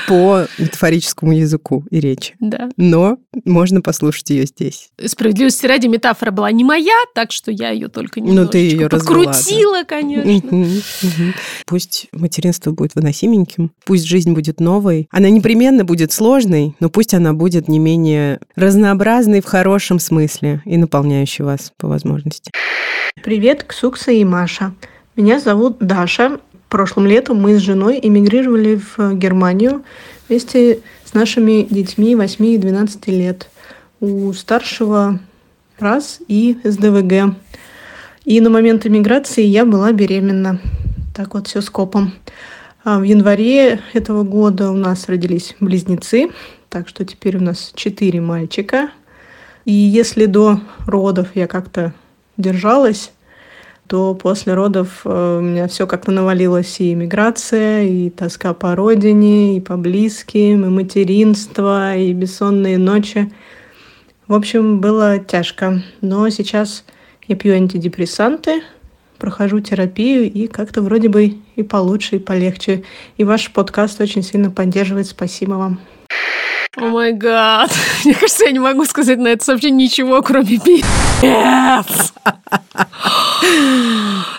по 0.08 0.46
метафорическому 0.58 1.34
языку 1.34 1.84
и 1.92 2.00
речи. 2.00 2.36
Да. 2.40 2.70
Но 2.78 3.18
можно 3.44 3.82
послушать 3.82 4.30
ее 4.30 4.46
здесь. 4.46 4.88
Справедливости 5.06 5.66
ради, 5.66 5.88
метафора 5.88 6.32
была 6.32 6.50
не 6.50 6.64
моя, 6.64 6.96
так 7.14 7.34
что 7.34 7.52
я 7.52 7.72
ее 7.72 7.90
только 7.90 8.22
Ну, 8.22 8.28
ты 8.28 8.32
немножечко 8.32 8.58
её 8.58 8.88
развела, 8.88 9.24
подкрутила, 9.26 9.84
конечно. 9.84 10.32
Мгм, 10.32 10.82
мгм. 11.02 11.34
Пусть 11.66 12.08
материнство 12.14 12.72
будет 12.72 12.96
выносименьким, 12.96 13.74
пусть 13.84 14.06
жизнь 14.06 14.32
будет 14.32 14.62
новой. 14.62 15.10
Она 15.12 15.30
непременно 15.30 15.84
будет 15.84 16.14
сложной, 16.14 16.74
но 16.80 16.90
пусть 16.90 17.14
она 17.14 17.34
будет 17.34 17.68
не 17.68 17.80
менее 17.80 18.40
разнообразной 18.56 19.42
в 19.42 19.46
хорошем 19.46 20.00
смысле 20.00 20.62
и 20.64 20.78
наполняющей 20.78 21.44
вас 21.44 21.74
по 21.78 21.90
возможности. 21.90 22.50
Привет, 23.22 23.66
Ксукса 23.66 24.14
и 24.14 24.24
Маша. 24.24 24.74
Меня 25.18 25.40
зовут 25.40 25.80
Даша. 25.80 26.40
Прошлым 26.70 27.08
летом 27.08 27.42
мы 27.42 27.58
с 27.58 27.62
женой 27.62 28.00
эмигрировали 28.02 28.76
в 28.76 29.14
Германию 29.14 29.84
вместе 30.28 30.82
с 31.06 31.14
нашими 31.14 31.64
детьми 31.70 32.16
8 32.16 32.46
и 32.46 32.58
12 32.58 33.08
лет. 33.08 33.50
У 34.02 34.34
старшего 34.34 35.20
раз 35.80 36.20
и 36.28 36.58
СДВГ. 36.64 37.36
И 38.26 38.42
на 38.42 38.50
момент 38.50 38.86
эмиграции 38.86 39.44
я 39.44 39.66
была 39.66 39.94
беременна. 39.94 40.60
Так 41.16 41.34
вот, 41.34 41.48
все 41.48 41.62
скопом. 41.62 42.14
А 42.84 43.00
в 43.00 43.04
январе 43.04 43.80
этого 43.94 44.24
года 44.24 44.70
у 44.70 44.76
нас 44.76 45.08
родились 45.08 45.56
близнецы, 45.60 46.30
так 46.70 46.90
что 46.90 47.06
теперь 47.06 47.38
у 47.38 47.42
нас 47.42 47.72
четыре 47.76 48.20
мальчика. 48.20 48.92
И 49.64 49.72
если 49.72 50.26
до 50.26 50.60
родов 50.86 51.30
я 51.34 51.48
как-то 51.48 51.94
держалась, 52.36 53.12
то 53.88 54.14
после 54.14 54.54
родов 54.54 55.02
э, 55.06 55.38
у 55.40 55.42
меня 55.42 55.68
все 55.68 55.88
как-то 55.88 56.12
навалилось 56.12 56.80
и 56.80 56.94
иммиграция, 56.94 57.84
и 57.84 58.10
тоска 58.10 58.54
по 58.54 58.76
родине, 58.76 59.58
и 59.58 59.62
по 59.62 59.78
близким, 59.78 60.66
и 60.66 60.70
материнство, 60.70 61.96
и 61.96 62.14
бессонные 62.14 62.78
ночи. 62.78 63.32
В 64.28 64.34
общем, 64.34 64.82
было 64.82 65.20
тяжко. 65.20 65.82
Но 66.02 66.30
сейчас 66.30 66.84
я 67.28 67.36
пью 67.36 67.54
антидепрессанты, 67.56 68.62
прохожу 69.18 69.60
терапию, 69.62 70.32
и 70.32 70.48
как-то 70.48 70.82
вроде 70.82 71.10
бы 71.10 71.38
и 71.56 71.64
получше, 71.64 72.18
и 72.18 72.20
полегче. 72.20 72.84
И 73.18 73.24
ваш 73.24 73.52
подкаст 73.52 74.02
очень 74.02 74.24
сильно 74.24 74.52
поддерживает. 74.52 75.08
Спасибо 75.08 75.54
вам. 75.54 75.80
О 76.78 76.86
май 76.86 77.12
гад. 77.12 77.72
Мне 78.06 78.14
кажется, 78.14 78.46
я 78.46 78.52
не 78.52 78.60
могу 78.60 78.86
сказать 78.86 79.18
на 79.18 79.30
это 79.30 79.44
сообщение 79.44 79.88
ничего, 79.88 80.22
кроме 80.22 80.60
пи***ц. 80.60 82.14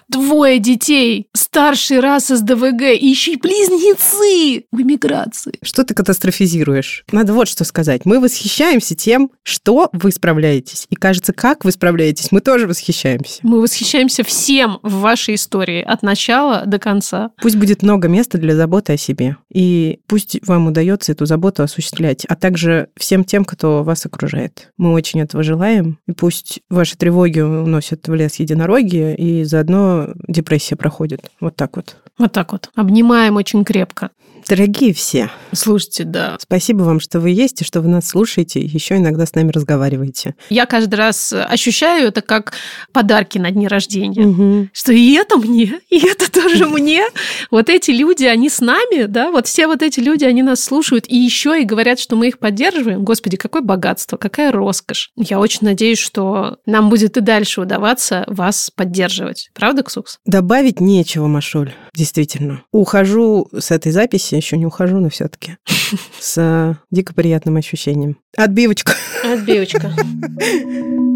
Двое 0.08 0.58
детей, 0.58 1.28
старший 1.34 2.00
раз 2.00 2.28
СДВГ, 2.28 2.82
и 2.98 3.06
еще 3.06 3.32
и 3.32 3.36
близнецы 3.36 4.64
в 4.72 4.80
эмиграции. 4.80 5.52
Что 5.62 5.84
ты 5.84 5.94
катастрофизируешь? 5.94 7.04
Надо 7.12 7.34
вот 7.34 7.46
что 7.48 7.64
сказать. 7.64 8.06
Мы 8.06 8.18
восхищаемся 8.18 8.94
тем, 8.94 9.30
что 9.42 9.90
вы 9.92 10.10
справляетесь. 10.10 10.86
И 10.88 10.94
кажется, 10.94 11.32
как 11.32 11.64
вы 11.64 11.72
справляетесь, 11.72 12.32
мы 12.32 12.40
тоже 12.40 12.66
восхищаемся. 12.66 13.40
Мы 13.42 13.60
восхищаемся 13.60 14.24
всем 14.24 14.78
в 14.82 15.00
вашей 15.00 15.34
истории, 15.34 15.82
от 15.82 16.02
начала 16.02 16.64
до 16.64 16.78
конца. 16.78 17.30
Пусть 17.42 17.56
будет 17.56 17.82
много 17.82 18.08
места 18.08 18.38
для 18.38 18.56
заботы 18.56 18.94
о 18.94 18.96
себе. 18.96 19.36
И 19.52 20.00
пусть 20.06 20.38
вам 20.46 20.68
удается 20.68 21.12
эту 21.12 21.26
заботу 21.26 21.62
осуществлять, 21.62 22.24
а 22.26 22.36
также 22.36 22.88
всем 22.96 23.24
тем, 23.24 23.44
кто 23.44 23.82
вас 23.82 24.06
окружает. 24.06 24.72
Мы 24.78 24.92
очень 24.92 25.20
этого 25.20 25.42
желаем. 25.42 25.98
И 26.06 26.12
пусть 26.12 26.60
ваши 26.70 26.96
тревоги 26.96 27.40
уносят 27.40 28.08
в 28.08 28.14
лес 28.14 28.36
единороги, 28.36 29.14
и 29.14 29.44
заодно 29.44 29.97
депрессия 30.26 30.76
проходит. 30.76 31.30
Вот 31.40 31.56
так 31.56 31.76
вот. 31.76 31.96
Вот 32.18 32.32
так 32.32 32.52
вот. 32.52 32.70
Обнимаем 32.74 33.36
очень 33.36 33.64
крепко. 33.64 34.10
Дорогие 34.48 34.94
все, 34.94 35.30
Слушайте, 35.52 36.04
да. 36.04 36.36
спасибо 36.40 36.82
вам, 36.82 37.00
что 37.00 37.20
вы 37.20 37.30
есть, 37.30 37.60
и 37.60 37.64
что 37.64 37.82
вы 37.82 37.88
нас 37.88 38.08
слушаете, 38.08 38.60
и 38.60 38.66
еще 38.66 38.96
иногда 38.96 39.26
с 39.26 39.34
нами 39.34 39.50
разговариваете. 39.50 40.34
Я 40.48 40.64
каждый 40.64 40.94
раз 40.94 41.32
ощущаю 41.32 42.08
это 42.08 42.22
как 42.22 42.54
подарки 42.92 43.36
на 43.38 43.50
дни 43.50 43.68
рождения. 43.68 44.22
Мгм. 44.22 44.70
Что 44.72 44.92
и 44.92 45.12
это 45.12 45.36
мне, 45.36 45.80
и 45.90 45.98
это 45.98 46.30
тоже 46.32 46.66
мне. 46.68 47.04
Вот 47.50 47.68
эти 47.68 47.90
люди, 47.90 48.24
они 48.24 48.48
с 48.48 48.60
нами, 48.60 49.04
да, 49.04 49.30
вот 49.30 49.46
все 49.46 49.66
вот 49.66 49.82
эти 49.82 50.00
люди, 50.00 50.24
они 50.24 50.42
нас 50.42 50.64
слушают, 50.64 51.04
и 51.08 51.16
еще 51.16 51.60
и 51.60 51.64
говорят, 51.64 51.98
что 51.98 52.16
мы 52.16 52.28
их 52.28 52.38
поддерживаем. 52.38 53.04
Господи, 53.04 53.36
какое 53.36 53.62
богатство, 53.62 54.16
какая 54.16 54.50
роскошь. 54.50 55.10
Я 55.16 55.40
очень 55.40 55.60
надеюсь, 55.62 55.98
что 55.98 56.56
нам 56.64 56.88
будет 56.88 57.16
и 57.16 57.20
дальше 57.20 57.60
удаваться 57.60 58.24
вас 58.26 58.70
поддерживать. 58.74 59.50
Правда, 59.54 59.82
Ксукс? 59.82 60.18
Добавить 60.24 60.80
нечего, 60.80 61.26
Машуль, 61.26 61.72
действительно. 61.98 62.62
Ухожу 62.72 63.48
с 63.58 63.70
этой 63.72 63.92
записи, 63.92 64.36
еще 64.36 64.56
не 64.56 64.64
ухожу, 64.64 65.00
но 65.00 65.10
все-таки 65.10 65.56
с 66.20 66.38
э, 66.38 66.74
дико 66.90 67.12
приятным 67.12 67.56
ощущением. 67.56 68.16
Отбивочка. 68.36 68.94
Отбивочка. 69.24 69.92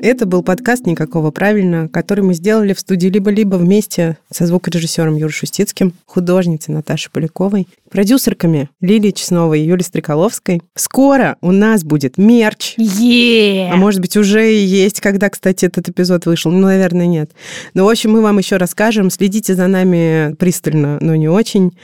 Это 0.00 0.26
был 0.26 0.44
подкаст 0.44 0.86
«Никакого 0.86 1.32
правильно», 1.32 1.88
который 1.88 2.22
мы 2.22 2.32
сделали 2.32 2.72
в 2.72 2.78
студии 2.78 3.08
«Либо-либо» 3.08 3.56
вместе 3.56 4.16
со 4.30 4.46
звукорежиссером 4.46 5.16
Юрой 5.16 5.32
Шустицким, 5.32 5.92
художницей 6.06 6.72
Наташей 6.72 7.10
Поляковой, 7.10 7.66
продюсерками 7.90 8.70
Лилией 8.80 9.12
Чесновой 9.12 9.60
и 9.60 9.64
Юлией 9.64 9.84
Стреколовской. 9.84 10.62
Скоро 10.74 11.36
у 11.40 11.52
нас 11.52 11.84
будет 11.84 12.18
мерч. 12.18 12.74
Е! 12.76 13.70
А 13.72 13.76
может 13.76 14.00
быть, 14.00 14.16
уже 14.16 14.52
и 14.52 14.58
есть, 14.58 15.00
когда, 15.00 15.28
кстати, 15.28 15.64
этот 15.64 15.88
эпизод 15.88 16.26
вышел. 16.26 16.50
Ну, 16.50 16.66
наверное, 16.66 17.06
нет. 17.06 17.32
Но, 17.74 17.84
в 17.84 17.88
общем, 17.88 18.12
мы 18.12 18.20
вам 18.20 18.38
еще 18.38 18.56
расскажем. 18.56 19.10
Следите 19.10 19.54
за 19.54 19.66
нами 19.66 20.34
пристально, 20.34 20.98
но 21.00 21.14
не 21.16 21.28
очень. 21.28 21.76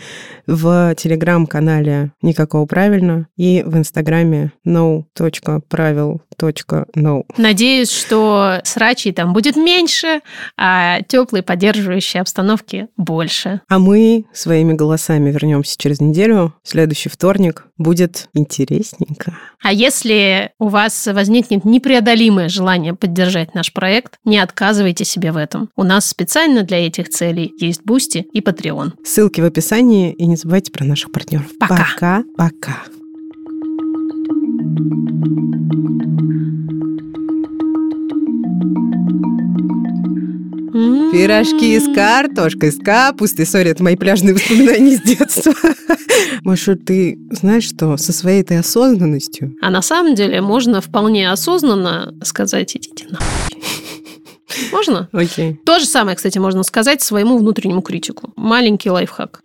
В 0.47 0.95
телеграм-канале 0.97 2.13
«Никакого 2.23 2.67
правильно» 2.67 3.29
и 3.37 3.63
в 3.65 3.77
инстаграме 3.77 4.53
no.pravil.no. 4.67 6.25
Надеюсь, 7.37 7.91
что 7.91 8.61
срачей 8.65 9.13
там 9.13 9.33
будет 9.33 9.57
меньше, 9.57 10.21
а 10.57 11.01
теплой 11.03 11.43
поддерживающей 11.43 12.21
обстановки 12.21 12.89
больше. 12.97 13.61
А 13.69 13.79
мы 13.79 14.25
своими 14.33 14.73
голосами 14.75 15.31
вернемся 15.31 15.77
через 15.79 15.94
неделю. 16.01 16.55
Следующий 16.63 17.09
вторник 17.09 17.67
будет 17.79 18.29
интересненько. 18.35 19.37
А 19.63 19.73
если 19.73 20.51
у 20.59 20.69
вас 20.69 21.07
возникнет 21.07 21.65
непреодолимое 21.65 22.49
желание 22.49 22.95
поддержать 22.95 23.55
наш 23.55 23.73
проект, 23.73 24.19
не 24.25 24.39
отказывайте 24.39 25.05
себе 25.05 25.33
в 25.33 25.37
этом. 25.37 25.71
У 25.77 25.83
нас 25.83 26.07
специально 26.07 26.63
для 26.63 26.87
этих 26.87 27.09
целей 27.09 27.53
есть 27.59 27.83
Boosty 27.85 28.27
и 28.33 28.41
Patreon. 28.41 28.93
Ссылки 29.05 29.41
в 29.41 29.45
описании 29.45 30.13
и 30.13 30.27
не 30.27 30.37
забывайте 30.37 30.73
про 30.73 30.85
наших 30.85 31.13
партнеров. 31.13 31.47
Пока. 31.59 32.23
Пока-пока. 40.75 41.13
Пирожки 41.13 41.79
с 41.79 41.95
картошкой, 41.95 42.73
с 42.73 42.79
капустой. 42.79 43.47
Сори, 43.47 43.71
это 43.71 43.85
мои 43.85 43.95
пляжные 43.95 44.35
воспоминания 44.35 44.97
с 44.97 45.03
детства. 45.03 45.55
Маша, 46.43 46.75
ты 46.75 47.17
знаешь 47.31 47.65
что, 47.65 47.97
со 47.97 48.13
своей 48.13 48.43
этой 48.43 48.59
осознанностью 48.59 49.55
А 49.63 49.71
на 49.71 49.83
самом 49.83 50.17
деле 50.17 50.41
можно 50.41 50.81
вполне 50.81 51.31
осознанно 51.31 52.13
сказать 52.25 52.77
«идите 52.77 53.07
на». 53.09 53.21
Можно? 54.73 55.09
Окей. 55.13 55.61
То 55.65 55.79
же 55.79 55.87
самое, 55.87 56.17
кстати, 56.17 56.39
можно 56.39 56.63
сказать 56.65 57.03
своему 57.03 57.39
внутреннему 57.39 57.83
критику. 57.83 58.33
Маленький 58.37 58.91
лайфхак. 58.91 59.43